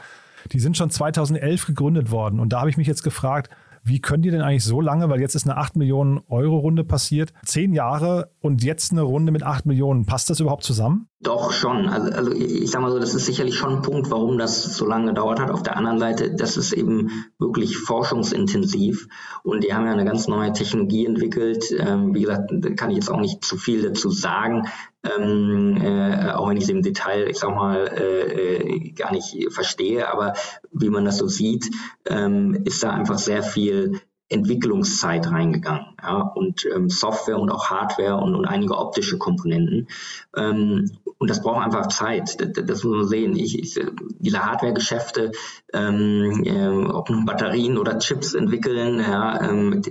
Die 0.52 0.60
sind 0.60 0.76
schon 0.76 0.90
2011 0.90 1.68
gegründet 1.68 2.12
worden. 2.12 2.42
Und 2.42 2.52
da 2.52 2.60
habe 2.60 2.70
ich 2.70 2.76
mich 2.76 2.88
jetzt 2.88 3.04
gefragt, 3.04 3.50
wie 3.84 4.00
können 4.00 4.24
die 4.24 4.32
denn 4.32 4.42
eigentlich 4.42 4.64
so 4.64 4.82
lange, 4.82 5.10
weil 5.10 5.20
jetzt 5.20 5.36
ist 5.36 5.46
eine 5.46 5.58
8 5.58 5.76
Millionen 5.76 6.22
Euro 6.30 6.58
Runde 6.58 6.84
passiert, 6.84 7.34
zehn 7.46 7.74
Jahre 7.74 8.32
und 8.40 8.64
jetzt 8.64 8.92
eine 8.92 9.02
Runde 9.02 9.32
mit 9.32 9.44
8 9.44 9.66
Millionen, 9.66 10.06
passt 10.06 10.30
das 10.30 10.40
überhaupt 10.40 10.64
zusammen? 10.64 11.08
Doch 11.22 11.52
schon. 11.52 11.88
Also, 11.88 12.12
also 12.12 12.32
ich 12.32 12.70
sage 12.70 12.84
mal 12.84 12.92
so, 12.92 13.00
das 13.00 13.14
ist 13.14 13.26
sicherlich 13.26 13.56
schon 13.56 13.78
ein 13.78 13.82
Punkt, 13.82 14.12
warum 14.12 14.38
das 14.38 14.64
so 14.76 14.86
lange 14.86 15.08
gedauert 15.08 15.40
hat. 15.40 15.52
Auf 15.52 15.64
der 15.64 15.78
anderen 15.78 16.00
Seite, 16.00 16.36
das 16.36 16.58
ist 16.58 16.74
eben 16.74 17.10
wirklich 17.40 17.78
forschungsintensiv 17.78 19.08
und 19.44 19.64
die 19.64 19.74
haben 19.74 19.86
ja 19.86 19.94
eine 19.94 20.06
ganz 20.06 20.28
neue 20.28 20.54
Technologie 20.54 21.06
entwickelt. 21.06 21.66
Ähm, 21.78 22.14
wie 22.14 22.22
gesagt, 22.22 22.52
da 22.52 22.70
kann 22.72 22.90
ich 22.90 22.98
jetzt 22.98 23.10
auch 23.10 23.20
nicht 23.20 23.44
zu 23.44 23.58
viel 23.58 23.82
dazu 23.82 24.10
sagen. 24.10 24.68
Ähm, 25.04 25.82
äh, 25.82 26.32
auch 26.32 26.50
wenn 26.50 26.58
ich 26.58 26.64
es 26.64 26.70
im 26.70 26.82
Detail, 26.82 27.28
ich 27.30 27.38
sag 27.38 27.56
mal, 27.56 27.88
äh, 27.88 28.56
äh, 28.56 28.92
gar 28.92 29.12
nicht 29.12 29.52
verstehe, 29.52 30.12
aber 30.12 30.34
wie 30.72 30.90
man 30.90 31.06
das 31.06 31.18
so 31.18 31.28
sieht, 31.28 31.70
ähm, 32.06 32.62
ist 32.64 32.84
da 32.84 32.92
einfach 32.92 33.18
sehr 33.18 33.44
viel 33.44 34.00
Entwicklungszeit 34.30 35.30
reingegangen. 35.30 35.86
Ja, 36.02 36.22
und 36.22 36.66
ähm, 36.74 36.90
Software 36.90 37.40
und 37.40 37.52
auch 37.52 37.70
Hardware 37.70 38.18
und, 38.18 38.36
und 38.36 38.46
einige 38.46 38.78
optische 38.78 39.18
Komponenten. 39.18 39.88
Ähm, 40.36 40.92
und 41.18 41.30
das 41.30 41.42
braucht 41.42 41.64
einfach 41.64 41.88
Zeit. 41.88 42.40
Das, 42.40 42.66
das 42.66 42.84
muss 42.84 42.98
man 42.98 43.08
sehen. 43.08 43.36
Ich, 43.36 43.58
ich, 43.58 43.80
diese 44.20 44.46
Hardware-Geschäfte, 44.46 45.32
ähm, 45.74 46.44
äh, 46.46 46.92
ob 46.92 47.10
nun 47.10 47.26
Batterien 47.26 47.78
oder 47.78 48.00
Chips 48.00 48.34
entwickeln, 48.34 49.00
ja, 49.00 49.42
ähm, 49.42 49.82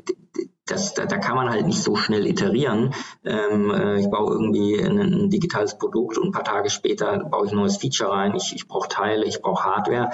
das, 0.73 0.95
da, 0.95 1.07
da 1.07 1.19
kann 1.19 1.37
man 1.37 1.51
halt 1.51 1.67
nicht 1.67 1.83
so 1.83 1.97
schnell 1.97 2.27
iterieren. 2.27 2.95
Ähm, 3.25 3.71
äh, 3.71 4.01
ich 4.01 4.11
baue 4.11 4.33
irgendwie 4.33 4.81
ein, 4.81 4.99
ein, 4.99 5.31
digitales 5.31 5.79
Produkt 5.79 6.19
und 6.19 6.29
ein 6.29 6.33
paar 6.33 6.45
Tage 6.45 6.71
später 6.71 7.25
baue 7.25 7.47
ich 7.47 7.53
ein 7.53 7.57
neues 7.57 7.77
Feature 7.77 8.11
rein. 8.11 8.35
Ich, 8.35 8.55
ich 8.55 8.67
brauche 8.67 8.89
Teile, 8.89 9.25
ich 9.25 9.43
brauche 9.43 9.65
Hardware 9.65 10.11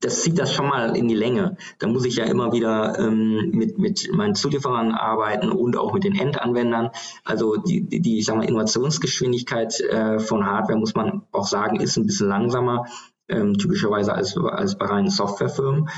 das 0.00 0.22
zieht 0.22 0.38
das 0.38 0.52
schon 0.52 0.68
mal 0.68 0.96
in 0.96 1.08
die 1.08 1.14
Länge. 1.14 1.56
Da 1.78 1.88
muss 1.88 2.04
ich 2.04 2.16
ja 2.16 2.24
immer 2.24 2.52
wieder 2.52 2.98
ähm, 2.98 3.50
mit, 3.52 3.78
mit 3.78 4.08
meinen 4.12 4.34
Zulieferern 4.34 4.92
arbeiten 4.92 5.50
und 5.50 5.76
auch 5.76 5.92
mit 5.92 6.04
den 6.04 6.14
Endanwendern. 6.14 6.90
Also 7.24 7.56
die, 7.56 7.82
die, 7.82 8.18
ich 8.18 8.26
sag 8.26 8.36
mal, 8.36 8.44
Innovationsgeschwindigkeit 8.44 9.80
äh, 9.80 10.20
von 10.20 10.46
Hardware, 10.46 10.78
muss 10.78 10.94
man 10.94 11.22
auch 11.32 11.46
sagen, 11.46 11.80
ist 11.80 11.96
ein 11.96 12.06
bisschen 12.06 12.28
langsamer, 12.28 12.86
ähm, 13.28 13.58
typischerweise 13.58 14.14
als, 14.14 14.36
als 14.36 14.78
bei 14.78 14.86
reinen 14.86 15.10
Softwarefirmen. 15.10 15.88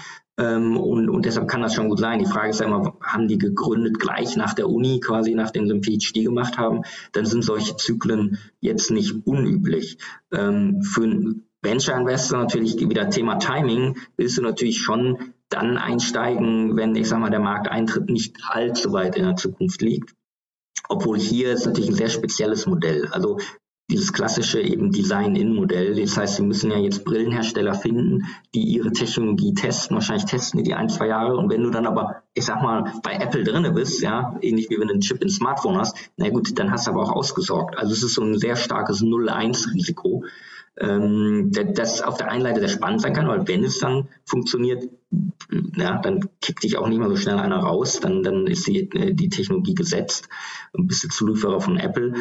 Ähm, 0.40 0.79
und, 0.79 1.11
und 1.11 1.26
deshalb 1.26 1.48
kann 1.48 1.61
das 1.61 1.74
schon 1.74 1.90
gut 1.90 1.98
sein. 1.98 2.18
Die 2.18 2.24
Frage 2.24 2.48
ist 2.48 2.61
ja 2.61 2.66
immer, 2.66 2.96
haben 3.03 3.29
die 3.29 3.37
gegründet 3.37 4.00
gleich 4.00 4.37
nach 4.37 4.55
der 4.55 4.70
Uni, 4.70 5.00
quasi 5.00 5.35
nachdem 5.35 5.66
sie 5.66 5.74
ein 5.74 5.83
PhD 5.83 6.24
gemacht 6.24 6.57
haben? 6.57 6.83
Dann 7.12 7.26
sind 7.26 7.44
solche 7.44 7.76
Zyklen 7.76 8.38
jetzt 8.61 8.90
nicht 8.90 9.26
unüblich. 9.26 9.98
Ähm, 10.33 10.83
für 10.83 11.35
Venture 11.62 11.96
Investor 11.96 12.38
natürlich 12.38 12.81
wieder 12.81 13.11
Thema 13.11 13.38
Timing, 13.38 13.98
willst 14.16 14.38
du 14.38 14.42
natürlich 14.42 14.81
schon 14.81 15.35
dann 15.50 15.76
einsteigen, 15.76 16.74
wenn, 16.76 16.94
ich 16.94 17.09
sag 17.09 17.18
mal, 17.18 17.31
der 17.31 17.40
Markteintritt 17.40 18.09
nicht 18.09 18.37
allzu 18.48 18.92
weit 18.92 19.16
in 19.16 19.24
der 19.24 19.37
Zukunft 19.37 19.83
liegt. 19.83 20.14
Obwohl 20.88 21.18
hier 21.18 21.53
ist 21.53 21.66
natürlich 21.66 21.90
ein 21.90 21.96
sehr 21.96 22.09
spezielles 22.09 22.66
Modell. 22.66 23.09
Also 23.09 23.38
dieses 23.90 24.12
klassische 24.12 24.61
eben 24.61 24.92
Design-In-Modell. 24.92 25.94
Das 26.00 26.16
heißt, 26.16 26.37
sie 26.37 26.42
müssen 26.42 26.70
ja 26.70 26.79
jetzt 26.79 27.05
Brillenhersteller 27.05 27.74
finden, 27.74 28.26
die 28.55 28.62
ihre 28.62 28.92
Technologie 28.92 29.55
testen. 29.55 29.96
Wahrscheinlich 29.96 30.26
testen 30.26 30.59
die 30.59 30.64
die 30.64 30.74
ein, 30.74 30.88
zwei 30.88 31.09
Jahre. 31.09 31.37
Und 31.37 31.50
wenn 31.50 31.62
du 31.62 31.70
dann 31.70 31.87
aber, 31.87 32.22
ich 32.35 32.44
sag 32.44 32.62
mal, 32.62 32.92
bei 33.03 33.14
Apple 33.14 33.44
drinne 33.44 33.72
bist, 33.72 34.00
ja, 34.00 34.37
ähnlich 34.40 34.70
wie 34.70 34.79
wenn 34.79 34.88
du 34.88 34.94
einen 34.94 35.03
Chip 35.03 35.22
ins 35.22 35.37
Smartphone 35.37 35.79
hast, 35.79 35.96
na 36.16 36.29
gut, 36.31 36.59
dann 36.59 36.70
hast 36.70 36.87
du 36.87 36.92
aber 36.92 37.03
auch 37.03 37.12
ausgesorgt. 37.12 37.76
Also 37.76 37.92
es 37.92 38.03
ist 38.03 38.14
so 38.14 38.22
ein 38.22 38.38
sehr 38.38 38.57
starkes 38.57 39.03
0-1-Risiko 39.03 40.24
ähm, 40.81 41.50
das 41.53 42.00
auf 42.03 42.16
der 42.16 42.31
einen 42.31 42.42
Seite 42.42 42.61
sehr 42.61 42.68
spannend 42.68 43.03
sein 43.03 43.12
kann, 43.12 43.29
weil 43.29 43.47
wenn 43.47 43.64
es 43.64 43.78
dann 43.78 44.09
funktioniert, 44.24 44.88
ja, 45.76 45.99
dann 45.99 46.28
kickt 46.41 46.62
dich 46.62 46.78
auch 46.78 46.88
nicht 46.88 46.99
mehr 46.99 47.09
so 47.09 47.16
schnell 47.16 47.38
einer 47.38 47.59
raus, 47.59 48.01
dann, 48.01 48.22
dann 48.22 48.47
ist 48.47 48.66
die, 48.66 48.91
äh, 48.93 49.12
die 49.12 49.28
Technologie 49.28 49.74
gesetzt 49.74 50.28
und 50.72 50.86
bist 50.86 51.05
du 51.05 51.09
Zulieferer 51.09 51.61
von 51.61 51.76
Apple. 51.76 52.14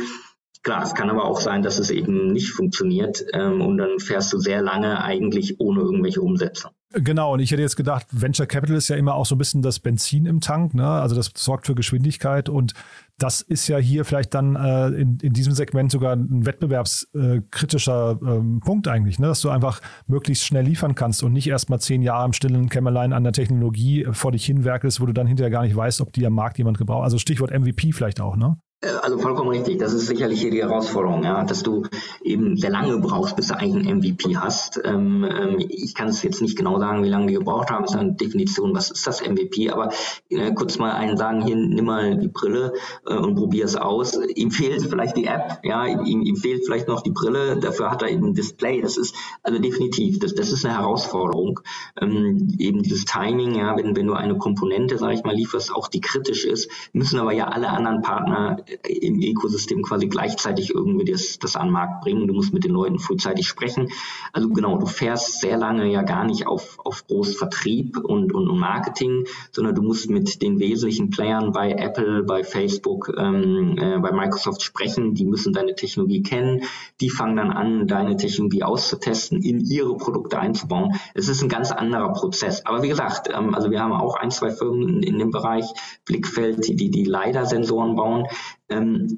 Klar, 0.64 0.84
es 0.84 0.94
kann 0.94 1.10
aber 1.10 1.24
auch 1.24 1.40
sein, 1.40 1.62
dass 1.62 1.80
es 1.80 1.90
eben 1.90 2.34
nicht 2.34 2.52
funktioniert 2.52 3.24
ähm, 3.34 3.62
und 3.62 3.78
dann 3.78 4.00
fährst 4.00 4.34
du 4.34 4.40
sehr 4.40 4.62
lange 4.62 5.02
eigentlich 5.02 5.60
ohne 5.60 5.80
irgendwelche 5.82 6.22
Umsätze. 6.22 6.70
Genau, 6.92 7.34
und 7.34 7.40
ich 7.40 7.52
hätte 7.52 7.62
jetzt 7.62 7.78
gedacht, 7.78 8.08
Venture 8.12 8.48
Capital 8.48 8.76
ist 8.76 8.88
ja 8.88 8.96
immer 8.96 9.14
auch 9.14 9.28
so 9.28 9.36
ein 9.36 9.38
bisschen 9.38 9.62
das 9.62 9.80
Benzin 9.80 10.26
im 10.26 10.42
Tank, 10.42 10.74
ne? 10.74 10.88
also 10.88 11.16
das 11.16 11.32
sorgt 11.36 11.68
für 11.68 11.76
Geschwindigkeit 11.76 12.50
und 12.50 12.74
das 13.20 13.42
ist 13.42 13.68
ja 13.68 13.78
hier 13.78 14.06
vielleicht 14.06 14.34
dann 14.34 14.56
äh, 14.56 14.88
in, 14.88 15.20
in 15.20 15.34
diesem 15.34 15.54
Segment 15.54 15.92
sogar 15.92 16.16
ein 16.16 16.48
wettbewerbskritischer 16.48 18.20
ähm, 18.22 18.60
Punkt 18.60 18.88
eigentlich, 18.88 19.20
ne? 19.20 19.28
dass 19.28 19.42
du 19.42 19.50
einfach 19.50 19.82
möglichst 20.08 20.46
schnell 20.46 20.66
liefern 20.66 20.96
kannst 20.96 21.22
und 21.22 21.32
nicht 21.32 21.48
erst 21.48 21.70
mal 21.70 21.80
zehn 21.80 22.02
Jahre 22.02 22.26
im 22.26 22.34
stillen 22.34 22.70
Kämmerlein 22.70 23.14
an 23.14 23.24
der 23.24 23.34
Technologie 23.34 24.08
vor 24.12 24.32
dich 24.32 24.46
hinwerkelst, 24.46 25.00
wo 25.00 25.06
du 25.06 25.14
dann 25.14 25.28
hinterher 25.28 25.52
gar 25.52 25.62
nicht 25.62 25.76
weißt, 25.76 26.02
ob 26.02 26.12
die 26.12 26.26
am 26.26 26.34
Markt 26.34 26.58
jemand 26.58 26.80
gebraucht. 26.80 27.04
Also 27.04 27.20
Stichwort 27.20 27.52
MVP 27.52 27.92
vielleicht 27.92 28.20
auch, 28.20 28.36
ne? 28.36 28.58
Äh, 28.82 28.88
also 29.02 29.18
vollkommen 29.18 29.50
richtig. 29.50 29.80
Das 29.80 29.94
ist 29.94 30.08
sicherlich 30.08 30.42
hier 30.42 30.52
die 30.52 30.62
Herausforderung, 30.62 31.24
ja, 31.24 31.44
dass 31.44 31.64
du 31.64 31.84
eben 32.24 32.56
sehr 32.56 32.70
lange 32.70 32.98
brauchst, 33.00 33.36
bis 33.36 33.48
du 33.48 33.58
eigentlich 33.58 33.88
einen 33.88 34.00
MVP 34.00 34.38
hast. 34.38 34.80
Ähm, 34.84 35.26
ähm, 35.30 35.58
ich 35.60 35.94
kann 35.96 36.08
es 36.08 36.24
jetzt 36.24 36.42
nicht 36.42 36.58
genau 36.58 36.80
sagen, 36.80 37.04
wie 37.04 37.10
lange 37.10 37.28
die 37.28 37.34
gebraucht 37.34 37.70
haben. 37.70 37.84
Das 37.84 37.94
ist 37.94 38.00
eine 38.00 38.14
Definition, 38.14 38.74
was 38.74 38.92
ist 38.92 39.06
das 39.06 39.22
MVP? 39.22 39.70
Aber 39.70 39.92
äh, 40.30 40.54
kurz 40.54 40.78
mal 40.78 40.92
einen 40.92 41.18
sagen, 41.18 41.42
hier 41.42 41.56
nimm 41.56 41.86
mal 41.86 42.18
die 42.18 42.30
Brille 42.30 42.74
äh, 43.06 43.16
und 43.16 43.36
probier 43.36 43.66
es 43.66 43.76
aus. 43.76 44.18
Ihm 44.36 44.52
fehlt 44.52 44.82
vielleicht 44.82 45.18
die 45.18 45.26
App, 45.26 45.60
ja, 45.64 45.86
ihm, 45.86 46.22
ihm 46.22 46.36
fehlt 46.38 46.66
vielleicht 46.66 46.88
noch 46.88 47.02
die 47.02 47.12
Brille. 47.12 47.58
Dafür 47.58 47.92
hat 47.92 48.02
er 48.02 48.10
eben 48.10 48.28
ein 48.28 48.34
Display. 48.34 48.82
Das 48.82 48.98
ist 48.98 49.16
also 49.44 49.60
definitiv, 49.60 50.20
das, 50.20 50.36
das 50.36 50.52
ist 50.52 50.66
eine 50.66 50.78
Herausforderung. 50.78 51.60
Ähm, 52.00 52.56
eben 52.58 52.82
dieses 52.82 53.06
Timing, 53.06 53.56
ja, 53.56 53.76
wenn, 53.76 53.96
wenn 53.96 54.08
du 54.08 54.14
eine 54.14 54.38
Komponente, 54.38 54.98
sage 54.98 55.16
ich 55.16 55.24
mal, 55.24 55.36
lieferst, 55.36 55.74
auch 55.74 55.88
die 55.90 56.02
kritisch 56.02 56.46
ist, 56.46 56.70
müssen 56.94 57.20
aber 57.20 57.34
ja 57.34 57.50
alle 57.50 57.70
anderen 57.70 58.02
Partner 58.02 58.58
im 58.84 59.22
Ökosystem 59.22 59.82
quasi 59.82 60.08
gleichzeitig 60.08 60.74
irgendwie 60.74 61.12
das, 61.12 61.40
das 61.40 61.56
an 61.56 61.68
den 61.68 61.74
Markt 61.74 62.02
bringen. 62.02 62.28
Du 62.28 62.34
musst 62.34 62.54
mit 62.54 62.64
den 62.64 62.72
Leuten 62.72 63.00
frühzeitig 63.00 63.48
sprechen. 63.48 63.90
Also 64.34 64.50
genau, 64.50 64.78
du 64.78 64.86
fährst 64.86 65.42
sehr 65.42 65.58
lange 65.58 65.92
ja 65.92 66.02
gar 66.02 66.26
nicht 66.26 66.48
auf, 66.48 66.78
auf 66.80 67.06
groß 67.08 67.38
Vertrieb 67.38 67.98
und, 67.98 68.34
und 68.34 68.58
Marketing, 68.58 69.26
sondern 69.52 69.76
du 69.76 69.82
musst 69.82 70.10
mit 70.10 70.42
den 70.42 70.60
wesentlichen 70.60 71.10
Playern 71.10 71.52
bei 71.52 71.72
Apple, 71.72 72.24
bei 72.24 72.44
Facebook, 72.44 73.12
ähm, 73.18 73.78
äh, 73.78 74.00
bei 74.00 74.12
Microsoft 74.12 74.62
sprechen. 74.62 75.14
Die 75.14 75.26
müssen 75.26 75.54
deine 75.54 75.76
Technologie 75.76 76.22
kennen. 76.22 76.64
Die 77.02 77.10
fangen 77.10 77.38
dann 77.38 77.52
an, 77.52 77.88
deine 77.88 78.18
Technologie 78.18 78.64
auszutesten, 78.64 79.42
in 79.42 79.60
ihre 79.66 79.96
Produkte 79.98 80.40
einzubauen. 80.40 80.94
Es 81.14 81.28
ist 81.28 81.42
ein 81.42 81.50
ganz 81.50 81.72
anderer 81.72 82.14
Prozess. 82.14 82.66
Aber 82.66 82.84
wie 82.84 82.90
gesagt, 82.90 83.30
ähm, 83.34 83.56
also 83.56 83.72
wir 83.72 83.82
haben 83.82 83.94
auch 83.94 84.16
ein, 84.16 84.32
zwei 84.32 84.52
Firmen 84.52 84.90
in, 84.90 85.04
in 85.04 85.20
dem 85.20 85.32
Bereich 85.32 85.66
Blickfeld, 86.06 86.68
die, 86.68 86.76
die, 86.76 86.90
die 86.90 87.06
LiDAR-Sensoren 87.06 87.96
bauen. 87.96 88.28
Ähm, 88.70 89.18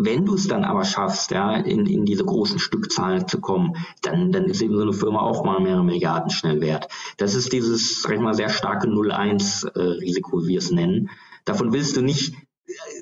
wenn 0.00 0.24
du 0.24 0.34
es 0.34 0.48
dann 0.48 0.64
aber 0.64 0.84
schaffst, 0.84 1.30
ja, 1.30 1.56
in, 1.56 1.86
in 1.86 2.04
diese 2.04 2.24
großen 2.24 2.58
Stückzahlen 2.58 3.28
zu 3.28 3.40
kommen, 3.40 3.74
dann, 4.02 4.32
dann 4.32 4.46
ist 4.46 4.60
eben 4.60 4.76
so 4.76 4.82
eine 4.82 4.92
Firma 4.92 5.20
auch 5.20 5.44
mal 5.44 5.60
mehrere 5.60 5.84
Milliarden 5.84 6.30
schnell 6.30 6.60
wert. 6.60 6.88
Das 7.16 7.34
ist 7.34 7.52
dieses, 7.52 8.02
sag 8.02 8.14
ich 8.14 8.20
mal, 8.20 8.34
sehr 8.34 8.48
starke 8.48 8.88
0-1-Risiko, 8.88 10.42
wie 10.42 10.48
wir 10.48 10.58
es 10.58 10.72
nennen. 10.72 11.10
Davon 11.44 11.72
willst 11.72 11.96
du 11.96 12.02
nicht 12.02 12.34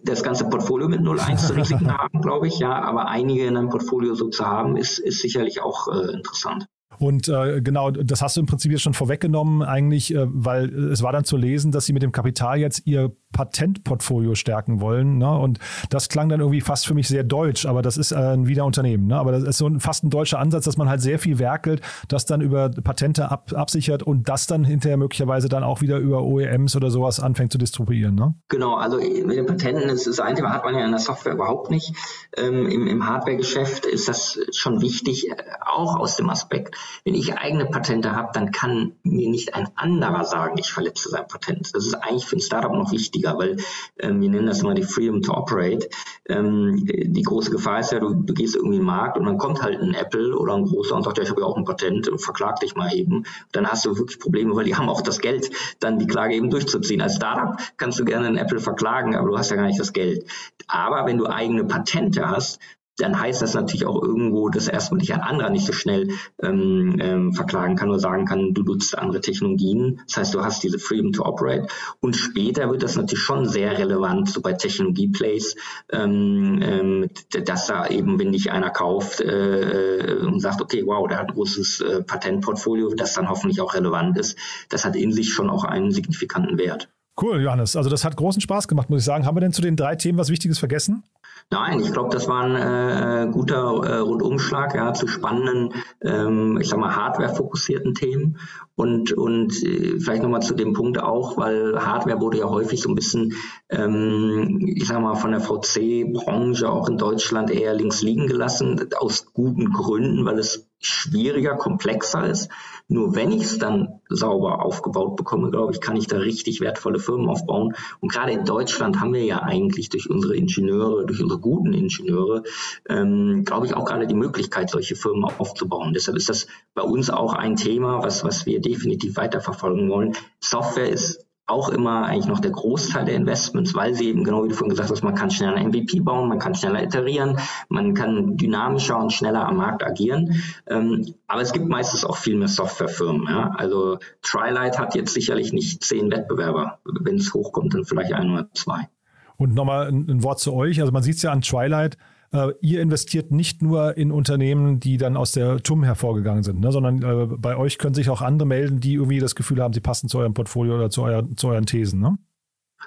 das 0.04 0.22
ganze 0.22 0.48
Portfolio 0.48 0.88
mit 0.88 1.00
0-1 1.00 1.56
Risiken 1.56 1.92
haben, 1.98 2.20
glaube 2.20 2.46
ich, 2.46 2.58
ja, 2.58 2.82
aber 2.82 3.08
einige 3.08 3.46
in 3.46 3.54
deinem 3.54 3.70
Portfolio 3.70 4.14
so 4.14 4.28
zu 4.28 4.46
haben, 4.46 4.76
ist, 4.76 4.98
ist 4.98 5.20
sicherlich 5.20 5.62
auch 5.62 5.88
äh, 5.88 6.12
interessant. 6.12 6.66
Und 6.98 7.28
äh, 7.28 7.60
genau, 7.60 7.90
das 7.90 8.22
hast 8.22 8.36
du 8.36 8.40
im 8.40 8.46
Prinzip 8.46 8.72
jetzt 8.72 8.82
schon 8.82 8.94
vorweggenommen, 8.94 9.62
eigentlich, 9.62 10.14
äh, 10.14 10.26
weil 10.28 10.72
es 10.90 11.02
war 11.02 11.12
dann 11.12 11.24
zu 11.24 11.36
lesen, 11.36 11.72
dass 11.72 11.84
sie 11.84 11.92
mit 11.92 12.02
dem 12.02 12.12
Kapital 12.12 12.58
jetzt 12.58 12.86
ihr 12.86 13.12
Patentportfolio 13.36 14.34
stärken 14.34 14.80
wollen. 14.80 15.18
Ne? 15.18 15.30
Und 15.30 15.58
das 15.90 16.08
klang 16.08 16.30
dann 16.30 16.40
irgendwie 16.40 16.62
fast 16.62 16.86
für 16.86 16.94
mich 16.94 17.06
sehr 17.06 17.22
deutsch, 17.22 17.66
aber 17.66 17.82
das 17.82 17.98
ist 17.98 18.12
äh, 18.12 18.16
ein 18.16 18.46
Wiederunternehmen. 18.46 19.08
Ne? 19.08 19.16
Aber 19.18 19.30
das 19.30 19.42
ist 19.42 19.58
so 19.58 19.66
ein, 19.66 19.78
fast 19.78 20.04
ein 20.04 20.10
deutscher 20.10 20.38
Ansatz, 20.38 20.64
dass 20.64 20.78
man 20.78 20.88
halt 20.88 21.02
sehr 21.02 21.18
viel 21.18 21.38
werkelt, 21.38 21.82
das 22.08 22.24
dann 22.24 22.40
über 22.40 22.70
Patente 22.70 23.30
ab, 23.30 23.52
absichert 23.54 24.02
und 24.02 24.26
das 24.26 24.46
dann 24.46 24.64
hinterher 24.64 24.96
möglicherweise 24.96 25.50
dann 25.50 25.64
auch 25.64 25.82
wieder 25.82 25.98
über 25.98 26.22
OEMs 26.22 26.74
oder 26.76 26.90
sowas 26.90 27.20
anfängt 27.20 27.52
zu 27.52 27.58
distribuieren. 27.58 28.14
Ne? 28.14 28.34
Genau, 28.48 28.76
also 28.76 28.96
mit 28.96 29.36
den 29.36 29.44
Patenten 29.44 29.90
ist 29.90 30.06
das 30.06 30.18
eine 30.18 30.36
Thema, 30.36 30.54
hat 30.54 30.64
man 30.64 30.74
ja 30.74 30.86
in 30.86 30.90
der 30.90 31.00
Software 31.00 31.34
überhaupt 31.34 31.70
nicht. 31.70 31.92
Ähm, 32.38 32.66
Im 32.66 32.86
im 32.86 33.06
Hardware-Geschäft 33.06 33.84
ist 33.84 34.08
das 34.08 34.38
schon 34.52 34.80
wichtig, 34.80 35.30
äh, 35.30 35.36
auch 35.60 35.96
aus 35.96 36.16
dem 36.16 36.30
Aspekt, 36.30 36.74
wenn 37.04 37.14
ich 37.14 37.36
eigene 37.36 37.66
Patente 37.66 38.16
habe, 38.16 38.30
dann 38.32 38.50
kann 38.50 38.92
mir 39.02 39.28
nicht 39.28 39.54
ein 39.54 39.68
anderer 39.76 40.24
sagen, 40.24 40.56
ich 40.56 40.72
verletze 40.72 41.10
sein 41.10 41.26
Patent. 41.28 41.74
Das 41.74 41.86
ist 41.86 41.94
eigentlich 41.94 42.24
für 42.24 42.36
ein 42.36 42.40
Startup 42.40 42.72
noch 42.72 42.92
wichtiger 42.92 43.25
wichtiger, 43.26 43.38
weil 43.38 43.56
ähm, 43.98 44.20
wir 44.20 44.30
nennen 44.30 44.46
das 44.46 44.62
immer 44.62 44.74
die 44.74 44.82
Freedom 44.82 45.22
to 45.22 45.32
Operate. 45.32 45.88
Ähm, 46.28 46.84
die 46.86 47.22
große 47.22 47.50
Gefahr 47.50 47.80
ist 47.80 47.92
ja, 47.92 47.98
du, 47.98 48.14
du 48.14 48.34
gehst 48.34 48.56
irgendwie 48.56 48.76
in 48.76 48.82
den 48.82 48.86
Markt 48.86 49.18
und 49.18 49.24
dann 49.24 49.38
kommt 49.38 49.62
halt 49.62 49.80
ein 49.80 49.94
Apple 49.94 50.36
oder 50.36 50.54
ein 50.54 50.64
großer 50.64 50.94
und 50.94 51.04
sagt, 51.04 51.18
ja, 51.18 51.24
ich 51.24 51.30
habe 51.30 51.40
ja 51.40 51.46
auch 51.46 51.56
ein 51.56 51.64
Patent 51.64 52.08
und 52.08 52.20
verklag 52.20 52.60
dich 52.60 52.74
mal 52.74 52.92
eben. 52.94 53.24
Dann 53.52 53.66
hast 53.66 53.84
du 53.84 53.96
wirklich 53.98 54.18
Probleme, 54.18 54.54
weil 54.54 54.64
die 54.64 54.76
haben 54.76 54.88
auch 54.88 55.02
das 55.02 55.18
Geld, 55.20 55.50
dann 55.80 55.98
die 55.98 56.06
Klage 56.06 56.34
eben 56.34 56.50
durchzuziehen. 56.50 57.00
Als 57.00 57.16
Startup 57.16 57.56
kannst 57.76 57.98
du 57.98 58.04
gerne 58.04 58.26
einen 58.26 58.38
Apple 58.38 58.60
verklagen, 58.60 59.14
aber 59.14 59.28
du 59.28 59.38
hast 59.38 59.50
ja 59.50 59.56
gar 59.56 59.66
nicht 59.66 59.80
das 59.80 59.92
Geld. 59.92 60.24
Aber 60.68 61.06
wenn 61.06 61.18
du 61.18 61.26
eigene 61.26 61.64
Patente 61.64 62.28
hast, 62.28 62.60
dann 62.98 63.18
heißt 63.18 63.42
das 63.42 63.54
natürlich 63.54 63.86
auch 63.86 64.02
irgendwo, 64.02 64.48
dass 64.48 64.68
erstmal 64.68 65.00
dich 65.00 65.12
ein 65.12 65.20
anderer 65.20 65.50
nicht 65.50 65.66
so 65.66 65.72
schnell 65.72 66.08
ähm, 66.42 66.96
ähm, 67.00 67.32
verklagen 67.32 67.76
kann 67.76 67.90
oder 67.90 67.98
sagen 67.98 68.24
kann, 68.24 68.54
du 68.54 68.62
nutzt 68.62 68.96
andere 68.96 69.20
Technologien. 69.20 70.00
Das 70.06 70.16
heißt, 70.16 70.34
du 70.34 70.42
hast 70.42 70.62
diese 70.62 70.78
Freedom 70.78 71.12
to 71.12 71.24
Operate. 71.24 71.66
Und 72.00 72.16
später 72.16 72.70
wird 72.70 72.82
das 72.82 72.96
natürlich 72.96 73.22
schon 73.22 73.46
sehr 73.46 73.78
relevant, 73.78 74.30
so 74.30 74.40
bei 74.40 74.54
Technologie-Plays, 74.54 75.56
ähm, 75.92 76.60
ähm, 76.62 77.10
dass 77.44 77.66
da 77.66 77.86
eben, 77.86 78.18
wenn 78.18 78.32
dich 78.32 78.50
einer 78.50 78.70
kauft 78.70 79.20
äh, 79.20 79.96
äh, 79.96 80.26
und 80.26 80.40
sagt, 80.40 80.62
okay, 80.62 80.82
wow, 80.86 81.06
der 81.06 81.18
hat 81.18 81.28
ein 81.28 81.34
großes 81.34 81.80
äh, 81.80 82.02
Patentportfolio, 82.02 82.94
das 82.94 83.14
dann 83.14 83.28
hoffentlich 83.28 83.60
auch 83.60 83.74
relevant 83.74 84.18
ist, 84.18 84.38
das 84.68 84.84
hat 84.84 84.96
in 84.96 85.12
sich 85.12 85.32
schon 85.32 85.50
auch 85.50 85.64
einen 85.64 85.92
signifikanten 85.92 86.58
Wert. 86.58 86.88
Cool, 87.20 87.42
Johannes. 87.42 87.76
Also 87.76 87.88
das 87.88 88.04
hat 88.04 88.16
großen 88.16 88.42
Spaß 88.42 88.68
gemacht, 88.68 88.90
muss 88.90 89.00
ich 89.00 89.06
sagen. 89.06 89.24
Haben 89.24 89.36
wir 89.36 89.40
denn 89.40 89.52
zu 89.52 89.62
den 89.62 89.76
drei 89.76 89.96
Themen 89.96 90.18
was 90.18 90.28
Wichtiges 90.28 90.58
vergessen? 90.58 91.02
Nein, 91.50 91.78
ich 91.78 91.92
glaube, 91.92 92.10
das 92.10 92.26
war 92.26 92.42
ein 92.42 92.56
äh, 92.56 93.30
guter 93.30 93.84
äh, 93.84 93.98
Rundumschlag 93.98 94.74
ja, 94.74 94.92
zu 94.94 95.06
spannenden, 95.06 95.74
ähm, 96.02 96.58
ich 96.60 96.68
sag 96.68 96.80
mal, 96.80 96.96
Hardware-fokussierten 96.96 97.94
Themen. 97.94 98.38
Und, 98.76 99.12
und 99.12 99.62
äh, 99.64 99.98
vielleicht 99.98 100.22
nochmal 100.22 100.42
zu 100.42 100.54
dem 100.54 100.74
Punkt 100.74 100.98
auch, 100.98 101.38
weil 101.38 101.84
Hardware 101.84 102.20
wurde 102.20 102.38
ja 102.38 102.48
häufig 102.48 102.82
so 102.82 102.90
ein 102.90 102.94
bisschen, 102.94 103.32
ähm, 103.70 104.60
ich 104.66 104.86
sag 104.86 105.00
mal, 105.00 105.14
von 105.14 105.32
der 105.32 105.40
VC-Branche 105.40 106.70
auch 106.70 106.88
in 106.88 106.98
Deutschland 106.98 107.50
eher 107.50 107.74
links 107.74 108.02
liegen 108.02 108.26
gelassen, 108.26 108.88
aus 108.98 109.32
guten 109.32 109.72
Gründen, 109.72 110.26
weil 110.26 110.38
es 110.38 110.68
schwieriger, 110.78 111.56
komplexer 111.56 112.26
ist. 112.26 112.50
Nur 112.88 113.16
wenn 113.16 113.32
ich 113.32 113.42
es 113.42 113.58
dann 113.58 114.00
sauber 114.08 114.64
aufgebaut 114.64 115.16
bekomme, 115.16 115.50
glaube 115.50 115.72
ich, 115.72 115.80
kann 115.80 115.96
ich 115.96 116.06
da 116.06 116.18
richtig 116.18 116.60
wertvolle 116.60 117.00
Firmen 117.00 117.28
aufbauen. 117.28 117.74
Und 118.00 118.12
gerade 118.12 118.32
in 118.32 118.44
Deutschland 118.44 119.00
haben 119.00 119.12
wir 119.12 119.24
ja 119.24 119.42
eigentlich 119.42 119.88
durch 119.88 120.08
unsere 120.08 120.36
Ingenieure, 120.36 121.04
durch 121.04 121.20
unsere 121.20 121.40
guten 121.40 121.72
Ingenieure, 121.72 122.44
ähm, 122.88 123.42
glaube 123.44 123.66
ich, 123.66 123.74
auch 123.74 123.84
gerade 123.84 124.06
die 124.06 124.14
Möglichkeit, 124.14 124.70
solche 124.70 124.94
Firmen 124.94 125.24
aufzubauen. 125.24 125.92
Deshalb 125.94 126.16
ist 126.16 126.28
das 126.28 126.46
bei 126.74 126.82
uns 126.82 127.10
auch 127.10 127.32
ein 127.32 127.56
Thema, 127.56 128.02
was, 128.04 128.22
was 128.22 128.46
wir 128.46 128.60
definitiv 128.66 129.16
weiterverfolgen 129.16 129.88
wollen. 129.88 130.16
Software 130.40 130.88
ist 130.88 131.26
auch 131.48 131.68
immer 131.68 132.04
eigentlich 132.04 132.26
noch 132.26 132.40
der 132.40 132.50
Großteil 132.50 133.04
der 133.04 133.14
Investments, 133.14 133.72
weil 133.74 133.94
sie 133.94 134.08
eben, 134.08 134.24
genau 134.24 134.42
wie 134.42 134.48
du 134.48 134.54
vorhin 134.54 134.70
gesagt 134.70 134.90
hast, 134.90 135.04
man 135.04 135.14
kann 135.14 135.30
schneller 135.30 135.62
MVP 135.62 136.00
bauen, 136.00 136.28
man 136.28 136.40
kann 136.40 136.56
schneller 136.56 136.82
iterieren, 136.82 137.38
man 137.68 137.94
kann 137.94 138.36
dynamischer 138.36 138.98
und 138.98 139.12
schneller 139.12 139.46
am 139.46 139.56
Markt 139.56 139.84
agieren. 139.84 140.42
Ähm, 140.66 141.14
aber 141.28 141.42
es 141.42 141.52
gibt 141.52 141.68
meistens 141.68 142.04
auch 142.04 142.16
viel 142.16 142.36
mehr 142.36 142.48
Softwarefirmen. 142.48 143.28
Ja? 143.28 143.52
Also 143.56 143.98
Trilight 144.22 144.78
hat 144.78 144.96
jetzt 144.96 145.14
sicherlich 145.14 145.52
nicht 145.52 145.84
zehn 145.84 146.10
Wettbewerber. 146.10 146.80
Wenn 146.84 147.16
es 147.16 147.32
hochkommt, 147.32 147.74
dann 147.74 147.84
vielleicht 147.84 148.12
ein 148.12 148.30
oder 148.30 148.48
zwei. 148.52 148.88
Und 149.36 149.54
nochmal 149.54 149.88
ein, 149.88 150.08
ein 150.08 150.22
Wort 150.24 150.40
zu 150.40 150.52
euch. 150.52 150.80
Also 150.80 150.92
man 150.92 151.04
sieht 151.04 151.16
es 151.16 151.22
ja 151.22 151.30
an 151.30 151.42
Twilight, 151.42 151.96
äh, 152.32 152.48
ihr 152.60 152.80
investiert 152.80 153.30
nicht 153.30 153.62
nur 153.62 153.96
in 153.96 154.12
Unternehmen, 154.12 154.80
die 154.80 154.96
dann 154.96 155.16
aus 155.16 155.32
der 155.32 155.62
TUM 155.62 155.82
hervorgegangen 155.84 156.42
sind, 156.42 156.60
ne, 156.60 156.72
sondern 156.72 157.02
äh, 157.02 157.26
bei 157.36 157.56
euch 157.56 157.78
können 157.78 157.94
sich 157.94 158.10
auch 158.10 158.22
andere 158.22 158.46
melden, 158.46 158.80
die 158.80 158.94
irgendwie 158.94 159.18
das 159.18 159.34
Gefühl 159.34 159.62
haben, 159.62 159.74
sie 159.74 159.80
passen 159.80 160.08
zu 160.08 160.18
eurem 160.18 160.34
Portfolio 160.34 160.74
oder 160.76 160.90
zu, 160.90 161.02
euer, 161.02 161.24
zu 161.36 161.48
euren 161.48 161.66
Thesen. 161.66 162.00
Ne? 162.00 162.18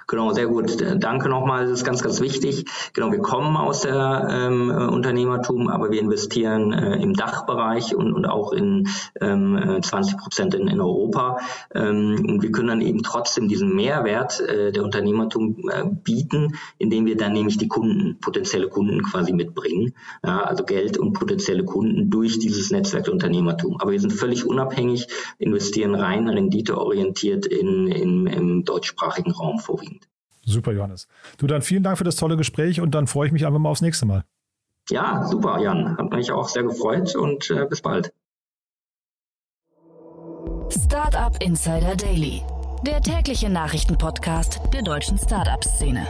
Genau, 0.10 0.32
sehr 0.34 0.48
gut. 0.48 0.78
Danke 0.98 1.30
nochmal, 1.30 1.66
das 1.66 1.80
ist 1.80 1.86
ganz, 1.86 2.02
ganz 2.02 2.20
wichtig. 2.20 2.66
Genau, 2.94 3.12
wir 3.12 3.20
kommen 3.20 3.56
aus 3.56 3.82
der 3.82 4.28
ähm, 4.32 4.72
Unternehmertum, 4.72 5.68
aber 5.70 5.92
wir 5.92 6.00
investieren 6.00 6.74
äh, 6.74 6.96
im 6.96 7.14
Dachbereich 7.14 7.96
und, 7.96 8.14
und 8.14 8.26
auch 8.26 8.52
in 8.52 8.88
ähm, 9.22 9.80
20 9.82 10.18
Prozent 10.18 10.56
in, 10.56 10.68
in 10.68 10.82
Europa. 10.82 11.38
Ähm, 11.76 12.26
und 12.28 12.42
wir 12.42 12.52
können 12.52 12.70
dann 12.70 12.82
eben 12.82 13.04
trotzdem 13.04 13.48
diesen 13.48 13.76
Mehrwert 13.76 14.40
äh, 14.40 14.72
der 14.72 14.84
Unternehmertum 14.84 15.70
äh, 15.70 15.86
bieten, 15.86 16.56
indem 16.80 17.06
wir 17.06 17.16
dann 17.16 17.34
nämlich 17.34 17.60
die 17.60 17.68
Kunden, 17.68 18.20
potenzielle 18.20 18.68
Kunden 18.68 19.04
quasi 19.04 19.32
mitbringen. 19.32 19.94
Ja, 20.26 20.42
also 20.42 20.64
Geld 20.64 20.98
und 20.98 21.14
potenzielle 21.14 21.66
Kunden 21.66 22.10
durch 22.10 22.40
dieses 22.40 22.72
Netzwerk 22.72 23.04
der 23.04 23.14
Unternehmertum. 23.14 23.78
Aber 23.80 23.92
wir 23.92 24.00
sind 24.00 24.14
völlig 24.14 24.46
unabhängig, 24.48 25.08
investieren 25.38 25.94
rein 25.94 26.28
renditeorientiert 26.28 27.46
in, 27.46 27.88
in, 27.88 28.26
im 28.26 28.64
deutschsprachigen 28.66 29.32
Raum 29.32 29.60
vorwiegend. 29.80 30.08
Super, 30.46 30.72
Johannes. 30.72 31.08
Du, 31.38 31.48
dann 31.48 31.62
vielen 31.62 31.84
Dank 31.84 31.98
für 31.98 32.04
das 32.04 32.16
tolle 32.16 32.38
Gespräch 32.38 32.82
und 32.82 32.92
dann 32.92 33.08
freue 33.08 33.28
ich 33.28 33.34
mich 33.34 33.46
einfach 33.46 33.60
mal 33.60 33.70
aufs 33.70 33.82
nächste 33.82 34.06
Mal. 34.06 34.24
Ja, 34.90 35.24
super, 35.26 35.60
Jan. 35.60 35.98
Hat 35.98 36.12
mich 36.12 36.32
auch 36.32 36.48
sehr 36.48 36.64
gefreut 36.64 37.16
und 37.16 37.50
äh, 37.52 37.66
bis 37.66 37.82
bald. 37.82 38.12
Startup 40.70 41.36
Insider 41.44 41.96
Daily, 41.96 42.42
der 42.86 43.02
tägliche 43.02 43.50
Nachrichtenpodcast 43.50 44.62
der 44.74 44.82
deutschen 44.82 45.18
Startup-Szene. 45.18 46.08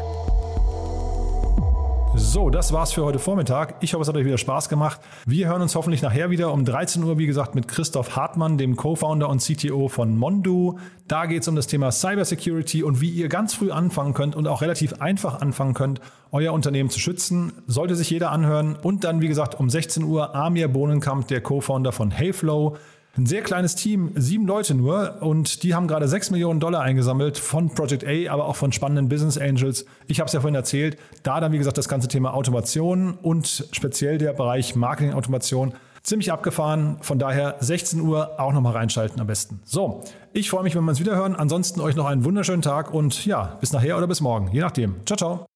So, 2.22 2.50
das 2.50 2.74
war's 2.74 2.92
für 2.92 3.06
heute 3.06 3.18
Vormittag. 3.18 3.76
Ich 3.80 3.94
hoffe, 3.94 4.02
es 4.02 4.10
hat 4.10 4.16
euch 4.18 4.26
wieder 4.26 4.38
Spaß 4.38 4.68
gemacht. 4.68 5.00
Wir 5.26 5.48
hören 5.48 5.62
uns 5.62 5.74
hoffentlich 5.74 6.02
nachher 6.02 6.30
wieder 6.30 6.52
um 6.52 6.66
13 6.66 7.02
Uhr, 7.02 7.18
wie 7.18 7.26
gesagt, 7.26 7.56
mit 7.56 7.70
Christoph 7.70 8.18
Hartmann, 8.18 8.58
dem 8.58 8.76
Co-Founder 8.76 9.30
und 9.30 9.42
CTO 9.42 9.88
von 9.88 10.18
Mondu. 10.18 10.78
Da 11.08 11.28
geht 11.28 11.44
es 11.44 11.48
um 11.48 11.56
das 11.56 11.68
Thema 11.68 11.92
Cybersecurity 11.92 12.84
und 12.84 13.00
wie 13.00 13.10
ihr 13.10 13.30
ganz 13.30 13.54
früh 13.54 13.72
anfangen 13.72 14.14
könnt 14.14 14.36
und 14.36 14.48
auch 14.48 14.62
relativ 14.62 15.02
einfach 15.02 15.40
anfangen 15.40 15.74
könnt, 15.74 16.02
euer 16.32 16.52
Unternehmen 16.52 16.90
zu 16.90 17.00
schützen. 17.00 17.54
Sollte 17.68 17.96
sich 17.96 18.10
jeder 18.10 18.32
anhören. 18.32 18.76
Und 18.76 19.06
dann, 19.06 19.22
wie 19.22 19.30
gesagt, 19.30 19.58
um 19.58 19.70
16 19.70 20.04
Uhr 20.04 20.36
Amir 20.36 20.68
Bohnenkamp, 20.68 21.30
der 21.30 21.40
Co-Founder 21.42 21.94
von 21.94 22.12
Heyflow. 22.12 22.78
Ein 23.18 23.26
sehr 23.26 23.42
kleines 23.42 23.76
Team, 23.76 24.12
sieben 24.16 24.46
Leute 24.46 24.76
nur, 24.76 25.22
und 25.22 25.64
die 25.64 25.74
haben 25.76 25.88
gerade 25.88 26.08
sechs 26.08 26.32
Millionen 26.32 26.60
Dollar 26.60 26.82
eingesammelt 26.82 27.38
von 27.38 27.70
Project 27.70 28.06
A, 28.06 28.32
aber 28.32 28.46
auch 28.46 28.56
von 28.56 28.72
spannenden 28.72 29.10
Business 29.10 29.38
Angels. 29.38 29.86
Ich 30.08 30.20
habe 30.20 30.28
es 30.28 30.34
ja 30.34 30.42
vorhin 30.42 30.56
erzählt, 30.56 30.98
da 31.24 31.40
dann, 31.40 31.52
wie 31.52 31.58
gesagt, 31.58 31.78
das 31.78 31.90
ganze 31.90 32.08
Thema 32.08 32.34
Automation 32.34 33.18
und 33.22 33.68
speziell 33.72 34.18
der 34.20 34.34
Bereich 34.34 34.76
Marketing-Automation 34.76 35.74
ziemlich 36.04 36.32
abgefahren. 36.32 36.98
Von 37.02 37.20
daher 37.20 37.58
16 37.60 38.00
Uhr 38.02 38.40
auch 38.40 38.54
nochmal 38.54 38.74
reinschalten 38.74 39.20
am 39.20 39.28
besten. 39.28 39.60
So, 39.66 40.04
ich 40.32 40.50
freue 40.50 40.64
mich, 40.64 40.76
wenn 40.76 40.84
wir 40.84 40.92
uns 40.92 41.00
wieder 41.00 41.16
hören. 41.16 41.36
Ansonsten 41.36 41.82
euch 41.82 41.96
noch 41.96 42.06
einen 42.06 42.24
wunderschönen 42.24 42.62
Tag 42.62 42.94
und 42.94 43.26
ja, 43.26 43.58
bis 43.60 43.74
nachher 43.74 43.98
oder 43.98 44.08
bis 44.08 44.22
morgen, 44.22 44.50
je 44.52 44.62
nachdem. 44.62 44.96
Ciao, 45.06 45.18
ciao. 45.18 45.49